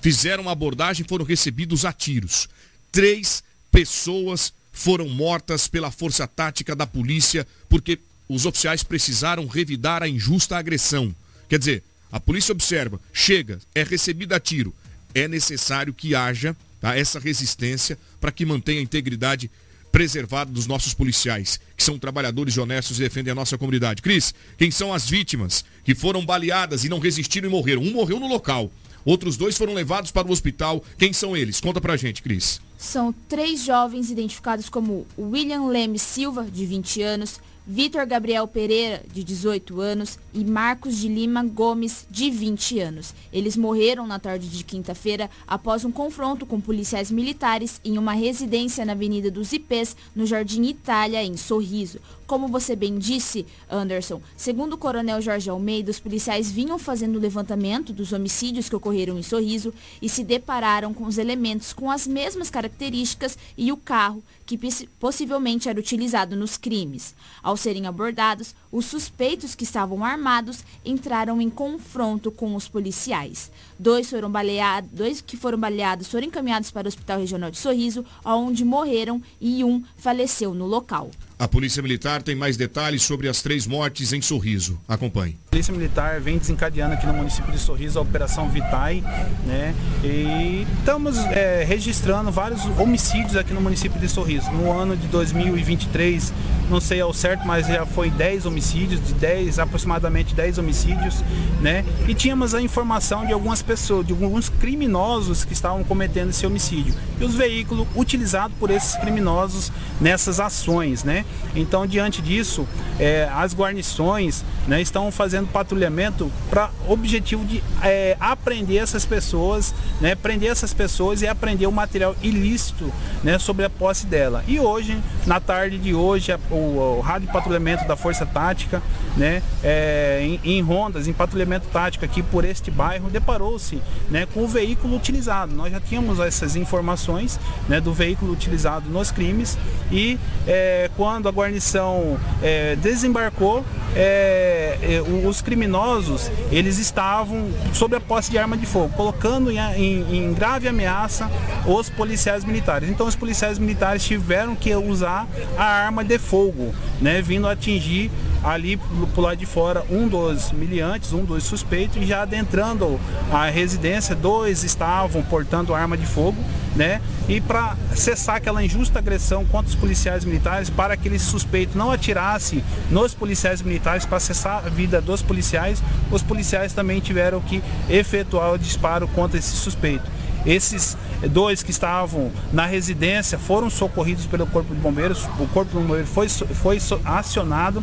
fizeram 0.01 0.45
uma 0.45 0.53
abordagem 0.53 1.05
e 1.05 1.09
foram 1.09 1.25
recebidos 1.25 1.85
a 1.85 1.93
tiros. 1.93 2.49
Três 2.93 3.43
pessoas 3.71 4.53
foram 4.73 5.09
mortas 5.09 5.67
pela 5.67 5.91
força 5.91 6.27
tática 6.27 6.77
da 6.77 6.87
polícia 6.87 7.47
porque 7.69 7.99
os 8.29 8.47
oficiais 8.47 8.83
precisaram 8.83 9.47
revidar 9.47 10.03
a 10.03 10.09
injusta 10.09 10.57
agressão. 10.57 11.15
Quer 11.49 11.59
dizer, 11.59 11.83
a 12.11 12.21
polícia 12.21 12.53
observa, 12.53 13.01
chega, 13.13 13.59
é 13.75 13.83
recebida 13.83 14.37
a 14.37 14.41
tiro. 14.41 14.75
É 15.15 15.27
necessário 15.27 15.93
que 15.93 16.15
haja 16.15 16.57
tá, 16.81 16.97
essa 16.97 17.19
resistência 17.19 17.99
para 18.21 18.33
que 18.33 18.47
mantenha 18.47 18.81
a 18.81 18.85
integridade 18.85 19.51
preservada 19.93 20.51
dos 20.51 20.67
nossos 20.67 20.95
policiais, 20.95 21.61
que 21.77 21.85
são 21.85 21.99
trabalhadores 21.99 22.57
honestos 22.57 22.99
e 22.99 23.03
defendem 23.03 23.31
a 23.31 23.35
nossa 23.35 23.59
comunidade. 23.59 24.01
Cris, 24.01 24.35
quem 24.57 24.71
são 24.71 24.93
as 24.93 25.09
vítimas 25.09 25.65
que 25.85 25.95
foram 25.95 26.25
baleadas 26.25 26.83
e 26.85 26.89
não 26.89 26.99
resistiram 26.99 27.49
e 27.49 27.53
morreram? 27.53 27.83
Um 27.83 27.93
morreu 27.93 28.19
no 28.19 28.27
local, 28.27 28.73
outros 29.05 29.37
dois 29.37 29.57
foram 29.57 29.75
levados 29.75 30.11
para 30.11 30.27
o 30.27 30.33
hospital. 30.33 30.83
Quem 30.97 31.13
são 31.13 31.37
eles? 31.37 31.61
Conta 31.61 31.81
pra 31.81 31.97
gente, 31.97 32.23
Cris. 32.23 32.61
São 32.79 33.13
três 33.29 33.65
jovens 33.65 34.11
identificados 34.11 34.69
como 34.69 35.07
William 35.17 35.67
Leme 35.67 35.99
Silva, 35.99 36.45
de 36.51 36.65
20 36.67 37.03
anos, 37.03 37.39
Vitor 37.65 38.05
Gabriel 38.07 38.49
Pereira, 38.49 39.05
de 39.13 39.23
18 39.23 39.81
anos, 39.81 40.19
e 40.35 40.45
Marcos 40.45 40.97
de 40.97 41.07
Lima 41.07 41.45
Gomes, 41.45 42.05
de 42.11 42.29
20 42.29 42.81
anos. 42.81 43.15
Eles 43.33 43.57
morreram 43.57 44.05
na 44.05 44.19
tarde 44.19 44.49
de 44.49 44.65
quinta-feira 44.65 45.31
após 45.47 45.85
um 45.85 45.93
confronto 45.93 46.45
com 46.45 46.61
policiais 46.61 47.09
militares 47.09 47.81
em 47.85 47.99
uma 47.99 48.15
residência 48.15 48.85
na 48.85 48.93
Avenida 48.93 49.31
dos 49.31 49.53
Ipês, 49.53 49.97
no 50.13 50.27
Jardim 50.27 50.65
Itália, 50.65 51.23
em 51.23 51.37
Sorriso. 51.37 52.01
Como 52.27 52.49
você 52.49 52.75
bem 52.75 52.99
disse, 52.99 53.47
Anderson, 53.71 54.21
segundo 54.37 54.73
o 54.73 54.79
coronel 54.79 55.21
Jorge 55.21 55.51
Almeida, 55.51 55.91
os 55.91 56.01
policiais 56.01 56.51
vinham 56.51 56.79
fazendo 56.79 57.17
o 57.17 57.21
levantamento 57.21 57.93
dos 57.93 58.13
homicídios 58.13 58.69
que 58.69 58.75
ocorreram 58.75 59.19
em 59.19 59.23
Sorriso 59.23 59.73
e 60.01 60.09
se 60.09 60.25
depararam 60.25 60.93
com 60.93 61.05
os 61.05 61.19
elementos 61.19 61.73
com 61.73 61.91
as 61.91 62.07
mesmas 62.07 62.51
características 62.51 63.39
e 63.57 63.71
o 63.71 63.77
carro 63.77 64.23
que 64.45 64.59
possi- 64.59 64.89
possivelmente 64.99 65.69
era 65.69 65.79
utilizado 65.79 66.37
nos 66.37 66.57
crimes. 66.57 67.15
Ao 67.43 67.57
serem 67.57 67.87
abordados, 67.87 68.55
os 68.71 68.87
suspeitos 68.87 69.55
que 69.55 69.65
estavam 69.65 70.05
armados 70.05 70.65
entraram 70.85 71.41
em 71.41 71.51
confronto 71.51 72.31
com 72.31 72.55
os 72.55 72.69
policiais. 72.69 73.51
Dois 73.79 74.11
foram 74.11 74.31
baleados, 74.31 74.91
dois 74.93 75.21
que 75.21 75.37
foram 75.37 75.59
baleados 75.59 76.09
foram 76.09 76.27
encaminhados 76.27 76.71
para 76.71 76.87
o 76.87 76.89
Hospital 76.89 77.21
Regional 77.21 77.51
de 77.51 77.59
Sorriso, 77.59 78.05
onde 78.25 78.65
morreram 78.65 79.23
e 79.41 79.65
um 79.65 79.83
faleceu 79.97 80.55
no 80.55 80.67
local. 80.67 81.11
A 81.43 81.49
Polícia 81.49 81.83
Militar 81.83 82.23
tem 82.23 82.37
mais 82.37 82.57
detalhes 82.57 83.03
sobre 83.03 83.29
as 83.29 83.43
três 83.43 83.67
mortes 83.67 84.13
em 84.13 84.23
Sorriso. 84.23 84.79
Acompanhe. 84.87 85.37
A 85.49 85.51
Polícia 85.51 85.75
Militar 85.75 86.21
vem 86.21 86.39
desencadeando 86.39 86.95
aqui 86.95 87.05
no 87.05 87.15
município 87.15 87.51
de 87.51 87.59
Sorriso 87.59 87.99
a 87.99 88.03
Operação 88.03 88.49
Vitai, 88.49 89.03
né? 89.45 89.75
E 90.05 90.65
estamos 90.79 91.19
é, 91.19 91.65
registrando 91.65 92.31
vários 92.31 92.65
homicídios 92.79 93.37
aqui 93.37 93.53
no 93.53 93.61
município 93.61 93.99
de 93.99 94.09
Sorriso. 94.09 94.53
No 94.53 94.71
ano 94.71 94.97
de 94.97 95.09
2023, 95.09 96.33
não 96.71 96.81
sei 96.81 97.01
ao 97.01 97.13
certo, 97.13 97.45
mas 97.45 97.67
já 97.67 97.85
foi 97.85 98.09
10 98.09 98.47
homicídios, 98.47 99.05
de 99.05 99.13
10, 99.13 99.59
aproximadamente 99.59 100.37
10 100.37 100.59
homicídios, 100.59 101.25
né? 101.61 101.85
E 102.07 102.15
tínhamos 102.15 102.55
a 102.55 102.63
informação 102.63 103.27
de 103.27 103.33
algumas 103.33 103.61
pessoas, 103.63 104.07
de 104.07 104.13
alguns 104.13 104.49
criminosos 104.49 105.45
que 105.45 105.53
estavam 105.53 105.83
cometendo 105.83 106.31
esse 106.31 106.47
homicídio. 106.47 106.95
E 107.21 107.25
os 107.25 107.35
veículos 107.35 107.89
utilizados 107.97 108.57
por 108.59 108.71
esses 108.71 108.95
criminosos 108.95 109.73
nessas 110.01 110.39
ações, 110.39 111.03
né? 111.03 111.25
Então, 111.55 111.87
diante 111.87 112.23
disso, 112.23 112.67
é, 112.99 113.29
as 113.33 113.55
guarnições 113.55 114.45
né, 114.67 114.81
estão 114.81 115.11
fazendo 115.11 115.49
patrulhamento 115.49 116.31
para 116.49 116.71
objetivo 116.89 117.45
de 117.45 117.63
é, 117.83 118.17
apreender 118.21 118.83
essas 118.83 119.05
pessoas, 119.05 119.75
né, 120.01 120.15
prender 120.15 120.51
essas 120.51 120.73
pessoas 120.73 121.23
e 121.23 121.27
aprender 121.27 121.67
o 121.67 121.73
material 121.73 122.17
ilícito 122.23 122.93
né, 123.23 123.39
sobre 123.39 123.65
a 123.65 123.71
posse 123.71 124.07
dela. 124.07 124.45
E 124.47 124.59
hoje, 124.61 124.99
na 125.27 125.41
tarde 125.41 125.79
de 125.79 125.95
hoje, 125.95 126.33
o, 126.51 126.55
o 126.99 127.01
rádio 127.01 127.29
patrulhamento 127.33 127.87
da 127.87 127.97
Força 127.97 128.25
Tática, 128.25 128.83
né, 129.17 129.43
é, 129.63 130.21
em, 130.23 130.41
em 130.43 130.63
rondas, 130.63 131.07
em 131.07 131.13
patrulhamento 131.13 131.67
tático 131.73 132.05
aqui 132.05 132.23
por 132.23 132.45
este 132.45 132.71
bairro, 132.71 133.11
deparou-se 133.11 133.81
né, 134.09 134.27
com 134.33 134.45
o 134.45 134.49
veículo 134.49 134.97
utilizado. 134.97 135.55
Nós 135.55 135.73
já 135.73 135.81
tínhamos 135.81 136.19
essas 136.19 136.57
informações 136.57 137.39
né, 137.69 137.81
do 137.81 137.93
veículo 137.93 138.33
utilizado 138.33 138.89
nos 138.89 139.11
crimes 139.11 139.59
e 139.91 140.19
é, 140.47 140.91
quando 140.97 141.22
a 141.29 141.33
guarnição 141.33 142.19
é, 142.43 142.77
desembarcou, 142.77 143.65
é, 143.95 144.79
é, 144.83 145.27
os 145.27 145.41
criminosos 145.43 146.31
eles 146.51 146.79
estavam 146.79 147.49
sob 147.73 147.95
a 147.97 148.01
posse 148.01 148.31
de 148.31 148.39
arma 148.39 148.57
de 148.57 148.67
fogo, 148.67 148.91
colocando 148.97 149.51
em, 149.51 149.59
em- 149.59 150.17
em 150.17 150.33
grave 150.33 150.67
ameaça 150.69 151.31
os 151.67 151.89
policiais 151.91 152.45
militares. 152.45 152.89
Então 152.89 153.07
os 153.07 153.15
policiais 153.17 153.59
militares 153.59 154.05
tiveram 154.05 154.55
que 154.55 154.75
usar 154.75 155.27
a 155.59 155.65
arma 155.65 156.05
de 156.05 156.19
fogo, 156.19 156.75
né, 157.01 157.21
vindo 157.23 157.47
atingir 157.49 158.11
ali 158.43 158.77
pro 159.15 159.23
lado 159.23 159.37
de 159.37 159.47
fora 159.47 159.85
um 159.89 160.09
dos 160.09 160.51
miliantes, 160.51 161.13
um 161.13 161.25
dos 161.25 161.45
suspeitos, 161.45 161.97
e 162.03 162.05
já 162.07 162.23
adentrando 162.23 162.99
a 163.31 163.45
residência, 163.47 164.15
dois 164.17 164.65
estavam 164.65 165.23
portando 165.23 165.73
arma 165.75 165.97
de 165.97 166.07
fogo, 166.07 166.37
né? 166.75 167.01
E 167.29 167.41
para 167.41 167.77
cessar 167.95 168.37
aquela 168.37 168.65
injusta 168.65 168.99
agressão 168.99 169.45
contra 169.45 169.69
os 169.69 169.75
policiais 169.75 170.25
militares, 170.25 170.71
para 170.71 170.97
que 170.97 171.09
eles 171.09 171.23
suspeitos 171.23 171.75
não 171.75 171.91
atirassem 171.91 172.63
nos 172.91 173.15
policiais 173.15 173.63
militares, 173.63 174.07
para 174.07 174.21
cessar 174.21 174.63
a 174.65 174.69
vida 174.69 175.01
dos 175.01 175.23
policiais, 175.23 175.83
os 176.11 176.23
policiais 176.23 176.73
também 176.73 177.01
tiveram 177.01 177.41
que 177.41 177.63
efetuar 177.89 178.53
o 178.53 178.59
disparo 178.59 179.07
contra 179.09 179.39
esse 179.39 179.57
suspeito. 179.57 180.05
Esses 180.45 180.97
dois 181.31 181.63
que 181.63 181.71
estavam 181.71 182.33
na 182.53 182.67
residência 182.67 183.39
foram 183.39 183.71
socorridos 183.71 184.27
pelo 184.27 184.47
Corpo 184.47 184.75
de 184.75 184.81
Bombeiros. 184.81 185.25
O 185.39 185.47
Corpo 185.49 185.71
de 185.71 185.85
Bombeiros 185.85 186.11
foi, 186.11 186.29
foi 186.29 186.79
acionado 187.05 187.83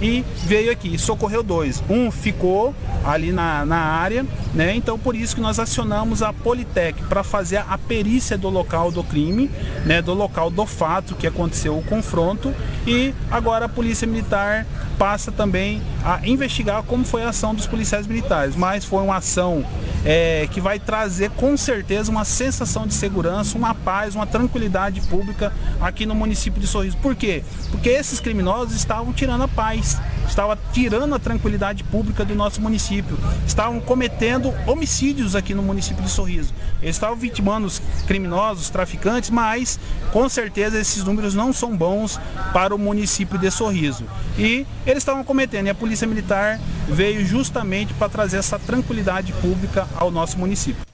e 0.00 0.24
veio 0.44 0.72
aqui, 0.72 0.98
socorreu 0.98 1.42
dois. 1.42 1.82
Um 1.88 2.10
ficou 2.10 2.74
ali 3.04 3.32
na, 3.32 3.64
na 3.64 3.78
área, 3.78 4.24
né? 4.54 4.74
Então 4.74 4.98
por 4.98 5.14
isso 5.14 5.34
que 5.34 5.40
nós 5.40 5.58
acionamos 5.58 6.22
a 6.22 6.32
Politec 6.32 7.02
para 7.04 7.22
fazer 7.22 7.58
a 7.68 7.78
perícia 7.78 8.36
do 8.36 8.48
local 8.48 8.90
do 8.90 9.02
crime, 9.04 9.50
né? 9.84 10.00
Do 10.00 10.14
local 10.14 10.50
do 10.50 10.66
fato 10.66 11.14
que 11.14 11.26
aconteceu 11.26 11.76
o 11.76 11.82
confronto 11.82 12.54
e 12.86 13.14
agora 13.30 13.66
a 13.66 13.68
Polícia 13.68 14.06
Militar 14.06 14.66
passa 14.98 15.32
também 15.32 15.80
a 16.04 16.26
investigar 16.26 16.82
como 16.82 17.04
foi 17.04 17.22
a 17.22 17.30
ação 17.30 17.54
dos 17.54 17.66
policiais 17.66 18.06
militares. 18.06 18.54
Mas 18.56 18.84
foi 18.84 19.02
uma 19.02 19.16
ação 19.16 19.64
é, 20.04 20.48
que 20.50 20.60
vai 20.60 20.78
trazer 20.78 21.30
com 21.30 21.56
certeza 21.56 22.10
uma 22.10 22.24
sensação 22.24 22.86
de 22.86 22.94
segurança, 22.94 23.56
uma 23.56 23.74
paz, 23.74 24.14
uma 24.14 24.26
tranquilidade 24.26 25.00
pública 25.02 25.52
aqui 25.80 26.06
no 26.06 26.14
município 26.14 26.60
de 26.60 26.66
Sorriso. 26.66 26.96
Por 26.98 27.14
quê? 27.14 27.42
Porque 27.70 27.88
esses 27.88 28.20
criminosos 28.20 28.74
estavam 28.74 29.12
tirando 29.12 29.42
a 29.44 29.48
paz, 29.48 29.89
estavam 30.28 30.56
tirando 30.72 31.14
a 31.14 31.18
tranquilidade 31.18 31.82
pública 31.84 32.24
do 32.24 32.34
nosso 32.34 32.60
município, 32.60 33.18
estavam 33.46 33.80
cometendo 33.80 34.52
homicídios 34.66 35.34
aqui 35.34 35.54
no 35.54 35.62
município 35.62 36.02
de 36.04 36.10
Sorriso. 36.10 36.54
Eles 36.82 36.96
estavam 36.96 37.16
vitimando 37.16 37.66
os 37.66 37.80
criminosos, 38.06 38.64
os 38.64 38.70
traficantes, 38.70 39.30
mas 39.30 39.78
com 40.12 40.28
certeza 40.28 40.78
esses 40.78 41.02
números 41.04 41.34
não 41.34 41.52
são 41.52 41.76
bons 41.76 42.18
para 42.52 42.74
o 42.74 42.78
município 42.78 43.38
de 43.38 43.50
Sorriso. 43.50 44.04
E 44.38 44.66
eles 44.86 44.98
estavam 45.02 45.24
cometendo, 45.24 45.66
e 45.66 45.70
a 45.70 45.74
Polícia 45.74 46.06
Militar 46.06 46.60
veio 46.88 47.24
justamente 47.26 47.92
para 47.94 48.08
trazer 48.08 48.36
essa 48.38 48.58
tranquilidade 48.58 49.32
pública 49.34 49.88
ao 49.96 50.10
nosso 50.10 50.38
município. 50.38 50.84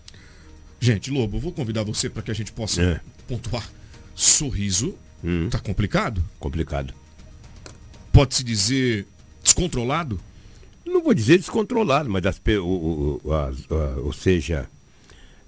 Gente, 0.81 1.11
Lobo, 1.11 1.37
eu 1.37 1.41
vou 1.41 1.53
convidar 1.53 1.83
você 1.85 2.09
para 2.09 2.23
que 2.23 2.31
a 2.31 2.35
gente 2.35 2.53
possa 2.53 2.83
É. 2.83 3.01
pontuar. 3.27 3.65
Sorriso 4.15 4.95
tá 5.51 5.59
complicado? 5.59 6.23
Complicado. 6.39 6.95
Pode-se 8.17 8.43
dizer 8.43 9.07
descontrolado? 9.43 10.19
Não 10.87 11.03
vou 11.03 11.13
dizer 11.13 11.37
descontrolado, 11.37 12.09
mas 12.09 12.25
as, 12.25 12.41
o, 12.63 13.21
o- 13.23 13.33
as- 13.35 13.71
a- 13.71 14.01
ou 14.01 14.11
seja, 14.11 14.67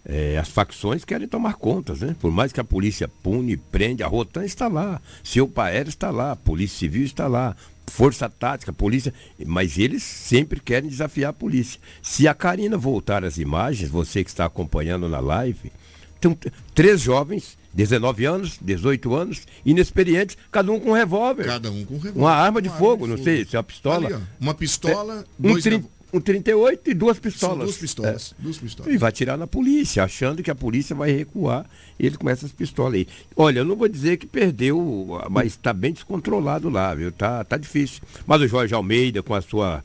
é, 0.05 0.37
as 0.37 0.49
facções 0.51 1.03
querem 1.03 1.27
tomar 1.27 1.55
contas, 1.55 2.01
né? 2.03 2.15
Por 2.21 2.31
mais 2.31 2.53
que 2.53 2.61
a 2.61 2.65
polícia 2.65 3.09
pune, 3.09 3.57
prende, 3.57 4.03
a 4.03 4.07
Rotan 4.07 4.45
está 4.45 4.69
lá, 4.69 5.01
seu 5.25 5.49
Paer 5.49 5.89
está 5.89 6.11
lá, 6.11 6.33
a 6.33 6.37
Polícia 6.37 6.79
Civil 6.81 7.05
está 7.07 7.27
lá, 7.27 7.57
força 7.87 8.29
tática, 8.29 8.71
polícia, 8.71 9.15
mas 9.47 9.79
eles 9.79 10.03
sempre 10.03 10.61
querem 10.61 10.91
desafiar 10.91 11.31
a 11.31 11.33
polícia. 11.33 11.81
Se 12.03 12.29
a 12.29 12.35
Karina 12.35 12.77
voltar 12.77 13.25
às 13.25 13.39
imagens, 13.39 13.89
você 13.89 14.23
que 14.23 14.29
está 14.29 14.45
acompanhando 14.45 15.09
na 15.09 15.21
live, 15.21 15.73
tem 16.21 16.37
três 16.75 17.01
jovens, 17.01 17.57
19 17.75 18.25
anos, 18.25 18.59
18 18.61 19.15
anos, 19.15 19.43
inexperientes, 19.65 20.37
cada 20.51 20.73
um 20.73 20.81
com 20.81 20.91
um 20.91 20.95
revólver. 20.95 21.45
Cada 21.45 21.71
um 21.71 21.85
com 21.85 21.95
um 21.95 21.99
revólver. 21.99 22.19
Uma 22.21 22.33
arma 22.33 22.61
de 22.63 22.69
Uma 22.69 22.77
fogo, 22.79 23.05
arma 23.05 23.09
não 23.09 23.17
de 23.17 23.25
sei 23.25 23.37
fogo. 23.39 23.51
se 23.51 23.57
é 23.57 23.59
uma 23.59 23.65
pistola. 23.65 24.07
Ali, 24.09 24.17
uma 24.41 24.55
pistola, 24.55 25.25
um, 25.39 25.53
dois 25.53 25.63
tri- 25.65 25.85
um 26.13 26.21
38 26.21 26.91
e 26.91 26.95
duas 26.95 27.19
pistolas. 27.19 27.57
São 27.57 27.65
duas 27.67 27.77
pistolas, 27.77 28.35
É. 28.39 28.43
duas 28.43 28.57
pistolas. 28.59 28.95
E 28.95 28.97
vai 28.97 29.13
tirar 29.13 29.37
na 29.37 29.47
polícia, 29.47 30.03
achando 30.03 30.43
que 30.43 30.51
a 30.51 30.55
polícia 30.55 30.97
vai 30.97 31.11
recuar. 31.13 31.67
Ele 32.01 32.17
com 32.17 32.31
essas 32.31 32.51
pistolas 32.51 32.95
aí. 32.95 33.07
Olha, 33.37 33.59
eu 33.61 33.65
não 33.65 33.77
vou 33.77 33.89
dizer 33.89 34.17
que 34.17 34.27
perdeu, 34.27 35.21
mas 35.31 35.49
está 35.49 35.73
bem 35.73 35.93
descontrolado 35.93 36.71
lá, 36.71 36.95
viu? 36.95 37.13
Tá, 37.13 37.45
tá 37.45 37.57
difícil. 37.59 38.01
Mas 38.27 38.41
o 38.41 38.49
Jorge 38.49 38.73
Almeida, 38.75 39.23
com 39.23 39.35
a 39.35 39.43
sua, 39.43 39.85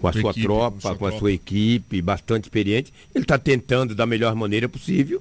com 0.00 0.06
a 0.06 0.12
Sua 0.12 0.30
equipe, 0.30 0.42
tropa, 0.46 0.76
com 0.76 0.80
com, 0.82 0.88
a 0.88 0.90
a 0.90 0.94
sua 0.94 1.08
tropa. 1.08 1.18
sua 1.18 1.32
equipe, 1.32 2.00
bastante 2.00 2.44
experiente, 2.44 2.92
ele 3.14 3.24
está 3.24 3.36
tentando 3.38 3.94
da 3.94 4.06
melhor 4.06 4.34
maneira 4.36 4.68
possível. 4.68 5.20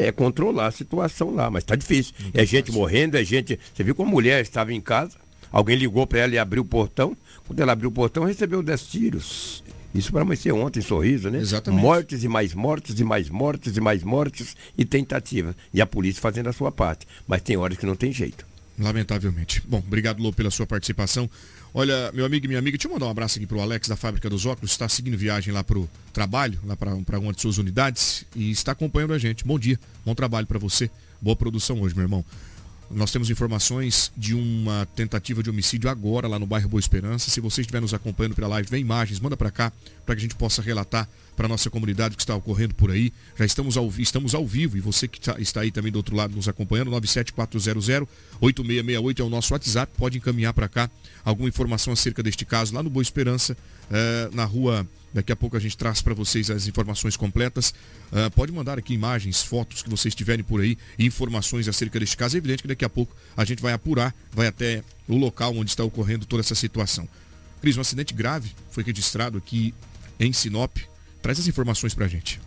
É 0.00 0.12
controlar 0.12 0.68
a 0.68 0.70
situação 0.70 1.34
lá, 1.34 1.50
mas 1.50 1.64
tá 1.64 1.76
difícil. 1.76 2.14
é 2.32 2.44
gente 2.46 2.72
morrendo, 2.72 3.16
é 3.16 3.24
gente. 3.24 3.58
Você 3.74 3.84
viu 3.84 3.94
como 3.94 4.08
a 4.08 4.12
mulher 4.12 4.40
estava 4.40 4.72
em 4.72 4.80
casa, 4.80 5.16
alguém 5.52 5.76
ligou 5.76 6.06
para 6.06 6.20
ela 6.20 6.34
e 6.34 6.38
abriu 6.38 6.62
o 6.62 6.66
portão. 6.66 7.16
Quando 7.46 7.60
ela 7.60 7.72
abriu 7.72 7.90
o 7.90 7.92
portão, 7.92 8.24
recebeu 8.24 8.62
10 8.62 8.82
tiros. 8.86 9.62
Isso 9.94 10.12
para 10.12 10.22
amanhecer 10.22 10.52
ontem 10.52 10.78
em 10.78 10.82
sorriso, 10.82 11.30
né? 11.30 11.38
Exatamente. 11.38 11.80
Mortes 11.82 12.22
e 12.22 12.28
mais 12.28 12.54
mortes 12.54 12.98
e 13.00 13.04
mais 13.04 13.28
mortes 13.28 13.76
e 13.76 13.80
mais 13.80 14.02
mortes 14.04 14.56
e 14.78 14.84
tentativas. 14.84 15.54
E 15.74 15.80
a 15.80 15.86
polícia 15.86 16.22
fazendo 16.22 16.48
a 16.48 16.52
sua 16.52 16.70
parte. 16.70 17.06
Mas 17.26 17.42
tem 17.42 17.56
horas 17.56 17.76
que 17.76 17.86
não 17.86 17.96
tem 17.96 18.12
jeito. 18.12 18.46
Lamentavelmente. 18.78 19.62
Bom, 19.66 19.78
obrigado, 19.78 20.22
Lô, 20.22 20.32
pela 20.32 20.50
sua 20.50 20.66
participação. 20.66 21.28
Olha, 21.72 22.10
meu 22.12 22.24
amigo 22.24 22.46
e 22.46 22.48
minha 22.48 22.58
amiga, 22.58 22.76
deixa 22.76 22.88
eu 22.88 22.92
mandar 22.92 23.06
um 23.06 23.10
abraço 23.10 23.38
aqui 23.38 23.46
pro 23.46 23.60
Alex 23.60 23.86
da 23.86 23.94
Fábrica 23.96 24.28
dos 24.28 24.44
Óculos, 24.44 24.72
está 24.72 24.88
seguindo 24.88 25.16
viagem 25.16 25.54
lá 25.54 25.62
pro 25.62 25.88
trabalho, 26.12 26.58
lá 26.64 26.76
para 26.76 27.18
uma 27.18 27.32
de 27.32 27.40
suas 27.40 27.58
unidades 27.58 28.24
e 28.34 28.50
está 28.50 28.72
acompanhando 28.72 29.14
a 29.14 29.18
gente. 29.18 29.44
Bom 29.44 29.56
dia, 29.58 29.78
bom 30.04 30.12
trabalho 30.14 30.46
para 30.48 30.58
você, 30.58 30.90
boa 31.20 31.36
produção 31.36 31.80
hoje, 31.80 31.94
meu 31.94 32.02
irmão. 32.02 32.24
Nós 32.90 33.12
temos 33.12 33.30
informações 33.30 34.10
de 34.16 34.34
uma 34.34 34.84
tentativa 34.96 35.44
de 35.44 35.50
homicídio 35.50 35.88
agora 35.88 36.26
lá 36.26 36.40
no 36.40 36.46
bairro 36.46 36.68
Boa 36.68 36.80
Esperança. 36.80 37.30
Se 37.30 37.40
você 37.40 37.60
estiver 37.60 37.80
nos 37.80 37.94
acompanhando 37.94 38.34
pela 38.34 38.48
live, 38.48 38.68
vem 38.68 38.80
imagens, 38.80 39.20
manda 39.20 39.36
para 39.36 39.52
cá 39.52 39.72
para 40.04 40.16
que 40.16 40.18
a 40.18 40.22
gente 40.22 40.34
possa 40.34 40.60
relatar 40.60 41.08
para 41.36 41.46
nossa 41.46 41.70
comunidade 41.70 42.14
o 42.14 42.16
que 42.16 42.22
está 42.24 42.34
ocorrendo 42.34 42.74
por 42.74 42.90
aí. 42.90 43.12
Já 43.38 43.44
estamos 43.44 43.76
ao, 43.76 43.86
estamos 43.96 44.34
ao 44.34 44.44
vivo 44.44 44.76
e 44.76 44.80
você 44.80 45.06
que 45.06 45.20
tá- 45.20 45.36
está 45.38 45.60
aí 45.60 45.70
também 45.70 45.92
do 45.92 45.98
outro 45.98 46.16
lado 46.16 46.34
nos 46.34 46.48
acompanhando, 46.48 46.90
97400-8668 46.90 49.20
é 49.20 49.22
o 49.22 49.30
nosso 49.30 49.54
WhatsApp. 49.54 49.92
Pode 49.96 50.18
encaminhar 50.18 50.52
para 50.52 50.68
cá 50.68 50.90
alguma 51.24 51.48
informação 51.48 51.92
acerca 51.92 52.22
deste 52.22 52.44
caso 52.44 52.74
lá 52.74 52.82
no 52.82 52.90
Boa 52.90 53.02
Esperança, 53.02 53.56
eh, 53.90 54.30
na 54.32 54.44
rua. 54.44 54.86
Daqui 55.12 55.32
a 55.32 55.36
pouco 55.36 55.56
a 55.56 55.60
gente 55.60 55.76
traz 55.76 56.00
para 56.00 56.14
vocês 56.14 56.50
as 56.50 56.68
informações 56.68 57.16
completas. 57.16 57.74
Ah, 58.12 58.30
pode 58.30 58.52
mandar 58.52 58.78
aqui 58.78 58.94
imagens, 58.94 59.42
fotos 59.42 59.82
que 59.82 59.90
vocês 59.90 60.14
tiverem 60.14 60.44
por 60.44 60.60
aí, 60.60 60.78
informações 60.98 61.66
acerca 61.66 61.98
deste 61.98 62.16
caso. 62.16 62.36
É 62.36 62.38
evidente 62.38 62.62
que 62.62 62.68
daqui 62.68 62.84
a 62.84 62.88
pouco 62.88 63.12
a 63.36 63.44
gente 63.44 63.60
vai 63.60 63.72
apurar, 63.72 64.14
vai 64.32 64.46
até 64.46 64.84
o 65.08 65.16
local 65.16 65.56
onde 65.56 65.70
está 65.70 65.82
ocorrendo 65.82 66.26
toda 66.26 66.42
essa 66.42 66.54
situação. 66.54 67.08
Cris, 67.60 67.76
um 67.76 67.80
acidente 67.80 68.14
grave 68.14 68.52
foi 68.70 68.84
registrado 68.84 69.36
aqui 69.36 69.74
em 70.18 70.32
Sinop. 70.32 70.76
Traz 71.20 71.38
as 71.38 71.48
informações 71.48 71.92
para 71.92 72.06
a 72.06 72.08
gente. 72.08 72.40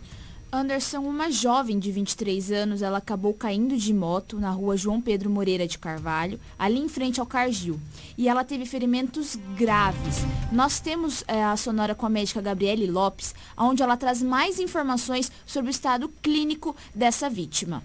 Anderson, 0.54 1.00
uma 1.00 1.32
jovem 1.32 1.80
de 1.80 1.90
23 1.90 2.52
anos, 2.52 2.80
ela 2.80 2.98
acabou 2.98 3.34
caindo 3.34 3.76
de 3.76 3.92
moto 3.92 4.38
na 4.38 4.50
rua 4.50 4.76
João 4.76 5.00
Pedro 5.00 5.28
Moreira 5.28 5.66
de 5.66 5.76
Carvalho, 5.76 6.38
ali 6.56 6.78
em 6.78 6.88
frente 6.88 7.18
ao 7.18 7.26
Cargil. 7.26 7.80
E 8.16 8.28
ela 8.28 8.44
teve 8.44 8.64
ferimentos 8.64 9.36
graves. 9.56 10.24
Nós 10.52 10.78
temos 10.78 11.24
eh, 11.26 11.42
a 11.42 11.56
sonora 11.56 11.92
com 11.92 12.06
a 12.06 12.08
médica 12.08 12.40
Gabriele 12.40 12.86
Lopes, 12.86 13.34
onde 13.58 13.82
ela 13.82 13.96
traz 13.96 14.22
mais 14.22 14.60
informações 14.60 15.32
sobre 15.44 15.70
o 15.70 15.72
estado 15.72 16.08
clínico 16.22 16.76
dessa 16.94 17.28
vítima. 17.28 17.82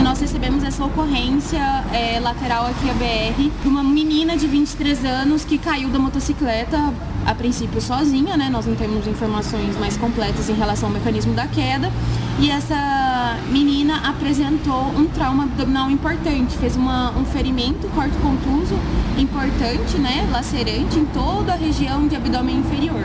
Nós 0.00 0.20
recebemos 0.20 0.62
essa 0.62 0.84
ocorrência 0.84 1.58
é, 1.92 2.20
lateral 2.20 2.66
aqui 2.66 2.88
a 2.88 2.94
BR 2.94 3.62
de 3.62 3.68
uma 3.68 3.82
menina 3.82 4.36
de 4.36 4.46
23 4.46 5.04
anos 5.04 5.44
que 5.44 5.58
caiu 5.58 5.90
da 5.90 5.98
motocicleta, 5.98 6.78
a 7.30 7.34
princípio 7.34 7.80
sozinha, 7.80 8.36
né? 8.36 8.50
Nós 8.50 8.66
não 8.66 8.74
temos 8.74 9.06
informações 9.06 9.78
mais 9.78 9.96
completas 9.96 10.48
em 10.48 10.54
relação 10.54 10.88
ao 10.88 10.94
mecanismo 10.94 11.32
da 11.32 11.46
queda. 11.46 11.90
E 12.40 12.50
essa 12.50 13.36
menina 13.50 14.08
apresentou 14.08 14.88
um 14.96 15.06
trauma 15.06 15.44
abdominal 15.44 15.88
importante, 15.90 16.56
fez 16.58 16.74
uma, 16.74 17.12
um 17.12 17.24
ferimento, 17.24 17.86
corte 17.94 18.16
contuso 18.18 18.74
importante, 19.16 19.96
né? 19.98 20.28
Lacerante 20.32 20.98
em 20.98 21.04
toda 21.04 21.52
a 21.52 21.56
região 21.56 22.08
de 22.08 22.16
abdômen 22.16 22.56
inferior. 22.56 23.04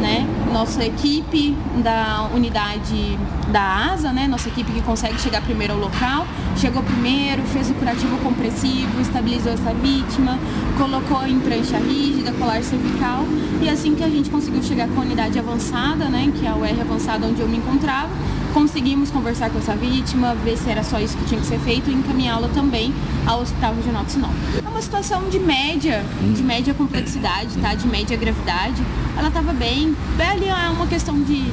Né? 0.00 0.26
Nossa 0.52 0.84
equipe 0.84 1.56
da 1.82 2.28
unidade 2.34 3.18
da 3.48 3.92
ASA, 3.92 4.12
né? 4.12 4.26
Nossa 4.28 4.48
equipe 4.48 4.70
que 4.72 4.82
consegue 4.82 5.18
chegar 5.20 5.40
primeiro 5.40 5.72
ao 5.72 5.78
local, 5.78 6.26
chegou 6.56 6.82
primeiro, 6.82 7.42
fez 7.44 7.70
o 7.70 7.74
curativo 7.74 8.16
compressivo, 8.18 9.00
estabilizou 9.00 9.52
essa 9.52 9.72
vítima, 9.72 10.38
colocou 10.76 11.26
em 11.26 11.40
prancha 11.40 11.78
rígida, 11.78 12.32
colar 12.32 12.62
cervical 12.62 13.24
e 13.62 13.68
assim 13.68 13.94
que 13.94 14.04
a 14.04 14.08
gente 14.08 14.28
conseguiu 14.28 14.62
chegar 14.62 14.88
com 14.88 15.00
a 15.00 15.04
unidade 15.04 15.38
avançada, 15.38 16.06
né? 16.06 16.30
Que 16.38 16.46
é 16.46 16.50
a 16.50 16.56
UR 16.56 16.80
avançada 16.80 17.26
onde 17.26 17.40
eu 17.40 17.48
me 17.48 17.56
encontrava, 17.56 18.10
conseguimos 18.56 19.10
conversar 19.10 19.50
com 19.50 19.58
essa 19.58 19.76
vítima, 19.76 20.34
ver 20.34 20.56
se 20.56 20.70
era 20.70 20.82
só 20.82 20.98
isso 20.98 21.14
que 21.18 21.26
tinha 21.26 21.38
que 21.38 21.46
ser 21.46 21.58
feito 21.58 21.90
e 21.90 21.92
encaminhá-la 21.92 22.48
também 22.48 22.90
ao 23.26 23.42
Hospital 23.42 23.74
Regional 23.74 24.02
de 24.06 24.12
Sinop. 24.12 24.32
É 24.64 24.66
uma 24.66 24.80
situação 24.80 25.28
de 25.28 25.38
média, 25.38 26.02
de 26.34 26.42
média 26.42 26.72
complexidade, 26.72 27.54
tá? 27.58 27.74
De 27.74 27.86
média 27.86 28.16
gravidade. 28.16 28.82
Ela 29.14 29.28
estava 29.28 29.52
bem. 29.52 29.94
Ali 30.18 30.48
é 30.48 30.70
uma 30.70 30.86
questão 30.86 31.20
de, 31.20 31.44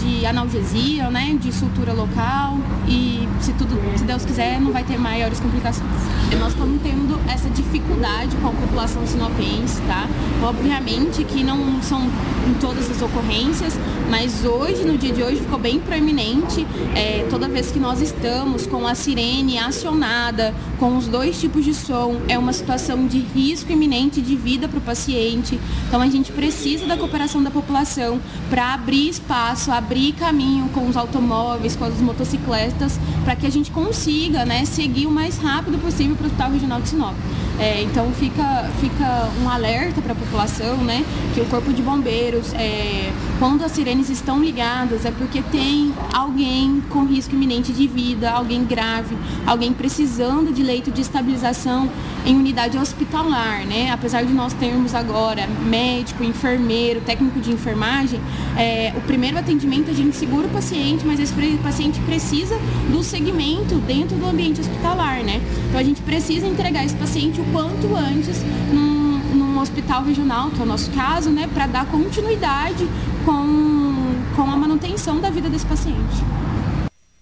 de 0.00 0.24
analgesia, 0.24 1.10
né? 1.10 1.36
De 1.36 1.52
sutura 1.52 1.92
local 1.92 2.58
e 2.86 3.25
se 3.40 3.52
tudo, 3.52 3.78
se 3.96 4.04
Deus 4.04 4.24
quiser, 4.24 4.60
não 4.60 4.72
vai 4.72 4.84
ter 4.84 4.98
maiores 4.98 5.40
complicações. 5.40 5.90
Nós 6.38 6.52
estamos 6.52 6.80
tendo 6.82 7.18
essa 7.30 7.48
dificuldade 7.50 8.36
com 8.36 8.48
a 8.48 8.52
população 8.52 9.06
sinopense, 9.06 9.80
tá? 9.82 10.08
Obviamente 10.42 11.24
que 11.24 11.42
não 11.42 11.80
são 11.82 12.02
em 12.02 12.54
todas 12.60 12.90
as 12.90 13.00
ocorrências, 13.02 13.74
mas 14.10 14.44
hoje, 14.44 14.84
no 14.84 14.96
dia 14.96 15.12
de 15.12 15.22
hoje, 15.22 15.36
ficou 15.36 15.58
bem 15.58 15.80
proeminente 15.80 16.66
é, 16.94 17.26
toda 17.30 17.48
vez 17.48 17.70
que 17.70 17.78
nós 17.78 18.00
estamos 18.00 18.66
com 18.66 18.86
a 18.86 18.94
sirene 18.94 19.58
acionada, 19.58 20.54
com 20.78 20.96
os 20.96 21.06
dois 21.06 21.40
tipos 21.40 21.64
de 21.64 21.74
som, 21.74 22.20
é 22.28 22.38
uma 22.38 22.52
situação 22.52 23.06
de 23.06 23.18
risco 23.18 23.72
iminente 23.72 24.20
de 24.20 24.36
vida 24.36 24.68
para 24.68 24.78
o 24.78 24.82
paciente. 24.82 25.58
Então 25.88 26.00
a 26.00 26.06
gente 26.08 26.32
precisa 26.32 26.86
da 26.86 26.96
cooperação 26.96 27.42
da 27.42 27.50
população 27.50 28.20
para 28.50 28.74
abrir 28.74 29.08
espaço, 29.08 29.70
abrir 29.70 30.12
caminho 30.12 30.68
com 30.68 30.86
os 30.88 30.96
automóveis, 30.96 31.74
com 31.76 31.84
as 31.84 31.94
motocicletas, 32.00 32.98
para 33.26 33.34
que 33.34 33.44
a 33.44 33.50
gente 33.50 33.72
consiga 33.72 34.44
né, 34.44 34.64
seguir 34.64 35.08
o 35.08 35.10
mais 35.10 35.36
rápido 35.36 35.76
possível 35.78 36.14
para 36.14 36.22
o 36.22 36.26
Hospital 36.28 36.52
Regional 36.52 36.80
de 36.80 36.90
Sinop. 36.90 37.16
É, 37.58 37.82
então 37.82 38.12
fica, 38.12 38.70
fica 38.80 39.30
um 39.42 39.48
alerta 39.48 40.02
para 40.02 40.12
a 40.12 40.14
população, 40.14 40.76
né? 40.76 41.04
Que 41.34 41.40
o 41.40 41.46
Corpo 41.46 41.72
de 41.72 41.82
Bombeiros, 41.82 42.52
é, 42.52 43.10
quando 43.38 43.64
as 43.64 43.72
sirenes 43.72 44.10
estão 44.10 44.42
ligadas, 44.42 45.06
é 45.06 45.10
porque 45.10 45.40
tem 45.40 45.92
alguém 46.12 46.82
com 46.90 47.06
risco 47.06 47.34
iminente 47.34 47.72
de 47.72 47.86
vida, 47.86 48.30
alguém 48.30 48.62
grave, 48.64 49.16
alguém 49.46 49.72
precisando 49.72 50.52
de 50.52 50.62
leito 50.62 50.90
de 50.90 51.00
estabilização 51.00 51.88
em 52.26 52.36
unidade 52.36 52.76
hospitalar, 52.76 53.64
né? 53.64 53.90
Apesar 53.90 54.22
de 54.22 54.34
nós 54.34 54.52
termos 54.52 54.94
agora 54.94 55.46
médico, 55.46 56.22
enfermeiro, 56.22 57.00
técnico 57.00 57.40
de 57.40 57.52
enfermagem, 57.52 58.20
é, 58.58 58.92
o 58.96 59.00
primeiro 59.00 59.38
atendimento 59.38 59.90
a 59.90 59.94
gente 59.94 60.14
segura 60.14 60.46
o 60.46 60.50
paciente, 60.50 61.06
mas 61.06 61.18
esse 61.18 61.32
paciente 61.62 61.98
precisa 62.00 62.58
do 62.90 63.02
segmento 63.16 63.78
dentro 63.86 64.14
do 64.18 64.26
ambiente 64.26 64.60
hospitalar, 64.60 65.24
né? 65.24 65.40
Então 65.68 65.80
a 65.80 65.82
gente 65.82 66.02
precisa 66.02 66.46
entregar 66.46 66.84
esse 66.84 66.94
paciente 66.94 67.40
o 67.40 67.44
quanto 67.46 67.96
antes 67.96 68.42
num, 68.70 69.18
num 69.34 69.58
hospital 69.58 70.04
regional, 70.04 70.50
que 70.50 70.60
é 70.60 70.62
o 70.62 70.66
nosso 70.66 70.90
caso, 70.90 71.30
né? 71.30 71.48
Para 71.48 71.66
dar 71.66 71.86
continuidade 71.86 72.86
com, 73.24 74.34
com 74.36 74.42
a 74.42 74.56
manutenção 74.56 75.18
da 75.18 75.30
vida 75.30 75.48
desse 75.48 75.64
paciente. 75.64 76.16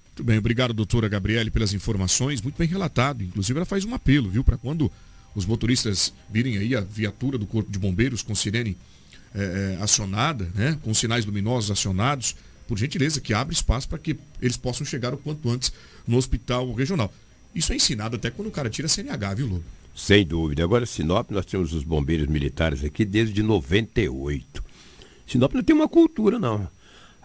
Muito 0.08 0.24
bem, 0.24 0.38
obrigado, 0.38 0.74
doutora 0.74 1.08
Gabriele, 1.08 1.50
pelas 1.50 1.72
informações. 1.72 2.42
Muito 2.42 2.56
bem 2.58 2.66
relatado. 2.66 3.22
Inclusive, 3.22 3.56
ela 3.56 3.66
faz 3.66 3.84
um 3.84 3.94
apelo, 3.94 4.28
viu, 4.28 4.42
para 4.42 4.56
quando 4.56 4.90
os 5.32 5.46
motoristas 5.46 6.12
virem 6.28 6.58
aí 6.58 6.74
a 6.74 6.80
viatura 6.80 7.38
do 7.38 7.46
Corpo 7.46 7.70
de 7.70 7.78
Bombeiros 7.78 8.20
com 8.22 8.34
sirene 8.34 8.76
eh, 9.34 9.78
acionada, 9.80 10.48
né, 10.54 10.78
com 10.82 10.94
sinais 10.94 11.24
luminosos 11.24 11.70
acionados, 11.70 12.36
por 12.66 12.78
gentileza, 12.78 13.20
que 13.20 13.34
abra 13.34 13.52
espaço 13.52 13.88
para 13.88 13.98
que 13.98 14.16
eles 14.40 14.56
possam 14.56 14.86
chegar 14.86 15.12
o 15.14 15.18
quanto 15.18 15.48
antes 15.50 15.72
no 16.06 16.16
hospital 16.16 16.72
regional. 16.72 17.12
Isso 17.54 17.72
é 17.72 17.76
ensinado 17.76 18.16
até 18.16 18.30
quando 18.30 18.48
o 18.48 18.52
cara 18.52 18.68
tira 18.68 18.88
CNH, 18.88 19.34
viu, 19.34 19.46
Lobo? 19.46 19.64
Sem 19.94 20.26
dúvida. 20.26 20.64
Agora, 20.64 20.84
Sinop, 20.86 21.30
nós 21.30 21.46
temos 21.46 21.72
os 21.72 21.84
bombeiros 21.84 22.26
militares 22.26 22.82
aqui 22.82 23.04
desde 23.04 23.42
98. 23.42 24.64
Sinop 25.26 25.54
não 25.54 25.62
tem 25.62 25.74
uma 25.74 25.88
cultura, 25.88 26.38
não. 26.38 26.68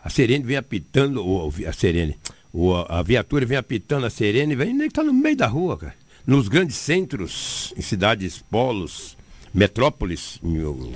A 0.04 0.10
Serene 0.10 0.46
vem 0.46 0.56
apitando, 0.56 1.26
ou 1.26 1.52
a 1.68 1.74
Serene, 1.74 2.16
ou 2.54 2.78
a, 2.78 3.00
a 3.00 3.04
viatura 3.04 3.46
vem 3.46 3.58
apitando 3.58 4.06
a 4.06 4.10
Serene, 4.10 4.56
vem 4.56 4.74
nem 4.74 4.90
tá 4.90 5.04
no 5.04 5.14
meio 5.14 5.36
da 5.36 5.48
rua, 5.48 5.78
cara. 5.78 5.96
Nos 6.26 6.48
grandes 6.48 6.76
centros, 6.76 7.74
em 7.76 7.82
cidades 7.82 8.38
polos, 8.38 9.18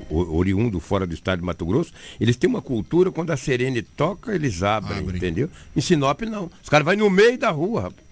o- 0.10 0.36
oriundo 0.38 0.80
fora 0.80 1.06
do 1.08 1.14
estado 1.14 1.40
de 1.40 1.46
Mato 1.46 1.66
Grosso, 1.66 1.92
eles 2.20 2.36
têm 2.36 2.50
uma 2.50 2.62
cultura, 2.62 3.12
quando 3.12 3.32
a 3.32 3.38
sirene 3.38 3.82
toca, 3.82 4.34
eles 4.36 4.62
abrem, 4.64 5.00
entendeu? 5.18 5.50
Em 5.76 5.82
Sinop, 5.82 6.22
não. 6.22 6.50
Os 6.62 6.70
caras 6.70 6.86
vão 6.86 6.96
no 6.96 7.10
meio 7.10 7.38
da 7.38 7.50
rua, 7.50 7.82
rapaz. 7.84 8.04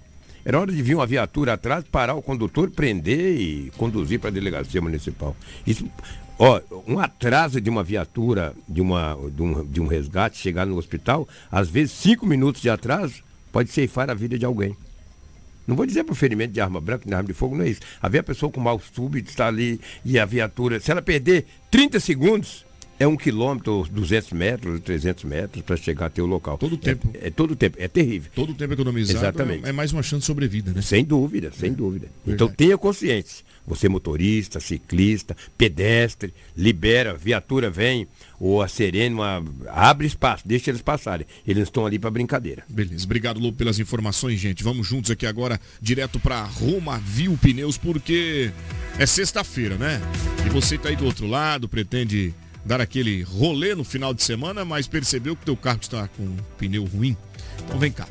Era 0.44 0.60
hora 0.60 0.72
de 0.72 0.82
vir 0.82 0.96
uma 0.96 1.06
viatura 1.06 1.54
atrás, 1.54 1.86
parar 1.92 2.16
o 2.16 2.22
condutor, 2.22 2.72
prender 2.72 3.40
e 3.40 3.72
conduzir 3.78 4.20
para 4.20 4.30
a 4.30 4.34
delegacia 4.34 4.82
municipal. 4.82 5.36
Isso, 5.68 5.86
ó, 6.40 6.60
um 6.88 6.98
atraso 6.98 7.62
de 7.62 7.70
uma 7.70 7.84
viatura, 7.84 8.56
de, 8.68 8.82
uma, 8.82 9.16
de, 9.36 9.42
um, 9.44 9.64
de 9.66 9.80
um 9.80 9.86
resgate, 9.86 10.40
chegar 10.40 10.66
no 10.66 10.78
hospital, 10.78 11.28
às 11.52 11.70
vezes 11.70 11.92
cinco 11.92 12.26
minutos 12.26 12.60
de 12.60 12.72
atraso, 12.72 13.22
pode 13.52 13.70
ceifar 13.70 14.10
a 14.10 14.16
vida 14.16 14.40
de 14.40 14.44
alguém. 14.46 14.76
Não 15.68 15.76
vou 15.76 15.86
dizer 15.86 16.04
por 16.04 16.16
ferimento 16.16 16.54
de 16.54 16.62
arma 16.62 16.82
branca, 16.82 17.08
de 17.08 17.14
arma 17.14 17.28
de 17.28 17.34
fogo, 17.34 17.56
não 17.56 17.64
é 17.64 17.70
isso. 17.70 17.82
Haver 18.02 18.20
a 18.20 18.24
pessoa 18.24 18.52
com 18.52 18.60
mal 18.60 18.82
súbito 18.94 19.30
está 19.30 19.48
ali 19.48 19.80
e 20.04 20.18
a 20.20 20.26
viatura, 20.26 20.80
se 20.80 20.92
ela 20.92 21.02
perder 21.02 21.46
30 21.70 22.00
segundos, 22.00 22.66
é 23.02 23.08
um 23.08 23.18
quilômetro, 23.18 23.88
200 23.90 24.32
metros, 24.34 24.80
300 24.82 25.24
metros 25.24 25.64
para 25.64 25.76
chegar 25.76 26.06
até 26.06 26.22
o 26.22 26.26
local. 26.28 26.58
Todo 26.58 26.78
tempo. 26.78 27.10
É, 27.16 27.28
é 27.28 27.32
todo 27.32 27.56
tempo, 27.56 27.78
é 27.80 27.88
terrível. 27.88 28.32
Todo 28.36 28.54
tempo 28.54 28.74
economizado 28.74 29.18
Exatamente. 29.18 29.66
é, 29.66 29.70
é 29.70 29.72
mais 29.72 29.92
uma 29.92 30.04
chance 30.04 30.20
de 30.20 30.26
sobrevida, 30.26 30.72
né? 30.72 30.84
Sem 30.84 31.04
dúvida, 31.04 31.52
sem 31.52 31.74
dúvida. 31.74 32.08
Então 32.28 32.48
tenha 32.48 32.78
consciência. 32.78 33.44
Você 33.72 33.88
motorista, 33.88 34.60
ciclista, 34.60 35.34
pedestre, 35.58 36.34
libera, 36.58 37.16
viatura 37.16 37.70
vem, 37.70 38.06
ou 38.38 38.62
a 38.62 38.68
serena, 38.68 39.42
abre 39.70 40.06
espaço, 40.06 40.46
deixa 40.46 40.70
eles 40.70 40.82
passarem. 40.82 41.26
Eles 41.48 41.64
estão 41.64 41.86
ali 41.86 41.98
para 41.98 42.12
brincadeira. 42.12 42.66
Beleza, 42.68 43.06
obrigado 43.06 43.40
Lobo 43.40 43.56
pelas 43.56 43.80
informações, 43.80 44.42
gente. 44.42 44.62
Vamos 44.62 44.86
juntos 44.86 45.10
aqui 45.10 45.26
agora, 45.26 45.58
direto 45.82 46.20
para 46.20 46.44
Roma 46.44 47.00
Viu 47.00 47.40
Pneus, 47.42 47.78
porque 47.78 48.52
é 49.00 49.06
sexta-feira, 49.06 49.78
né? 49.78 50.02
E 50.46 50.50
você 50.50 50.78
tá 50.78 50.90
aí 50.90 50.98
do 50.98 51.06
outro 51.06 51.26
lado, 51.26 51.70
pretende 51.70 52.34
dar 52.66 52.82
aquele 52.82 53.22
rolê 53.22 53.74
no 53.74 53.86
final 53.86 54.14
de 54.14 54.22
semana, 54.22 54.66
mas 54.66 54.86
percebeu 54.86 55.34
que 55.34 55.46
teu 55.46 55.56
carro 55.56 55.80
está 55.82 56.10
com 56.10 56.36
pneu 56.58 56.84
ruim. 56.84 57.16
Então 57.64 57.80
vem 57.80 57.90
cá. 57.90 58.06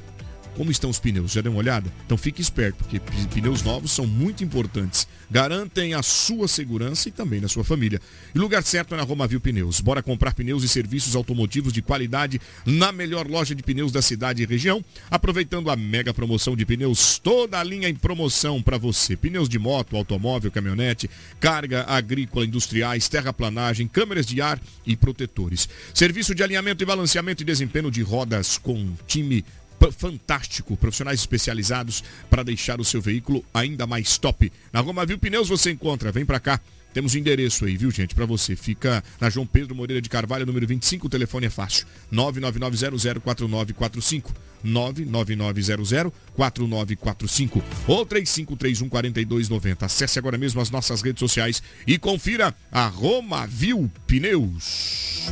Como 0.56 0.70
estão 0.70 0.90
os 0.90 0.98
pneus? 0.98 1.32
Já 1.32 1.40
deu 1.40 1.52
uma 1.52 1.58
olhada? 1.58 1.92
Então 2.04 2.18
fique 2.18 2.40
esperto, 2.40 2.84
porque 2.84 3.00
pneus 3.32 3.62
novos 3.62 3.92
são 3.92 4.06
muito 4.06 4.44
importantes. 4.44 5.06
Garantem 5.30 5.94
a 5.94 6.02
sua 6.02 6.48
segurança 6.48 7.08
e 7.08 7.12
também 7.12 7.40
da 7.40 7.48
sua 7.48 7.62
família. 7.62 8.00
E 8.34 8.38
lugar 8.38 8.62
certo 8.62 8.94
é 8.94 8.96
na 8.96 9.04
Romavil 9.04 9.40
Pneus. 9.40 9.80
Bora 9.80 10.02
comprar 10.02 10.34
pneus 10.34 10.64
e 10.64 10.68
serviços 10.68 11.14
automotivos 11.14 11.72
de 11.72 11.80
qualidade 11.80 12.40
na 12.66 12.90
melhor 12.90 13.28
loja 13.28 13.54
de 13.54 13.62
pneus 13.62 13.92
da 13.92 14.02
cidade 14.02 14.42
e 14.42 14.46
região, 14.46 14.84
aproveitando 15.10 15.70
a 15.70 15.76
mega 15.76 16.12
promoção 16.12 16.56
de 16.56 16.66
pneus, 16.66 17.18
toda 17.18 17.60
a 17.60 17.64
linha 17.64 17.88
em 17.88 17.94
promoção 17.94 18.60
para 18.60 18.76
você. 18.76 19.16
Pneus 19.16 19.48
de 19.48 19.58
moto, 19.58 19.96
automóvel, 19.96 20.50
caminhonete, 20.50 21.08
carga 21.38 21.84
agrícola, 21.88 22.44
industriais, 22.44 23.08
terraplanagem, 23.08 23.86
câmeras 23.86 24.26
de 24.26 24.42
ar 24.42 24.60
e 24.84 24.96
protetores. 24.96 25.68
Serviço 25.94 26.34
de 26.34 26.42
alinhamento 26.42 26.82
e 26.82 26.86
balanceamento 26.86 27.42
e 27.42 27.46
desempenho 27.46 27.90
de 27.90 28.02
rodas 28.02 28.58
com 28.58 28.92
time 29.06 29.44
fantástico, 29.90 30.76
profissionais 30.76 31.20
especializados 31.20 32.04
para 32.28 32.42
deixar 32.42 32.80
o 32.80 32.84
seu 32.84 33.00
veículo 33.00 33.44
ainda 33.54 33.86
mais 33.86 34.18
top. 34.18 34.52
Na 34.72 34.80
Roma 34.80 35.06
Viu 35.06 35.18
Pneus 35.18 35.48
você 35.48 35.70
encontra, 35.70 36.12
vem 36.12 36.26
para 36.26 36.40
cá. 36.40 36.60
Temos 36.92 37.14
o 37.14 37.18
endereço 37.18 37.64
aí, 37.64 37.76
viu, 37.76 37.90
gente, 37.90 38.14
para 38.14 38.26
você. 38.26 38.54
Fica 38.56 39.02
na 39.20 39.30
João 39.30 39.46
Pedro 39.46 39.74
Moreira 39.74 40.02
de 40.02 40.08
Carvalho, 40.08 40.44
número 40.44 40.66
25, 40.66 41.06
o 41.06 41.10
telefone 41.10 41.46
é 41.46 41.50
fácil. 41.50 41.86
999004945. 42.12 44.32
999004945 44.64 47.62
ou 47.86 48.04
35314290. 48.04 49.84
Acesse 49.84 50.18
agora 50.18 50.36
mesmo 50.36 50.60
as 50.60 50.70
nossas 50.70 51.00
redes 51.00 51.20
sociais 51.20 51.62
e 51.86 51.96
confira 51.96 52.54
a 52.70 52.86
Roma 52.86 53.46
Viu 53.46 53.90
Pneus. 54.06 55.30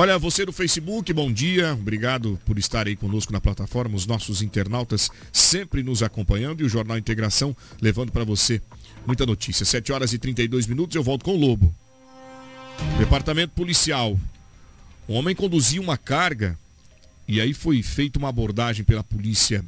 Olha, 0.00 0.16
você 0.16 0.46
do 0.46 0.52
Facebook, 0.52 1.12
bom 1.12 1.32
dia. 1.32 1.72
Obrigado 1.72 2.38
por 2.46 2.56
estar 2.56 2.86
aí 2.86 2.94
conosco 2.94 3.32
na 3.32 3.40
plataforma. 3.40 3.96
Os 3.96 4.06
nossos 4.06 4.42
internautas 4.42 5.10
sempre 5.32 5.82
nos 5.82 6.04
acompanhando 6.04 6.60
e 6.60 6.64
o 6.64 6.68
Jornal 6.68 6.96
Integração 6.96 7.54
levando 7.82 8.12
para 8.12 8.22
você 8.22 8.62
muita 9.04 9.26
notícia. 9.26 9.66
7 9.66 9.90
horas 9.90 10.12
e 10.12 10.18
32 10.18 10.68
minutos, 10.68 10.94
eu 10.94 11.02
volto 11.02 11.24
com 11.24 11.32
o 11.32 11.36
Lobo. 11.36 11.74
Departamento 12.96 13.54
Policial. 13.56 14.16
Um 15.08 15.14
homem 15.14 15.34
conduzia 15.34 15.80
uma 15.80 15.96
carga 15.96 16.56
e 17.26 17.40
aí 17.40 17.52
foi 17.52 17.82
feita 17.82 18.20
uma 18.20 18.28
abordagem 18.28 18.84
pela 18.84 19.02
polícia 19.02 19.64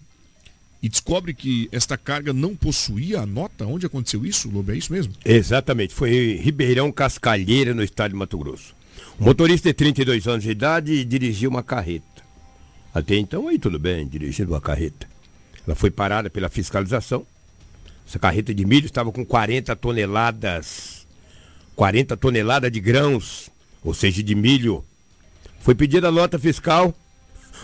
e 0.81 0.89
descobre 0.89 1.35
que 1.35 1.69
esta 1.73 1.99
carga 1.99 2.33
não 2.33 2.55
possuía 2.55 3.23
a 3.23 3.27
nota. 3.27 3.67
Onde 3.67 3.85
aconteceu 3.85 4.25
isso, 4.25 4.49
Lobo? 4.49 4.71
É 4.71 4.77
isso 4.77 4.93
mesmo? 4.93 5.13
Exatamente, 5.25 5.93
foi 5.93 6.15
em 6.15 6.37
Ribeirão 6.37 6.93
Cascalheira, 6.93 7.75
no 7.75 7.83
estado 7.83 8.13
de 8.13 8.17
Mato 8.17 8.39
Grosso. 8.39 8.79
O 9.19 9.25
motorista 9.25 9.69
de 9.69 9.75
32 9.75 10.27
anos 10.27 10.43
de 10.45 10.51
idade 10.51 11.05
dirigia 11.05 11.49
uma 11.49 11.63
carreta. 11.63 12.05
Até 12.95 13.17
então, 13.17 13.49
aí 13.49 13.59
tudo 13.59 13.79
bem, 13.79 14.07
dirigindo 14.07 14.53
uma 14.53 14.61
carreta. 14.61 15.07
Ela 15.67 15.77
foi 15.77 15.91
parada 15.91 16.29
pela 16.31 16.49
fiscalização. 16.49 17.25
Essa 18.09 18.19
carreta 18.19 18.53
de 18.53 18.65
milho 18.65 18.87
estava 18.87 19.13
com 19.13 19.25
40 19.25 19.77
toneladas, 19.77 21.07
40 21.77 22.17
toneladas 22.17 22.73
de 22.73 22.81
grãos, 22.81 23.51
ou 23.85 23.95
seja, 23.95 24.23
de 24.23 24.35
milho. 24.35 24.85
Foi 25.61 25.75
pedida 25.75 26.09
a 26.09 26.13
nota 26.13 26.39
fiscal. 26.39 26.95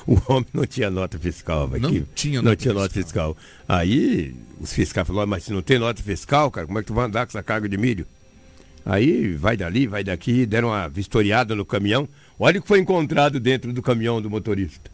O 0.06 0.16
homem 0.32 0.46
não 0.52 0.64
tinha 0.66 0.88
nota 0.88 1.18
fiscal. 1.18 1.66
vai 1.66 1.80
Não 1.80 1.90
que- 1.90 2.04
tinha 2.14 2.36
não 2.40 2.50
nota 2.50 2.56
tinha 2.56 2.74
nota 2.74 2.94
fiscal. 2.94 3.36
Aí 3.66 4.36
os 4.60 4.72
fiscais 4.72 5.06
falaram, 5.06 5.26
mas 5.28 5.42
se 5.42 5.52
não 5.52 5.62
tem 5.62 5.78
nota 5.80 6.00
fiscal, 6.00 6.48
cara, 6.50 6.66
como 6.66 6.78
é 6.78 6.82
que 6.82 6.86
tu 6.86 6.94
vai 6.94 7.06
andar 7.06 7.26
com 7.26 7.30
essa 7.30 7.42
carga 7.42 7.68
de 7.68 7.76
milho? 7.76 8.06
Aí 8.86 9.32
vai 9.32 9.56
dali, 9.56 9.88
vai 9.88 10.04
daqui, 10.04 10.46
deram 10.46 10.68
uma 10.68 10.88
vistoriada 10.88 11.56
no 11.56 11.64
caminhão. 11.64 12.08
Olha 12.38 12.60
o 12.60 12.62
que 12.62 12.68
foi 12.68 12.78
encontrado 12.78 13.40
dentro 13.40 13.72
do 13.72 13.82
caminhão 13.82 14.22
do 14.22 14.30
motorista. 14.30 14.88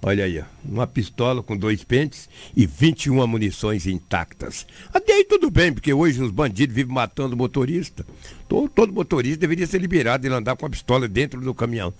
Olha 0.00 0.24
aí, 0.24 0.38
ó, 0.38 0.44
uma 0.64 0.86
pistola 0.86 1.42
com 1.42 1.56
dois 1.56 1.82
pentes 1.82 2.28
e 2.56 2.66
21 2.66 3.26
munições 3.26 3.84
intactas. 3.86 4.64
Até 4.94 5.14
aí 5.14 5.24
tudo 5.24 5.50
bem, 5.50 5.72
porque 5.72 5.92
hoje 5.92 6.22
os 6.22 6.30
bandidos 6.30 6.74
vivem 6.74 6.94
matando 6.94 7.36
motorista. 7.36 8.06
Todo, 8.48 8.68
todo 8.68 8.92
motorista 8.92 9.40
deveria 9.40 9.66
ser 9.66 9.80
liberado 9.80 10.26
de 10.26 10.32
andar 10.32 10.54
com 10.54 10.64
a 10.64 10.70
pistola 10.70 11.08
dentro 11.08 11.40
do 11.40 11.52
caminhão. 11.52 11.92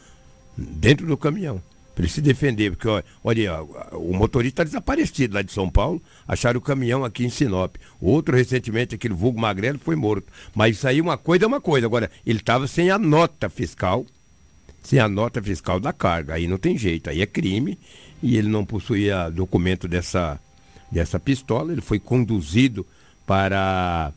Dentro 0.57 1.07
do 1.07 1.17
caminhão. 1.17 1.61
Para 1.95 2.05
ele 2.05 2.13
se 2.13 2.23
defender, 2.23 2.71
porque 2.71 2.89
olha, 3.23 3.55
ó, 3.55 3.99
o 3.99 4.15
motorista 4.15 4.63
está 4.63 4.65
desaparecido 4.65 5.35
lá 5.35 5.43
de 5.43 5.53
São 5.53 5.69
Paulo, 5.69 6.03
acharam 6.27 6.59
o 6.59 6.63
caminhão 6.63 7.05
aqui 7.05 7.25
em 7.25 7.29
Sinop. 7.31 7.77
Outro 8.01 8.37
recentemente, 8.37 8.95
aquele 8.95 9.13
vulgo 9.13 9.39
magrelo, 9.39 9.79
foi 9.79 9.95
morto. 9.95 10.27
Mas 10.55 10.77
isso 10.77 10.89
aí 10.89 11.01
uma 11.01 11.19
coisa 11.19 11.45
é 11.45 11.49
uma 11.49 11.61
coisa. 11.61 11.87
Agora, 11.87 12.11
ele 12.25 12.39
estava 12.39 12.67
sem 12.67 12.91
a 12.91 12.99
nota 12.99 13.51
fiscal, 13.51 14.07
sem 14.83 14.99
a 14.99 15.09
nota 15.09 15.43
fiscal 15.43 15.79
da 15.79 15.93
carga. 15.93 16.35
Aí 16.35 16.47
não 16.47 16.57
tem 16.57 16.79
jeito, 16.79 17.11
aí 17.11 17.21
é 17.21 17.27
crime 17.27 17.79
e 18.23 18.37
ele 18.37 18.49
não 18.49 18.65
possuía 18.65 19.29
documento 19.29 19.87
dessa, 19.87 20.41
dessa 20.91 21.21
pistola. 21.21 21.73
Ele 21.73 21.83
foi 21.83 21.99
conduzido 21.99 22.87
para 23.27 24.13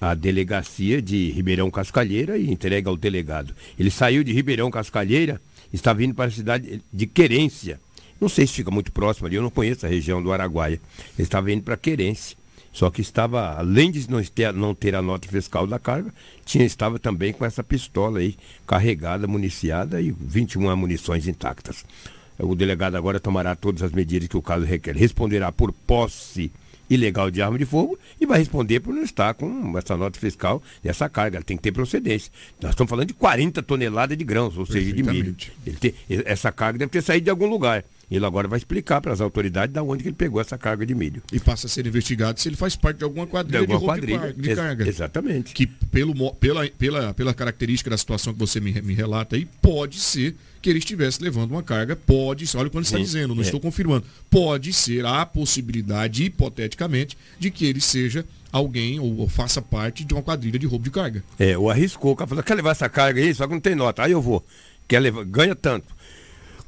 a 0.00 0.14
delegacia 0.14 1.00
de 1.00 1.30
Ribeirão 1.30 1.70
Cascalheira 1.70 2.36
e 2.36 2.50
entregue 2.50 2.88
ao 2.88 2.96
delegado. 2.96 3.54
Ele 3.78 3.90
saiu 3.90 4.24
de 4.24 4.32
Ribeirão 4.32 4.70
Cascalheira, 4.70 5.40
estava 5.76 6.04
indo 6.04 6.14
para 6.14 6.26
a 6.26 6.30
cidade 6.30 6.82
de 6.92 7.06
Querência. 7.06 7.80
Não 8.20 8.28
sei 8.28 8.46
se 8.46 8.54
fica 8.54 8.70
muito 8.70 8.92
próximo 8.92 9.26
ali, 9.26 9.36
eu 9.36 9.42
não 9.42 9.50
conheço 9.50 9.84
a 9.84 9.88
região 9.88 10.22
do 10.22 10.32
Araguaia. 10.32 10.80
Ele 11.18 11.22
estava 11.26 11.52
indo 11.52 11.62
para 11.62 11.76
Querência. 11.76 12.36
Só 12.72 12.90
que 12.90 13.00
estava, 13.00 13.56
além 13.56 13.90
de 13.90 14.10
não 14.10 14.22
ter, 14.24 14.52
não 14.52 14.74
ter 14.74 14.96
a 14.96 15.02
nota 15.02 15.28
fiscal 15.28 15.64
da 15.64 15.78
carga, 15.78 16.12
tinha, 16.44 16.64
estava 16.64 16.98
também 16.98 17.32
com 17.32 17.44
essa 17.44 17.62
pistola 17.62 18.18
aí, 18.18 18.36
carregada, 18.66 19.28
municiada 19.28 20.00
e 20.00 20.10
21 20.10 20.74
munições 20.76 21.28
intactas. 21.28 21.84
O 22.36 22.56
delegado 22.56 22.96
agora 22.96 23.20
tomará 23.20 23.54
todas 23.54 23.82
as 23.82 23.92
medidas 23.92 24.28
que 24.28 24.36
o 24.36 24.42
caso 24.42 24.64
requer. 24.64 24.96
Responderá 24.96 25.52
por 25.52 25.72
posse 25.72 26.50
ilegal 26.88 27.30
de 27.30 27.40
arma 27.42 27.58
de 27.58 27.64
fogo 27.64 27.98
e 28.20 28.26
vai 28.26 28.38
responder 28.38 28.80
por 28.80 28.94
não 28.94 29.02
estar 29.02 29.34
com 29.34 29.76
essa 29.78 29.96
nota 29.96 30.18
fiscal 30.18 30.62
dessa 30.82 31.08
carga. 31.08 31.38
Ela 31.38 31.44
tem 31.44 31.56
que 31.56 31.62
ter 31.62 31.72
procedência. 31.72 32.30
Nós 32.60 32.70
estamos 32.72 32.90
falando 32.90 33.08
de 33.08 33.14
40 33.14 33.62
toneladas 33.62 34.16
de 34.16 34.24
grãos, 34.24 34.56
ou 34.58 34.66
seja, 34.66 34.92
de 34.92 35.02
milho. 35.12 35.36
Tem- 35.80 35.94
essa 36.26 36.52
carga 36.52 36.78
deve 36.80 36.90
ter 36.90 37.02
saído 37.02 37.24
de 37.24 37.30
algum 37.30 37.46
lugar. 37.46 37.84
Ele 38.10 38.24
agora 38.24 38.46
vai 38.46 38.58
explicar 38.58 39.00
para 39.00 39.12
as 39.12 39.20
autoridades 39.20 39.72
de 39.72 39.80
onde 39.80 40.02
que 40.02 40.08
ele 40.08 40.16
pegou 40.16 40.40
essa 40.40 40.56
carga 40.58 40.84
de 40.84 40.94
milho. 40.94 41.22
E 41.32 41.40
passa 41.40 41.66
a 41.66 41.70
ser 41.70 41.86
investigado 41.86 42.38
se 42.40 42.48
ele 42.48 42.56
faz 42.56 42.76
parte 42.76 42.98
de 42.98 43.04
alguma 43.04 43.26
quadrilha 43.26 43.66
De 43.66 43.72
alguma 43.72 43.78
roubo 43.78 44.06
de 44.06 44.12
quadrilha, 44.12 44.32
de 44.32 44.50
ex- 44.50 44.58
carga. 44.58 44.88
Exatamente. 44.88 45.54
Que 45.54 45.66
pelo, 45.66 46.32
pela, 46.34 46.68
pela, 46.68 47.14
pela 47.14 47.34
característica 47.34 47.90
da 47.90 47.96
situação 47.96 48.32
que 48.32 48.38
você 48.38 48.60
me, 48.60 48.72
me 48.82 48.94
relata 48.94 49.36
aí, 49.36 49.46
pode 49.60 49.98
ser 49.98 50.36
que 50.60 50.70
ele 50.70 50.78
estivesse 50.78 51.22
levando 51.22 51.50
uma 51.50 51.62
carga, 51.62 51.94
pode 51.94 52.46
ser, 52.46 52.56
olha 52.56 52.68
o 52.68 52.70
que 52.70 52.76
ele 52.78 52.84
está 52.84 52.98
dizendo, 52.98 53.34
não 53.34 53.42
é. 53.42 53.44
estou 53.44 53.60
confirmando. 53.60 54.06
Pode 54.30 54.72
ser 54.72 55.04
a 55.04 55.26
possibilidade, 55.26 56.24
hipoteticamente, 56.24 57.18
de 57.38 57.50
que 57.50 57.66
ele 57.66 57.80
seja 57.80 58.24
alguém 58.50 58.98
ou, 58.98 59.18
ou 59.18 59.28
faça 59.28 59.60
parte 59.60 60.04
de 60.04 60.14
uma 60.14 60.22
quadrilha 60.22 60.58
de 60.58 60.66
roubo 60.66 60.84
de 60.84 60.90
carga. 60.90 61.22
É, 61.38 61.58
o 61.58 61.68
arriscou, 61.68 62.12
o 62.12 62.16
cara 62.16 62.28
falou, 62.28 62.42
quer 62.42 62.54
levar 62.54 62.70
essa 62.70 62.88
carga 62.88 63.20
aí, 63.20 63.34
só 63.34 63.46
que 63.46 63.52
não 63.52 63.60
tem 63.60 63.74
nota. 63.74 64.02
Aí 64.02 64.12
eu 64.12 64.22
vou. 64.22 64.44
Quer 64.88 65.00
levar, 65.00 65.24
ganha 65.24 65.54
tanto. 65.54 65.94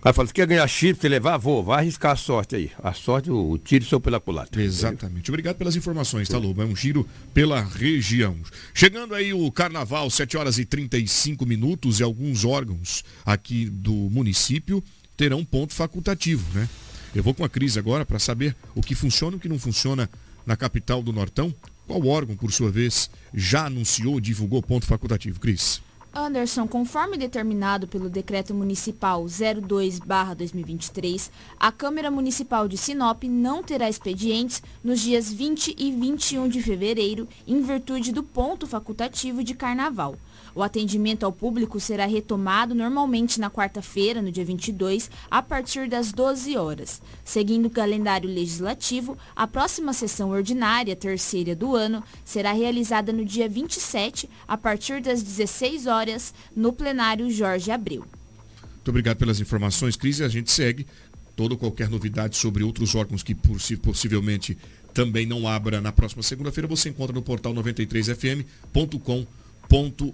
Aí 0.06 0.12
fala, 0.12 0.28
você 0.28 0.34
quer 0.34 0.46
ganhar 0.46 0.68
chip, 0.68 1.00
você 1.00 1.08
levar? 1.08 1.36
Vou, 1.36 1.64
vai 1.64 1.80
arriscar 1.80 2.12
a 2.12 2.16
sorte 2.16 2.54
aí. 2.54 2.70
A 2.80 2.92
sorte, 2.92 3.28
o, 3.28 3.50
o 3.50 3.58
tiro 3.58 3.84
seu 3.84 4.00
pela 4.00 4.20
culatra. 4.20 4.62
Exatamente. 4.62 5.32
Obrigado 5.32 5.56
pelas 5.56 5.74
informações, 5.74 6.28
tá, 6.28 6.38
Lobo? 6.38 6.62
É 6.62 6.64
um 6.64 6.76
giro 6.76 7.04
pela 7.34 7.60
região. 7.60 8.36
Chegando 8.72 9.16
aí 9.16 9.34
o 9.34 9.50
carnaval, 9.50 10.08
7 10.08 10.36
horas 10.36 10.58
e 10.58 10.64
35 10.64 11.44
minutos, 11.44 11.98
e 11.98 12.04
alguns 12.04 12.44
órgãos 12.44 13.02
aqui 13.24 13.68
do 13.68 13.92
município 13.92 14.80
terão 15.16 15.44
ponto 15.44 15.74
facultativo, 15.74 16.56
né? 16.56 16.68
Eu 17.12 17.24
vou 17.24 17.34
com 17.34 17.44
a 17.44 17.48
Cris 17.48 17.76
agora 17.76 18.06
para 18.06 18.20
saber 18.20 18.54
o 18.76 18.82
que 18.82 18.94
funciona 18.94 19.34
e 19.34 19.38
o 19.38 19.40
que 19.40 19.48
não 19.48 19.58
funciona 19.58 20.08
na 20.46 20.56
capital 20.56 21.02
do 21.02 21.12
Nortão. 21.12 21.52
Qual 21.84 22.06
órgão, 22.06 22.36
por 22.36 22.52
sua 22.52 22.70
vez, 22.70 23.10
já 23.34 23.66
anunciou, 23.66 24.20
divulgou 24.20 24.62
ponto 24.62 24.86
facultativo? 24.86 25.40
Cris. 25.40 25.82
Anderson, 26.16 26.66
conforme 26.66 27.18
determinado 27.18 27.86
pelo 27.86 28.08
Decreto 28.08 28.54
Municipal 28.54 29.26
02-2023, 29.26 31.30
a 31.60 31.70
Câmara 31.70 32.10
Municipal 32.10 32.66
de 32.66 32.78
Sinop 32.78 33.24
não 33.24 33.62
terá 33.62 33.86
expedientes 33.86 34.62
nos 34.82 35.00
dias 35.00 35.30
20 35.30 35.76
e 35.76 35.92
21 35.92 36.48
de 36.48 36.62
fevereiro, 36.62 37.28
em 37.46 37.60
virtude 37.60 38.12
do 38.12 38.22
ponto 38.22 38.66
facultativo 38.66 39.44
de 39.44 39.52
Carnaval. 39.52 40.16
O 40.56 40.62
atendimento 40.62 41.26
ao 41.26 41.32
público 41.32 41.78
será 41.78 42.06
retomado 42.06 42.74
normalmente 42.74 43.38
na 43.38 43.50
quarta-feira, 43.50 44.22
no 44.22 44.32
dia 44.32 44.42
22, 44.42 45.10
a 45.30 45.42
partir 45.42 45.86
das 45.86 46.12
12 46.12 46.56
horas. 46.56 47.02
Seguindo 47.22 47.66
o 47.66 47.70
calendário 47.70 48.26
legislativo, 48.26 49.18
a 49.36 49.46
próxima 49.46 49.92
sessão 49.92 50.30
ordinária, 50.30 50.96
terceira 50.96 51.54
do 51.54 51.76
ano, 51.76 52.02
será 52.24 52.52
realizada 52.52 53.12
no 53.12 53.22
dia 53.22 53.46
27, 53.50 54.30
a 54.48 54.56
partir 54.56 55.02
das 55.02 55.22
16 55.22 55.86
horas, 55.86 56.32
no 56.56 56.72
plenário 56.72 57.30
Jorge 57.30 57.70
Abreu. 57.70 58.06
Muito 58.76 58.88
obrigado 58.88 59.18
pelas 59.18 59.38
informações, 59.38 59.94
Cris. 59.94 60.22
A 60.22 60.28
gente 60.28 60.50
segue 60.50 60.86
toda 61.36 61.54
qualquer 61.54 61.90
novidade 61.90 62.34
sobre 62.34 62.64
outros 62.64 62.94
órgãos 62.94 63.22
que 63.22 63.34
possi 63.34 63.76
possivelmente 63.76 64.56
também 64.94 65.26
não 65.26 65.46
abra 65.46 65.82
na 65.82 65.92
próxima 65.92 66.22
segunda-feira, 66.22 66.66
você 66.66 66.88
encontra 66.88 67.14
no 67.14 67.20
portal 67.20 67.52
93fm.com.br 67.52 69.45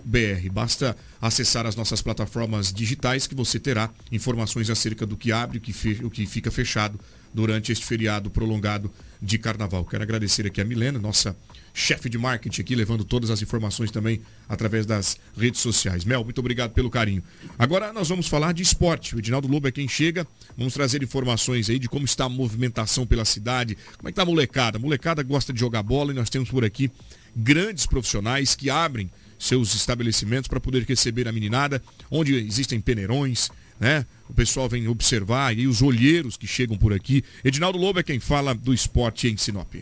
br 0.04 0.50
Basta 0.50 0.96
acessar 1.20 1.66
as 1.66 1.76
nossas 1.76 2.02
plataformas 2.02 2.72
digitais 2.72 3.26
que 3.26 3.34
você 3.34 3.58
terá 3.60 3.90
informações 4.10 4.70
acerca 4.70 5.06
do 5.06 5.16
que 5.16 5.32
abre, 5.32 5.58
o 5.58 5.60
que, 5.60 5.72
o 6.04 6.10
que 6.10 6.26
fica 6.26 6.50
fechado 6.50 6.98
durante 7.32 7.72
este 7.72 7.84
feriado 7.84 8.30
prolongado 8.30 8.90
de 9.20 9.38
carnaval. 9.38 9.84
Quero 9.84 10.02
agradecer 10.02 10.46
aqui 10.46 10.60
a 10.60 10.64
Milena, 10.64 10.98
nossa 10.98 11.36
chefe 11.72 12.08
de 12.08 12.18
marketing 12.18 12.60
aqui, 12.60 12.74
levando 12.74 13.04
todas 13.04 13.30
as 13.30 13.40
informações 13.40 13.90
também 13.90 14.20
através 14.48 14.84
das 14.84 15.16
redes 15.36 15.60
sociais. 15.60 16.04
Mel, 16.04 16.24
muito 16.24 16.38
obrigado 16.38 16.72
pelo 16.72 16.90
carinho. 16.90 17.22
Agora 17.58 17.92
nós 17.92 18.08
vamos 18.08 18.28
falar 18.28 18.52
de 18.52 18.62
esporte. 18.62 19.14
O 19.14 19.18
Edinaldo 19.18 19.48
Lobo 19.48 19.68
é 19.68 19.72
quem 19.72 19.88
chega. 19.88 20.26
Vamos 20.56 20.74
trazer 20.74 21.02
informações 21.02 21.70
aí 21.70 21.78
de 21.78 21.88
como 21.88 22.04
está 22.04 22.24
a 22.24 22.28
movimentação 22.28 23.06
pela 23.06 23.24
cidade, 23.24 23.76
como 23.96 24.08
é 24.08 24.12
que 24.12 24.12
está 24.12 24.22
a 24.22 24.26
molecada. 24.26 24.76
A 24.76 24.80
molecada 24.80 25.22
gosta 25.22 25.52
de 25.52 25.60
jogar 25.60 25.82
bola 25.82 26.12
e 26.12 26.14
nós 26.14 26.28
temos 26.28 26.50
por 26.50 26.64
aqui 26.64 26.90
grandes 27.34 27.86
profissionais 27.86 28.54
que 28.54 28.68
abrem 28.68 29.10
seus 29.42 29.74
estabelecimentos 29.74 30.46
para 30.46 30.60
poder 30.60 30.84
receber 30.84 31.26
a 31.26 31.32
meninada, 31.32 31.82
onde 32.08 32.34
existem 32.34 32.80
peneirões, 32.80 33.50
né? 33.78 34.06
O 34.28 34.32
pessoal 34.32 34.68
vem 34.68 34.86
observar 34.86 35.58
e 35.58 35.66
os 35.66 35.82
olheiros 35.82 36.36
que 36.36 36.46
chegam 36.46 36.78
por 36.78 36.92
aqui. 36.92 37.24
Edinaldo 37.44 37.76
Lobo 37.76 37.98
é 37.98 38.02
quem 38.04 38.20
fala 38.20 38.54
do 38.54 38.72
esporte 38.72 39.26
em 39.26 39.36
Sinop. 39.36 39.74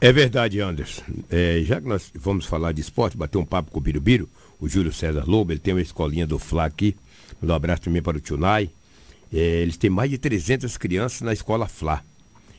É 0.00 0.12
verdade, 0.12 0.60
Anderson. 0.60 1.02
É, 1.28 1.62
já 1.64 1.80
que 1.80 1.88
nós 1.88 2.10
vamos 2.14 2.46
falar 2.46 2.72
de 2.72 2.80
esporte, 2.80 3.16
bater 3.16 3.38
um 3.38 3.44
papo 3.44 3.72
com 3.72 3.78
o 3.78 3.82
Birubiru, 3.82 4.28
o 4.60 4.68
Júlio 4.68 4.92
César 4.92 5.24
Lobo, 5.26 5.52
ele 5.52 5.58
tem 5.58 5.74
uma 5.74 5.82
escolinha 5.82 6.26
do 6.26 6.38
Fla 6.38 6.66
aqui. 6.66 6.94
Um 7.42 7.52
abraço 7.52 7.82
também 7.82 8.00
para 8.00 8.16
o 8.16 8.20
Tunai. 8.20 8.70
É, 9.32 9.36
eles 9.36 9.76
têm 9.76 9.90
mais 9.90 10.08
de 10.08 10.16
300 10.16 10.76
crianças 10.76 11.22
na 11.22 11.32
escola 11.32 11.66
Fla. 11.66 12.04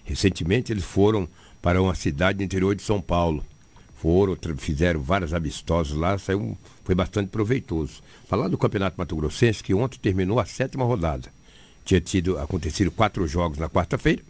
Recentemente 0.04 0.74
eles 0.74 0.84
foram 0.84 1.28
para 1.62 1.82
uma 1.82 1.96
cidade 1.96 2.40
do 2.40 2.44
interior 2.44 2.76
de 2.76 2.82
São 2.82 3.00
Paulo 3.00 3.46
foram, 4.02 4.36
fizeram 4.58 4.99
vários 4.99 5.32
amistosos 5.32 5.95
lá, 5.95 6.18
saiu, 6.18 6.58
foi 6.84 6.95
bastante 6.95 7.30
proveitoso. 7.30 8.02
Falar 8.28 8.47
do 8.47 8.58
Campeonato 8.58 8.95
Mato 8.97 9.16
Grossense, 9.16 9.64
que 9.64 9.76
ontem 9.76 9.99
terminou 9.99 10.39
a 10.39 10.45
sétima 10.45 10.84
rodada. 10.84 11.32
Tinha 11.86 12.02
tido, 12.02 12.39
acontecido 12.39 12.89
quatro 12.89 13.28
jogos 13.28 13.60
na 13.60 13.70
quarta-feira, 13.70 14.24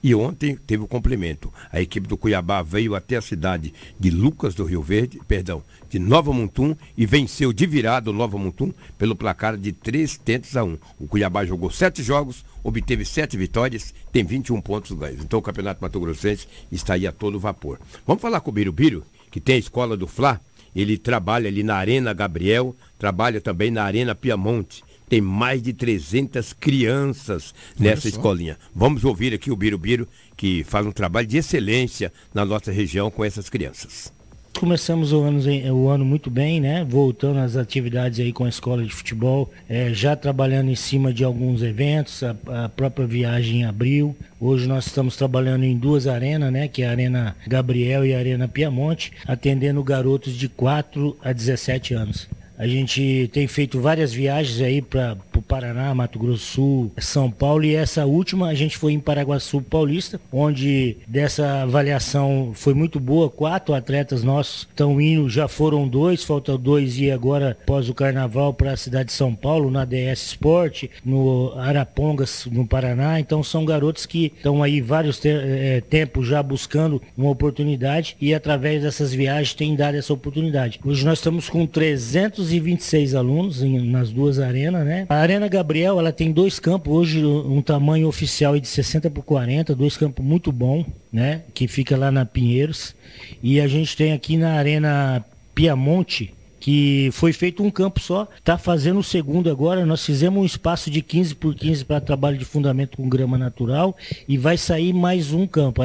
e 0.00 0.14
ontem 0.14 0.54
teve 0.54 0.84
o 0.84 0.86
complemento. 0.86 1.52
A 1.72 1.80
equipe 1.80 2.06
do 2.06 2.16
Cuiabá 2.16 2.62
veio 2.62 2.94
até 2.94 3.16
a 3.16 3.20
cidade 3.20 3.74
de 3.98 4.08
Lucas 4.08 4.54
do 4.54 4.62
Rio 4.62 4.82
Verde, 4.82 5.20
perdão, 5.26 5.64
de 5.88 5.98
Nova 5.98 6.32
Mutum 6.32 6.76
e 6.96 7.06
venceu 7.06 7.52
de 7.52 7.66
virada 7.66 8.10
o 8.10 8.12
Nova 8.12 8.38
Mutum 8.38 8.72
pelo 8.96 9.16
placar 9.16 9.56
de 9.56 9.72
três 9.72 10.16
tentos 10.16 10.56
a 10.56 10.64
um. 10.64 10.78
O 10.98 11.06
Cuiabá 11.06 11.44
jogou 11.44 11.70
sete 11.70 12.02
jogos, 12.02 12.44
obteve 12.62 13.04
sete 13.04 13.36
vitórias, 13.36 13.94
tem 14.12 14.24
21 14.24 14.60
pontos 14.60 14.92
ganhos. 14.92 15.22
Então 15.22 15.38
o 15.38 15.42
Campeonato 15.42 15.82
Mato 15.82 16.00
Grossense 16.00 16.46
está 16.70 16.94
aí 16.94 17.06
a 17.06 17.12
todo 17.12 17.38
vapor. 17.38 17.78
Vamos 18.06 18.22
falar 18.22 18.40
com 18.40 18.50
o 18.50 18.54
Birubiru, 18.54 19.04
que 19.30 19.40
tem 19.40 19.56
a 19.56 19.58
escola 19.58 19.96
do 19.96 20.06
Fla. 20.06 20.40
Ele 20.76 20.98
trabalha 20.98 21.48
ali 21.48 21.62
na 21.62 21.76
Arena 21.76 22.12
Gabriel, 22.12 22.76
trabalha 22.98 23.40
também 23.40 23.70
na 23.70 23.82
Arena 23.82 24.14
Piamonte 24.14 24.84
tem 25.08 25.20
mais 25.20 25.62
de 25.62 25.72
300 25.72 26.52
crianças 26.52 27.54
nessa 27.78 28.08
escolinha. 28.08 28.58
Vamos 28.74 29.04
ouvir 29.04 29.32
aqui 29.32 29.50
o 29.50 29.56
Birubiru, 29.56 30.06
que 30.36 30.62
faz 30.64 30.86
um 30.86 30.92
trabalho 30.92 31.26
de 31.26 31.38
excelência 31.38 32.12
na 32.32 32.44
nossa 32.44 32.70
região 32.70 33.10
com 33.10 33.24
essas 33.24 33.48
crianças. 33.48 34.12
Começamos 34.56 35.12
o 35.12 35.20
ano, 35.20 35.40
o 35.72 35.88
ano 35.88 36.04
muito 36.04 36.28
bem, 36.28 36.60
né? 36.60 36.84
Voltando 36.84 37.38
às 37.38 37.56
atividades 37.56 38.18
aí 38.18 38.32
com 38.32 38.44
a 38.44 38.48
escola 38.48 38.82
de 38.82 38.92
futebol, 38.92 39.52
é, 39.68 39.92
já 39.92 40.16
trabalhando 40.16 40.68
em 40.68 40.74
cima 40.74 41.12
de 41.12 41.22
alguns 41.22 41.62
eventos, 41.62 42.24
a, 42.24 42.34
a, 42.64 42.68
própria 42.68 43.06
viagem 43.06 43.60
em 43.60 43.64
abril. 43.64 44.16
Hoje 44.40 44.66
nós 44.66 44.86
estamos 44.86 45.16
trabalhando 45.16 45.62
em 45.62 45.76
duas 45.76 46.08
arenas, 46.08 46.52
né? 46.52 46.66
Que 46.66 46.82
é 46.82 46.88
a 46.88 46.90
Arena 46.90 47.36
Gabriel 47.46 48.04
e 48.04 48.12
a 48.14 48.18
Arena 48.18 48.48
Piamonte, 48.48 49.12
atendendo 49.26 49.82
garotos 49.84 50.34
de 50.34 50.48
4 50.48 51.16
a 51.22 51.32
17 51.32 51.94
anos. 51.94 52.28
A 52.58 52.66
gente 52.66 53.30
tem 53.32 53.46
feito 53.46 53.80
várias 53.80 54.12
viagens 54.12 54.60
aí 54.60 54.82
para 54.82 55.16
o 55.36 55.40
Paraná, 55.40 55.94
Mato 55.94 56.18
Grosso 56.18 56.44
Sul, 56.44 56.92
São 56.98 57.30
Paulo 57.30 57.64
e 57.64 57.76
essa 57.76 58.04
última 58.04 58.48
a 58.48 58.54
gente 58.54 58.76
foi 58.76 58.92
em 58.92 58.98
Paraguaçu 58.98 59.62
Paulista, 59.62 60.20
onde 60.32 60.96
dessa 61.06 61.62
avaliação 61.62 62.50
foi 62.54 62.74
muito 62.74 62.98
boa. 62.98 63.30
Quatro 63.30 63.74
atletas 63.74 64.24
nossos 64.24 64.66
estão 64.68 65.00
indo, 65.00 65.30
já 65.30 65.46
foram 65.46 65.86
dois, 65.86 66.24
falta 66.24 66.58
dois 66.58 66.98
e 66.98 67.12
agora 67.12 67.56
após 67.62 67.88
o 67.88 67.94
carnaval 67.94 68.52
para 68.52 68.72
a 68.72 68.76
cidade 68.76 69.06
de 69.06 69.12
São 69.12 69.36
Paulo, 69.36 69.70
na 69.70 69.84
DS 69.84 70.26
Sport, 70.26 70.86
no 71.04 71.52
Arapongas, 71.56 72.44
no 72.50 72.66
Paraná. 72.66 73.20
Então 73.20 73.40
são 73.40 73.64
garotos 73.64 74.04
que 74.04 74.32
estão 74.36 74.64
aí 74.64 74.80
vários 74.80 75.20
te 75.20 75.28
é, 75.28 75.80
tempos 75.80 76.26
já 76.26 76.42
buscando 76.42 77.00
uma 77.16 77.30
oportunidade 77.30 78.16
e 78.20 78.34
através 78.34 78.82
dessas 78.82 79.14
viagens 79.14 79.54
têm 79.54 79.76
dado 79.76 79.94
essa 79.94 80.12
oportunidade. 80.12 80.80
Hoje 80.84 81.04
nós 81.04 81.18
estamos 81.18 81.48
com 81.48 81.64
300 81.64 82.47
226 82.48 83.14
alunos 83.14 83.62
em, 83.62 83.80
nas 83.90 84.10
duas 84.10 84.38
arenas, 84.38 84.84
né? 84.84 85.06
A 85.08 85.16
Arena 85.16 85.48
Gabriel, 85.48 85.98
ela 85.98 86.12
tem 86.12 86.32
dois 86.32 86.58
campos, 86.58 86.92
hoje 86.92 87.24
um 87.24 87.60
tamanho 87.60 88.08
oficial 88.08 88.58
de 88.58 88.66
60 88.66 89.10
por 89.10 89.22
40, 89.22 89.74
dois 89.74 89.96
campos 89.96 90.24
muito 90.24 90.50
bom, 90.50 90.84
né? 91.12 91.42
Que 91.52 91.68
fica 91.68 91.96
lá 91.96 92.10
na 92.10 92.24
Pinheiros. 92.24 92.94
E 93.42 93.60
a 93.60 93.68
gente 93.68 93.96
tem 93.96 94.12
aqui 94.12 94.36
na 94.36 94.52
Arena 94.54 95.24
Piamonte, 95.54 96.34
que 96.68 97.08
foi 97.12 97.32
feito 97.32 97.62
um 97.62 97.70
campo 97.70 97.98
só, 97.98 98.28
está 98.36 98.58
fazendo 98.58 99.00
o 99.00 99.02
segundo 99.02 99.50
agora. 99.50 99.86
Nós 99.86 100.04
fizemos 100.04 100.42
um 100.42 100.44
espaço 100.44 100.90
de 100.90 101.00
15 101.00 101.34
por 101.36 101.54
15 101.54 101.82
para 101.86 101.98
trabalho 101.98 102.36
de 102.36 102.44
fundamento 102.44 102.98
com 102.98 103.08
grama 103.08 103.38
natural 103.38 103.96
e 104.28 104.36
vai 104.36 104.58
sair 104.58 104.92
mais 104.92 105.32
um 105.32 105.46
campo. 105.46 105.80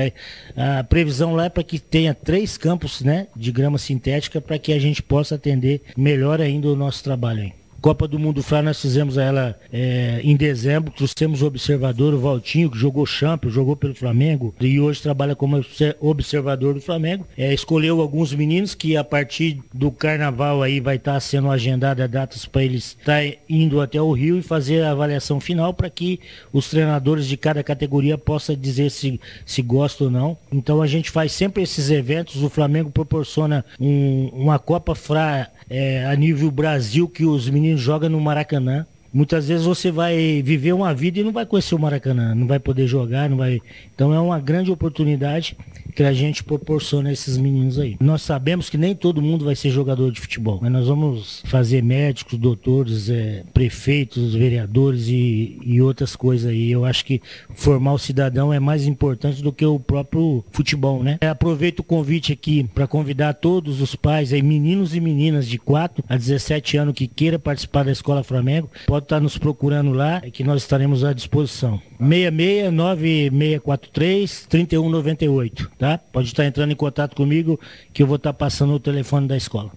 A 0.57 0.83
previsão 0.83 1.35
lá 1.35 1.45
é 1.45 1.49
para 1.49 1.63
que 1.63 1.79
tenha 1.79 2.13
três 2.13 2.57
campos 2.57 2.99
né, 2.99 3.27
de 3.33 3.49
grama 3.49 3.77
sintética 3.77 4.41
para 4.41 4.59
que 4.59 4.73
a 4.73 4.79
gente 4.79 5.01
possa 5.01 5.35
atender 5.35 5.83
melhor 5.95 6.41
ainda 6.41 6.67
o 6.67 6.75
nosso 6.75 7.01
trabalho. 7.01 7.43
Aí. 7.43 7.62
Copa 7.83 8.07
do 8.07 8.17
Mundo 8.17 8.41
Fla 8.41 8.61
nós 8.61 8.81
fizemos 8.81 9.17
ela 9.17 9.59
é, 9.69 10.21
em 10.23 10.37
dezembro, 10.37 10.89
trouxemos 10.89 11.41
o 11.41 11.45
observador, 11.45 12.13
o 12.13 12.17
Valtinho, 12.17 12.71
que 12.71 12.77
jogou 12.77 13.05
Champions, 13.05 13.53
jogou 13.53 13.75
pelo 13.75 13.93
Flamengo 13.93 14.55
e 14.57 14.79
hoje 14.79 15.01
trabalha 15.01 15.35
como 15.35 15.61
observador 15.99 16.75
do 16.75 16.79
Flamengo. 16.79 17.27
É, 17.37 17.53
escolheu 17.53 17.99
alguns 17.99 18.33
meninos 18.33 18.73
que 18.73 18.95
a 18.95 19.03
partir 19.03 19.59
do 19.73 19.91
carnaval 19.91 20.63
aí 20.63 20.79
vai 20.79 20.95
estar 20.95 21.15
tá 21.15 21.19
sendo 21.19 21.51
agendada 21.51 22.07
datas 22.07 22.45
para 22.45 22.63
eles 22.63 22.95
estar 22.97 23.21
tá 23.21 23.37
indo 23.49 23.81
até 23.81 24.01
o 24.01 24.13
Rio 24.13 24.39
e 24.39 24.41
fazer 24.41 24.81
a 24.81 24.91
avaliação 24.91 25.41
final 25.41 25.73
para 25.73 25.89
que 25.89 26.21
os 26.53 26.69
treinadores 26.69 27.27
de 27.27 27.35
cada 27.35 27.61
categoria 27.65 28.17
possam 28.17 28.55
dizer 28.55 28.91
se, 28.91 29.19
se 29.45 29.61
gostam 29.61 30.07
ou 30.07 30.13
não. 30.13 30.37
Então 30.49 30.81
a 30.81 30.87
gente 30.87 31.11
faz 31.11 31.33
sempre 31.33 31.63
esses 31.63 31.89
eventos, 31.89 32.43
o 32.43 32.49
Flamengo 32.49 32.89
proporciona 32.89 33.65
um, 33.77 34.29
uma 34.33 34.57
Copa 34.57 34.95
Fra 34.95 35.51
é, 35.69 36.05
a 36.05 36.15
nível 36.15 36.49
Brasil 36.49 37.09
que 37.09 37.25
os 37.25 37.49
meninos 37.49 37.72
jogam 37.77 38.09
no 38.09 38.19
Maracanã. 38.19 38.85
Muitas 39.13 39.47
vezes 39.47 39.65
você 39.65 39.91
vai 39.91 40.41
viver 40.43 40.73
uma 40.73 40.93
vida 40.93 41.19
e 41.19 41.23
não 41.23 41.31
vai 41.31 41.45
conhecer 41.45 41.75
o 41.75 41.79
Maracanã, 41.79 42.33
não 42.33 42.47
vai 42.47 42.59
poder 42.59 42.87
jogar, 42.87 43.29
não 43.29 43.37
vai. 43.37 43.61
Então 43.93 44.13
é 44.13 44.19
uma 44.19 44.39
grande 44.39 44.71
oportunidade 44.71 45.55
que 45.95 46.03
a 46.03 46.11
gente 46.11 46.43
proporciona 46.43 47.09
a 47.09 47.13
esses 47.13 47.37
meninos 47.37 47.77
aí. 47.77 47.95
Nós 47.99 48.23
sabemos 48.23 48.69
que 48.69 48.77
nem 48.77 48.95
todo 48.95 49.21
mundo 49.21 49.45
vai 49.45 49.55
ser 49.55 49.69
jogador 49.69 50.11
de 50.11 50.19
futebol, 50.19 50.59
mas 50.61 50.71
nós 50.71 50.87
vamos 50.87 51.43
fazer 51.45 51.83
médicos, 51.83 52.39
doutores, 52.39 53.09
é, 53.09 53.43
prefeitos, 53.53 54.33
vereadores 54.33 55.07
e, 55.07 55.59
e 55.63 55.81
outras 55.81 56.15
coisas 56.15 56.49
aí. 56.49 56.71
Eu 56.71 56.83
acho 56.83 57.05
que 57.05 57.21
formar 57.53 57.93
o 57.93 57.99
cidadão 57.99 58.51
é 58.51 58.59
mais 58.59 58.87
importante 58.87 59.43
do 59.43 59.53
que 59.53 59.65
o 59.65 59.79
próprio 59.79 60.43
futebol, 60.51 61.03
né? 61.03 61.19
Aproveito 61.21 61.79
o 61.79 61.83
convite 61.83 62.33
aqui 62.33 62.63
para 62.73 62.87
convidar 62.87 63.33
todos 63.33 63.81
os 63.81 63.95
pais 63.95 64.33
aí, 64.33 64.41
meninos 64.41 64.95
e 64.95 64.99
meninas 64.99 65.47
de 65.47 65.59
4 65.59 66.03
a 66.09 66.17
17 66.17 66.77
anos 66.77 66.95
que 66.95 67.07
queira 67.07 67.37
participar 67.37 67.83
da 67.83 67.91
Escola 67.91 68.23
Flamengo, 68.23 68.69
pode 68.87 69.02
estar 69.03 69.19
nos 69.19 69.37
procurando 69.37 69.91
lá, 69.91 70.21
que 70.21 70.43
nós 70.43 70.63
estaremos 70.63 71.03
à 71.03 71.13
disposição. 71.13 71.81
669643 71.99 74.47
3198, 74.49 75.71
tá? 75.77 75.97
Pode 75.97 76.27
estar 76.27 76.45
entrando 76.45 76.71
em 76.71 76.75
contato 76.75 77.15
comigo 77.15 77.59
que 77.93 78.03
eu 78.03 78.07
vou 78.07 78.15
estar 78.15 78.33
passando 78.33 78.73
o 78.73 78.79
telefone 78.79 79.27
da 79.27 79.37
escola. 79.37 79.71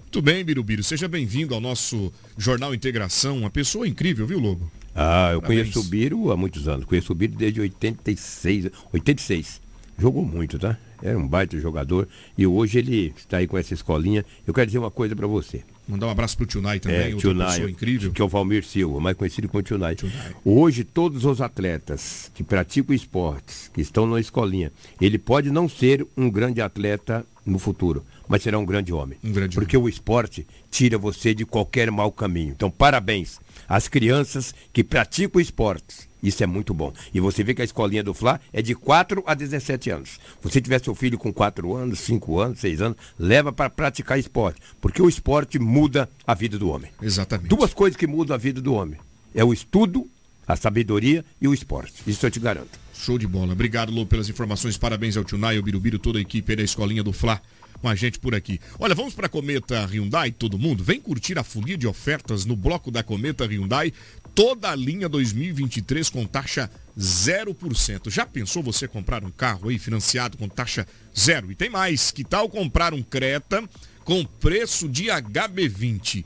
Muito 0.00 0.22
bem, 0.22 0.44
Birubiru. 0.44 0.82
Seja 0.82 1.06
bem-vindo 1.06 1.54
ao 1.54 1.60
nosso 1.60 2.12
Jornal 2.36 2.74
Integração. 2.74 3.38
Uma 3.38 3.50
pessoa 3.50 3.86
incrível, 3.86 4.26
viu, 4.26 4.40
Lobo? 4.40 4.70
Ah, 4.94 5.30
eu 5.32 5.40
Parabéns. 5.40 5.72
conheço 5.72 5.80
o 5.80 5.84
Biro 5.84 6.32
há 6.32 6.36
muitos 6.36 6.66
anos. 6.66 6.84
Conheço 6.84 7.12
o 7.12 7.14
Biro 7.14 7.36
desde 7.36 7.60
86. 7.60 8.70
86. 8.92 9.60
Jogou 9.96 10.24
muito, 10.24 10.58
tá? 10.58 10.76
Era 11.02 11.16
um 11.16 11.28
baita 11.28 11.58
jogador. 11.60 12.08
E 12.36 12.46
hoje 12.46 12.78
ele 12.78 13.12
está 13.16 13.36
aí 13.36 13.46
com 13.46 13.56
essa 13.56 13.72
escolinha. 13.72 14.24
Eu 14.46 14.52
quero 14.52 14.66
dizer 14.66 14.78
uma 14.78 14.90
coisa 14.90 15.14
para 15.14 15.26
você. 15.26 15.62
Mandar 15.90 16.06
um 16.06 16.10
abraço 16.10 16.36
pro 16.36 16.46
Tio 16.46 16.62
Nai 16.62 16.78
também, 16.78 16.98
É, 16.98 17.04
outra 17.14 17.20
Tio 17.20 17.34
pessoa 17.46 17.70
incrível. 17.70 18.12
que 18.12 18.22
é 18.22 18.24
o 18.24 18.28
Valmir 18.28 18.64
Silva, 18.64 19.00
mais 19.00 19.16
conhecido 19.16 19.48
como 19.48 19.62
Tio 19.62 19.76
Nai. 19.78 19.96
Hoje, 20.44 20.84
todos 20.84 21.24
os 21.24 21.40
atletas 21.40 22.30
que 22.34 22.44
praticam 22.44 22.94
esportes, 22.94 23.70
que 23.74 23.80
estão 23.80 24.06
na 24.06 24.20
escolinha, 24.20 24.72
ele 25.00 25.18
pode 25.18 25.50
não 25.50 25.68
ser 25.68 26.06
um 26.16 26.30
grande 26.30 26.60
atleta 26.60 27.26
no 27.44 27.58
futuro, 27.58 28.04
mas 28.28 28.42
será 28.42 28.58
um 28.58 28.64
grande 28.64 28.92
homem. 28.92 29.18
Porque 29.54 29.76
o 29.76 29.88
esporte 29.88 30.46
tira 30.70 30.96
você 30.98 31.34
de 31.34 31.44
qualquer 31.44 31.90
mau 31.90 32.12
caminho. 32.12 32.52
Então, 32.54 32.70
parabéns 32.70 33.40
às 33.68 33.88
crianças 33.88 34.54
que 34.72 34.84
praticam 34.84 35.40
esportes. 35.40 36.08
Isso 36.22 36.42
é 36.42 36.46
muito 36.46 36.74
bom. 36.74 36.92
E 37.12 37.20
você 37.20 37.42
vê 37.42 37.54
que 37.54 37.62
a 37.62 37.64
escolinha 37.64 38.02
do 38.02 38.14
Fla 38.14 38.40
é 38.52 38.60
de 38.62 38.74
4 38.74 39.22
a 39.26 39.34
17 39.34 39.90
anos. 39.90 40.18
Você 40.42 40.60
tiver 40.60 40.82
seu 40.82 40.94
filho 40.94 41.18
com 41.18 41.32
4 41.32 41.74
anos, 41.74 42.00
5 42.00 42.38
anos, 42.38 42.60
6 42.60 42.82
anos, 42.82 42.98
leva 43.18 43.52
para 43.52 43.70
praticar 43.70 44.18
esporte. 44.18 44.60
Porque 44.80 45.00
o 45.00 45.08
esporte 45.08 45.58
muda 45.58 46.08
a 46.26 46.34
vida 46.34 46.58
do 46.58 46.68
homem. 46.68 46.90
Exatamente. 47.00 47.48
Duas 47.48 47.72
coisas 47.72 47.96
que 47.96 48.06
mudam 48.06 48.34
a 48.34 48.38
vida 48.38 48.60
do 48.60 48.74
homem. 48.74 48.98
É 49.34 49.44
o 49.44 49.52
estudo, 49.52 50.08
a 50.46 50.56
sabedoria 50.56 51.24
e 51.40 51.48
o 51.48 51.54
esporte. 51.54 52.02
Isso 52.06 52.26
eu 52.26 52.30
te 52.30 52.40
garanto. 52.40 52.78
Show 52.94 53.16
de 53.16 53.26
bola. 53.26 53.52
Obrigado, 53.52 53.92
Lô, 53.92 54.04
pelas 54.04 54.28
informações. 54.28 54.76
Parabéns 54.76 55.16
ao 55.16 55.24
Tio 55.24 55.38
Nai, 55.38 55.56
ao 55.56 55.62
Birubiru, 55.62 55.98
toda 55.98 56.18
a 56.18 56.22
equipe 56.22 56.54
da 56.54 56.62
Escolinha 56.62 57.02
do 57.02 57.12
Fla 57.12 57.40
com 57.80 57.88
a 57.88 57.94
gente 57.94 58.18
por 58.18 58.34
aqui. 58.34 58.60
Olha, 58.78 58.94
vamos 58.94 59.14
para 59.14 59.26
a 59.26 59.28
Cometa 59.28 59.86
Hyundai, 59.86 60.30
todo 60.30 60.58
mundo? 60.58 60.84
Vem 60.84 61.00
curtir 61.00 61.38
a 61.38 61.44
folia 61.44 61.76
de 61.76 61.86
ofertas 61.86 62.44
no 62.44 62.54
bloco 62.54 62.90
da 62.90 63.02
Cometa 63.02 63.46
Hyundai, 63.46 63.92
toda 64.34 64.70
a 64.70 64.74
linha 64.74 65.08
2023 65.08 66.08
com 66.10 66.26
taxa 66.26 66.70
0%. 66.98 68.10
Já 68.10 68.26
pensou 68.26 68.62
você 68.62 68.86
comprar 68.86 69.24
um 69.24 69.30
carro 69.30 69.68
aí 69.68 69.78
financiado 69.78 70.36
com 70.36 70.48
taxa 70.48 70.86
zero? 71.18 71.50
E 71.50 71.54
tem 71.54 71.70
mais, 71.70 72.10
que 72.10 72.24
tal 72.24 72.48
comprar 72.48 72.92
um 72.92 73.02
Creta 73.02 73.62
com 74.04 74.24
preço 74.24 74.88
de 74.88 75.04
HB20? 75.06 76.24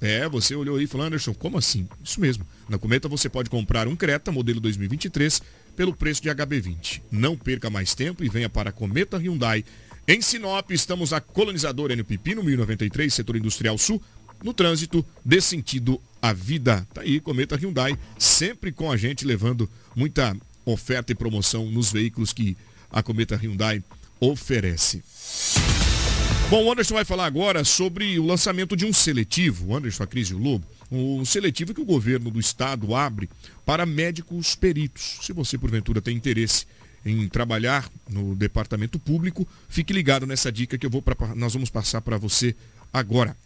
É, 0.00 0.28
você 0.28 0.54
olhou 0.54 0.76
aí 0.76 0.84
e 0.84 0.86
falou, 0.86 1.06
Anderson, 1.06 1.32
como 1.34 1.56
assim? 1.56 1.88
Isso 2.04 2.20
mesmo. 2.20 2.46
Na 2.68 2.78
Cometa 2.78 3.08
você 3.08 3.28
pode 3.28 3.48
comprar 3.48 3.88
um 3.88 3.96
Creta 3.96 4.30
modelo 4.30 4.60
2023 4.60 5.40
pelo 5.74 5.94
preço 5.94 6.22
de 6.22 6.28
HB20. 6.28 7.02
Não 7.10 7.36
perca 7.36 7.70
mais 7.70 7.94
tempo 7.94 8.22
e 8.22 8.28
venha 8.28 8.48
para 8.48 8.70
a 8.70 8.72
Cometa 8.72 9.16
Hyundai. 9.16 9.64
Em 10.06 10.20
Sinop, 10.20 10.70
estamos 10.70 11.12
a 11.12 11.20
colonizadora 11.20 11.92
N 11.92 12.04
Pipino, 12.04 12.42
1093, 12.42 13.12
setor 13.12 13.36
industrial 13.36 13.76
sul. 13.76 14.00
No 14.42 14.52
trânsito, 14.52 15.04
dê 15.24 15.40
sentido 15.40 16.00
à 16.28 16.32
vida. 16.32 16.86
Tá 16.92 17.02
aí, 17.02 17.20
Cometa 17.20 17.56
Hyundai, 17.56 17.96
sempre 18.18 18.72
com 18.72 18.90
a 18.90 18.96
gente, 18.96 19.24
levando 19.24 19.68
muita 19.94 20.36
oferta 20.64 21.12
e 21.12 21.14
promoção 21.14 21.70
nos 21.70 21.92
veículos 21.92 22.32
que 22.32 22.56
a 22.90 23.02
Cometa 23.02 23.36
Hyundai 23.36 23.82
oferece. 24.20 25.02
Bom, 26.48 26.64
o 26.64 26.72
Anderson 26.72 26.94
vai 26.94 27.04
falar 27.04 27.26
agora 27.26 27.64
sobre 27.64 28.18
o 28.18 28.24
lançamento 28.24 28.76
de 28.76 28.86
um 28.86 28.92
seletivo, 28.92 29.74
Anderson, 29.74 30.04
a 30.04 30.06
Cris 30.06 30.28
e 30.28 30.34
o 30.34 30.38
Lobo, 30.38 30.64
um 30.90 31.24
seletivo 31.24 31.74
que 31.74 31.80
o 31.80 31.84
governo 31.84 32.30
do 32.30 32.38
estado 32.38 32.94
abre 32.94 33.28
para 33.64 33.84
médicos 33.84 34.54
peritos. 34.54 35.18
Se 35.22 35.32
você, 35.32 35.58
porventura, 35.58 36.00
tem 36.00 36.16
interesse 36.16 36.66
em 37.04 37.28
trabalhar 37.28 37.88
no 38.08 38.34
departamento 38.34 38.98
público, 38.98 39.46
fique 39.68 39.92
ligado 39.92 40.26
nessa 40.26 40.50
dica 40.50 40.78
que 40.78 40.86
eu 40.86 40.90
vou 40.90 41.02
pra, 41.02 41.34
nós 41.34 41.52
vamos 41.52 41.70
passar 41.70 42.00
para 42.00 42.16
você 42.16 42.54
agora. 42.92 43.36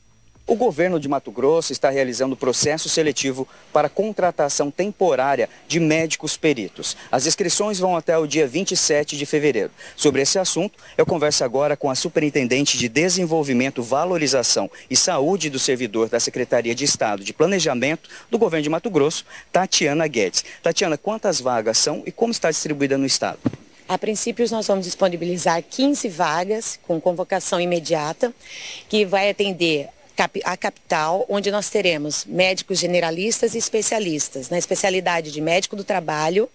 O 0.50 0.56
governo 0.56 0.98
de 0.98 1.08
Mato 1.08 1.30
Grosso 1.30 1.72
está 1.72 1.90
realizando 1.90 2.36
processo 2.36 2.88
seletivo 2.88 3.46
para 3.72 3.88
contratação 3.88 4.68
temporária 4.68 5.48
de 5.68 5.78
médicos 5.78 6.36
peritos. 6.36 6.96
As 7.08 7.24
inscrições 7.24 7.78
vão 7.78 7.96
até 7.96 8.18
o 8.18 8.26
dia 8.26 8.48
27 8.48 9.16
de 9.16 9.24
fevereiro. 9.24 9.70
Sobre 9.94 10.22
esse 10.22 10.40
assunto, 10.40 10.76
eu 10.98 11.06
converso 11.06 11.44
agora 11.44 11.76
com 11.76 11.88
a 11.88 11.94
Superintendente 11.94 12.76
de 12.76 12.88
Desenvolvimento, 12.88 13.80
Valorização 13.80 14.68
e 14.90 14.96
Saúde 14.96 15.50
do 15.50 15.58
Servidor 15.60 16.08
da 16.08 16.18
Secretaria 16.18 16.74
de 16.74 16.84
Estado 16.84 17.22
de 17.22 17.32
Planejamento 17.32 18.10
do 18.28 18.36
governo 18.36 18.64
de 18.64 18.70
Mato 18.70 18.90
Grosso, 18.90 19.24
Tatiana 19.52 20.08
Guedes. 20.08 20.44
Tatiana, 20.60 20.98
quantas 20.98 21.40
vagas 21.40 21.78
são 21.78 22.02
e 22.04 22.10
como 22.10 22.32
está 22.32 22.50
distribuída 22.50 22.98
no 22.98 23.06
estado? 23.06 23.38
A 23.88 23.96
princípio, 23.96 24.44
nós 24.50 24.66
vamos 24.66 24.84
disponibilizar 24.84 25.62
15 25.62 26.08
vagas 26.08 26.80
com 26.88 27.00
convocação 27.00 27.60
imediata, 27.60 28.34
que 28.88 29.04
vai 29.04 29.30
atender 29.30 29.88
a 30.44 30.56
capital, 30.56 31.24
onde 31.28 31.50
nós 31.50 31.70
teremos 31.70 32.24
médicos 32.24 32.78
generalistas 32.78 33.54
e 33.54 33.58
especialistas, 33.58 34.48
na 34.48 34.58
especialidade 34.58 35.30
de 35.32 35.40
médico 35.40 35.76
do 35.76 35.84
trabalho, 35.84 36.48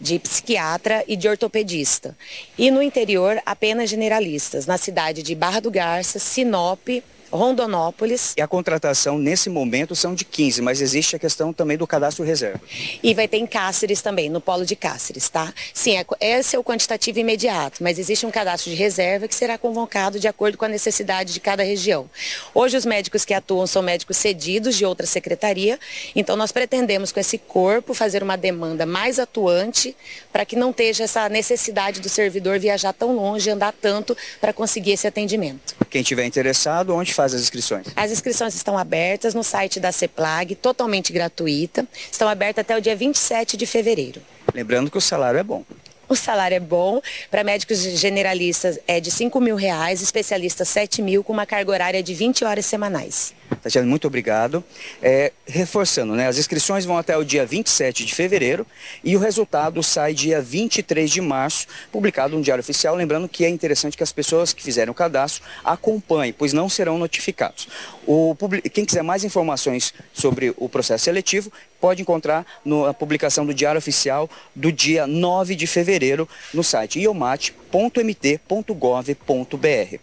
de 0.00 0.18
psiquiatra 0.18 1.04
e 1.08 1.16
de 1.16 1.28
ortopedista. 1.28 2.16
E 2.56 2.70
no 2.70 2.82
interior, 2.82 3.40
apenas 3.44 3.90
generalistas, 3.90 4.66
na 4.66 4.78
cidade 4.78 5.22
de 5.22 5.34
Barra 5.34 5.60
do 5.60 5.70
Garça, 5.70 6.18
Sinop, 6.18 6.88
Rondonópolis. 7.30 8.34
E 8.36 8.42
a 8.42 8.48
contratação 8.48 9.18
nesse 9.18 9.48
momento 9.50 9.94
são 9.94 10.14
de 10.14 10.24
15, 10.24 10.62
mas 10.62 10.80
existe 10.80 11.16
a 11.16 11.18
questão 11.18 11.52
também 11.52 11.76
do 11.76 11.86
cadastro 11.86 12.24
reserva. 12.24 12.60
E 13.02 13.14
vai 13.14 13.28
ter 13.28 13.38
em 13.38 13.46
Cáceres 13.46 14.00
também, 14.02 14.28
no 14.28 14.40
polo 14.40 14.64
de 14.64 14.76
Cáceres, 14.76 15.28
tá? 15.28 15.52
Sim, 15.72 15.96
é- 15.96 16.06
esse 16.20 16.56
é 16.56 16.58
o 16.58 16.64
quantitativo 16.64 17.18
imediato, 17.18 17.82
mas 17.82 17.98
existe 17.98 18.24
um 18.26 18.30
cadastro 18.30 18.70
de 18.70 18.76
reserva 18.76 19.28
que 19.28 19.34
será 19.34 19.58
convocado 19.58 20.18
de 20.18 20.28
acordo 20.28 20.56
com 20.58 20.64
a 20.64 20.68
necessidade 20.68 21.32
de 21.32 21.40
cada 21.40 21.62
região. 21.62 22.08
Hoje 22.54 22.76
os 22.76 22.86
médicos 22.86 23.24
que 23.24 23.34
atuam 23.34 23.66
são 23.66 23.82
médicos 23.82 24.16
cedidos 24.16 24.76
de 24.76 24.84
outra 24.84 25.06
secretaria, 25.06 25.78
então 26.14 26.36
nós 26.36 26.52
pretendemos 26.52 27.12
com 27.12 27.20
esse 27.20 27.38
corpo 27.38 27.94
fazer 27.94 28.22
uma 28.22 28.36
demanda 28.36 28.86
mais 28.86 29.18
atuante 29.18 29.96
para 30.32 30.44
que 30.44 30.56
não 30.56 30.70
esteja 30.70 31.04
essa 31.04 31.28
necessidade 31.28 32.00
do 32.00 32.08
servidor 32.08 32.58
viajar 32.58 32.92
tão 32.92 33.14
longe, 33.14 33.50
andar 33.50 33.72
tanto 33.72 34.16
para 34.40 34.52
conseguir 34.52 34.92
esse 34.92 35.06
atendimento. 35.06 35.76
Quem 35.90 36.02
tiver 36.02 36.24
interessado, 36.24 36.94
onde 36.94 37.14
faz 37.18 37.34
as 37.34 37.42
inscrições? 37.42 37.88
As 37.96 38.12
inscrições 38.12 38.54
estão 38.54 38.78
abertas 38.78 39.34
no 39.34 39.42
site 39.42 39.80
da 39.80 39.90
CEPLAG, 39.90 40.54
totalmente 40.54 41.12
gratuita. 41.12 41.84
Estão 42.12 42.28
abertas 42.28 42.62
até 42.62 42.76
o 42.76 42.80
dia 42.80 42.94
27 42.94 43.56
de 43.56 43.66
fevereiro. 43.66 44.22
Lembrando 44.54 44.88
que 44.88 44.96
o 44.96 45.00
salário 45.00 45.40
é 45.40 45.42
bom. 45.42 45.64
O 46.08 46.14
salário 46.14 46.54
é 46.54 46.60
bom, 46.60 47.02
para 47.30 47.44
médicos 47.44 47.80
generalistas 47.80 48.78
é 48.86 48.98
de 48.98 49.10
5 49.10 49.38
mil 49.40 49.56
reais, 49.56 50.00
especialistas 50.00 50.68
7 50.68 51.02
mil, 51.02 51.22
com 51.22 51.32
uma 51.32 51.44
carga 51.44 51.70
horária 51.70 52.02
de 52.02 52.14
20 52.14 52.44
horas 52.44 52.64
semanais. 52.64 53.34
Tatiana, 53.58 53.86
muito 53.86 54.06
obrigado. 54.06 54.62
É, 55.02 55.32
reforçando, 55.46 56.14
né, 56.14 56.28
as 56.28 56.38
inscrições 56.38 56.84
vão 56.84 56.96
até 56.96 57.16
o 57.16 57.24
dia 57.24 57.44
27 57.44 58.04
de 58.04 58.14
fevereiro 58.14 58.66
e 59.02 59.16
o 59.16 59.18
resultado 59.18 59.82
sai 59.82 60.14
dia 60.14 60.40
23 60.40 61.10
de 61.10 61.20
março, 61.20 61.66
publicado 61.90 62.36
no 62.36 62.42
Diário 62.42 62.60
Oficial. 62.60 62.94
Lembrando 62.94 63.28
que 63.28 63.44
é 63.44 63.48
interessante 63.48 63.96
que 63.96 64.02
as 64.02 64.12
pessoas 64.12 64.52
que 64.52 64.62
fizeram 64.62 64.92
o 64.92 64.94
cadastro 64.94 65.42
acompanhem, 65.64 66.32
pois 66.32 66.52
não 66.52 66.68
serão 66.68 66.98
notificados. 66.98 67.68
O, 68.06 68.36
quem 68.72 68.84
quiser 68.84 69.02
mais 69.02 69.24
informações 69.24 69.92
sobre 70.12 70.54
o 70.56 70.68
processo 70.68 71.04
seletivo, 71.04 71.52
pode 71.80 72.02
encontrar 72.02 72.44
na 72.64 72.92
publicação 72.92 73.46
do 73.46 73.54
Diário 73.54 73.78
Oficial 73.78 74.28
do 74.54 74.72
dia 74.72 75.06
9 75.06 75.54
de 75.54 75.66
fevereiro 75.66 76.28
no 76.52 76.64
site 76.64 77.00
iomate.mt.gov.br. 77.00 79.98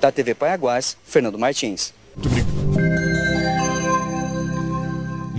Da 0.00 0.12
TV 0.12 0.34
Paiaguás, 0.34 0.96
Fernando 1.04 1.38
Martins. 1.38 1.97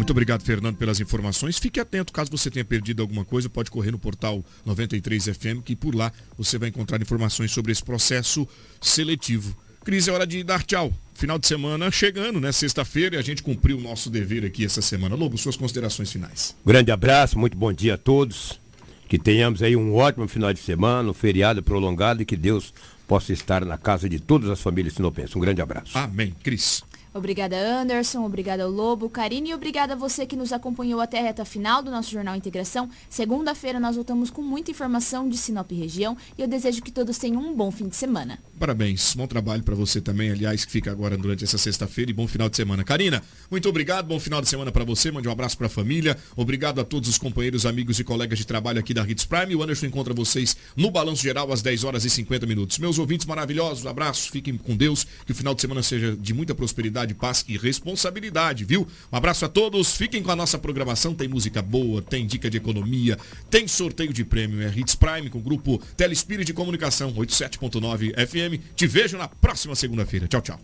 Muito 0.10 0.12
obrigado, 0.12 0.44
Fernando, 0.44 0.76
pelas 0.76 1.00
informações. 1.00 1.60
Fique 1.60 1.80
atento, 1.80 2.12
caso 2.12 2.32
você 2.32 2.50
tenha 2.50 2.66
perdido 2.66 3.02
alguma 3.02 3.24
coisa, 3.24 3.50
pode 3.50 3.70
correr 3.70 3.92
no 3.92 4.00
portal 4.00 4.44
93FM, 4.66 5.62
que 5.62 5.76
por 5.76 5.94
lá 5.94 6.12
você 6.38 6.58
vai 6.58 6.70
encontrar 6.70 7.02
informações 7.02 7.52
sobre 7.52 7.72
esse 7.72 7.84
processo 7.84 8.48
seletivo. 8.82 9.56
Cris, 9.84 10.08
é 10.08 10.12
hora 10.12 10.26
de 10.26 10.44
dar 10.44 10.64
tchau. 10.64 10.94
Final 11.14 11.38
de 11.38 11.48
semana 11.48 11.92
chegando, 11.92 12.40
né? 12.40 12.52
Sexta-feira 12.52 13.18
e 13.18 13.20
a 13.20 13.22
gente 13.22 13.44
cumpriu 13.44 13.78
o 13.78 13.82
nosso 13.82 14.10
dever 14.10 14.46
aqui 14.46 14.64
essa 14.64 14.82
semana. 14.82 15.16
Lobo, 15.16 15.38
suas 15.38 15.58
considerações 15.58 16.12
finais. 16.12 16.56
Grande 16.66 16.92
abraço, 16.92 17.38
muito 17.38 17.58
bom 17.58 17.74
dia 17.74 17.96
a 17.96 17.98
todos. 17.98 18.60
Que 19.08 19.20
tenhamos 19.20 19.62
aí 19.62 19.76
um 19.76 19.94
ótimo 19.94 20.28
final 20.28 20.54
de 20.54 20.60
semana, 20.60 21.10
um 21.10 21.14
feriado 21.14 21.62
prolongado 21.62 22.22
e 22.22 22.26
que 22.26 22.38
Deus 22.38 22.74
possa 23.10 23.34
estar 23.34 23.66
na 23.66 23.76
casa 23.76 24.08
de 24.08 24.20
todas 24.20 24.52
as 24.52 24.62
famílias 24.62 24.94
sinopenses. 24.94 25.36
Um 25.36 25.40
grande 25.40 25.64
abraço. 25.64 25.98
Amém. 25.98 26.36
Cris. 26.44 26.84
Obrigada, 27.14 27.56
Anderson. 27.58 28.24
Obrigada, 28.24 28.68
Lobo. 28.68 29.10
Karine, 29.10 29.50
e 29.50 29.54
obrigada 29.54 29.94
a 29.94 29.96
você 29.96 30.26
que 30.26 30.36
nos 30.36 30.54
acompanhou 30.54 31.02
até 31.02 31.20
a 31.20 31.24
reta 31.24 31.44
final 31.44 31.82
do 31.82 31.90
nosso 31.90 32.12
Jornal 32.12 32.36
Integração. 32.36 32.90
Segunda-feira 33.10 33.80
nós 33.80 33.96
voltamos 33.96 34.30
com 34.30 34.42
muita 34.42 34.72
informação 34.72 35.28
de 35.28 35.38
Sinop 35.38 35.72
região 35.72 36.16
e 36.38 36.42
eu 36.42 36.48
desejo 36.48 36.82
que 36.82 36.92
todos 36.92 37.18
tenham 37.18 37.42
um 37.42 37.56
bom 37.56 37.72
fim 37.72 37.88
de 37.88 37.96
semana. 37.96 38.40
Parabéns. 38.60 39.16
Bom 39.16 39.26
trabalho 39.26 39.64
para 39.64 39.74
você 39.74 40.02
também, 40.02 40.32
aliás, 40.32 40.66
que 40.66 40.72
fica 40.72 40.92
agora 40.92 41.18
durante 41.18 41.44
essa 41.44 41.58
sexta-feira 41.58 42.12
e 42.12 42.14
bom 42.14 42.28
final 42.28 42.50
de 42.50 42.58
semana. 42.58 42.84
Karina, 42.84 43.24
muito 43.50 43.68
obrigado. 43.70 44.06
Bom 44.06 44.20
final 44.20 44.42
de 44.42 44.50
semana 44.50 44.72
para 44.72 44.84
você. 44.84 45.10
Mande 45.12 45.28
um 45.28 45.32
abraço 45.32 45.58
para 45.58 45.68
a 45.68 45.70
família. 45.70 46.18
Obrigado 46.36 46.80
a 46.82 46.84
todos 46.84 47.10
os 47.10 47.18
companheiros, 47.18 47.66
amigos 47.66 48.00
e 48.00 48.04
colegas 48.04 48.38
de 48.38 48.46
trabalho 48.46 48.80
aqui 48.80 48.94
da 48.94 49.02
Hits 49.08 49.26
Prime. 49.26 49.56
O 49.56 49.64
Anderson 49.64 49.86
encontra 49.86 50.14
vocês 50.14 50.58
no 50.76 50.92
Balanço 50.92 51.24
Geral 51.24 51.52
às 51.52 51.62
10 51.62 51.86
horas 51.86 52.06
e 52.06 52.10
50 52.10 52.46
minutos. 52.46 52.78
Meus 52.78 53.00
ouvintes 53.00 53.26
maravilhosos, 53.26 53.88
abraços. 53.88 54.28
Fiquem 54.28 54.58
com 54.58 54.76
Deus. 54.76 55.08
Que 55.26 55.32
o 55.32 55.36
final 55.36 55.56
de 55.56 55.62
semana 55.62 55.82
seja 55.82 56.16
de 56.16 56.34
muita 56.34 56.54
prosperidade, 56.54 56.99
paz 57.14 57.46
e 57.48 57.58
responsabilidade, 57.58 58.66
viu? 58.66 58.88
Um 59.12 59.16
abraço 59.16 59.46
a 59.46 59.50
todos. 59.50 59.96
Fiquem 59.96 60.24
com 60.24 60.32
a 60.32 60.36
nossa 60.36 60.58
programação. 60.58 61.14
Tem 61.14 61.28
música 61.28 61.62
boa, 61.62 62.02
tem 62.02 62.26
dica 62.26 62.50
de 62.50 62.58
economia, 62.58 63.18
tem 63.50 63.68
sorteio 63.68 64.14
de 64.14 64.24
prêmio. 64.24 64.62
É 64.62 64.74
Hits 64.76 64.96
Prime 64.96 65.30
com 65.30 65.40
o 65.40 65.42
grupo 65.42 65.82
Telespírito 65.96 66.46
de 66.46 66.54
Comunicação 66.54 67.14
87.9 67.14 68.14
FM. 68.28 68.62
Te 68.76 68.88
vejo 68.88 69.18
na 69.18 69.28
próxima 69.28 69.76
segunda-feira. 69.76 70.28
Tchau, 70.28 70.42
tchau. 70.42 70.60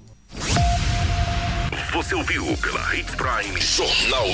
Você 1.94 2.14
ouviu 2.14 2.46
pela 2.58 2.96
Hits 2.96 3.16
Prime 3.16 3.62
Jornal 3.62 4.28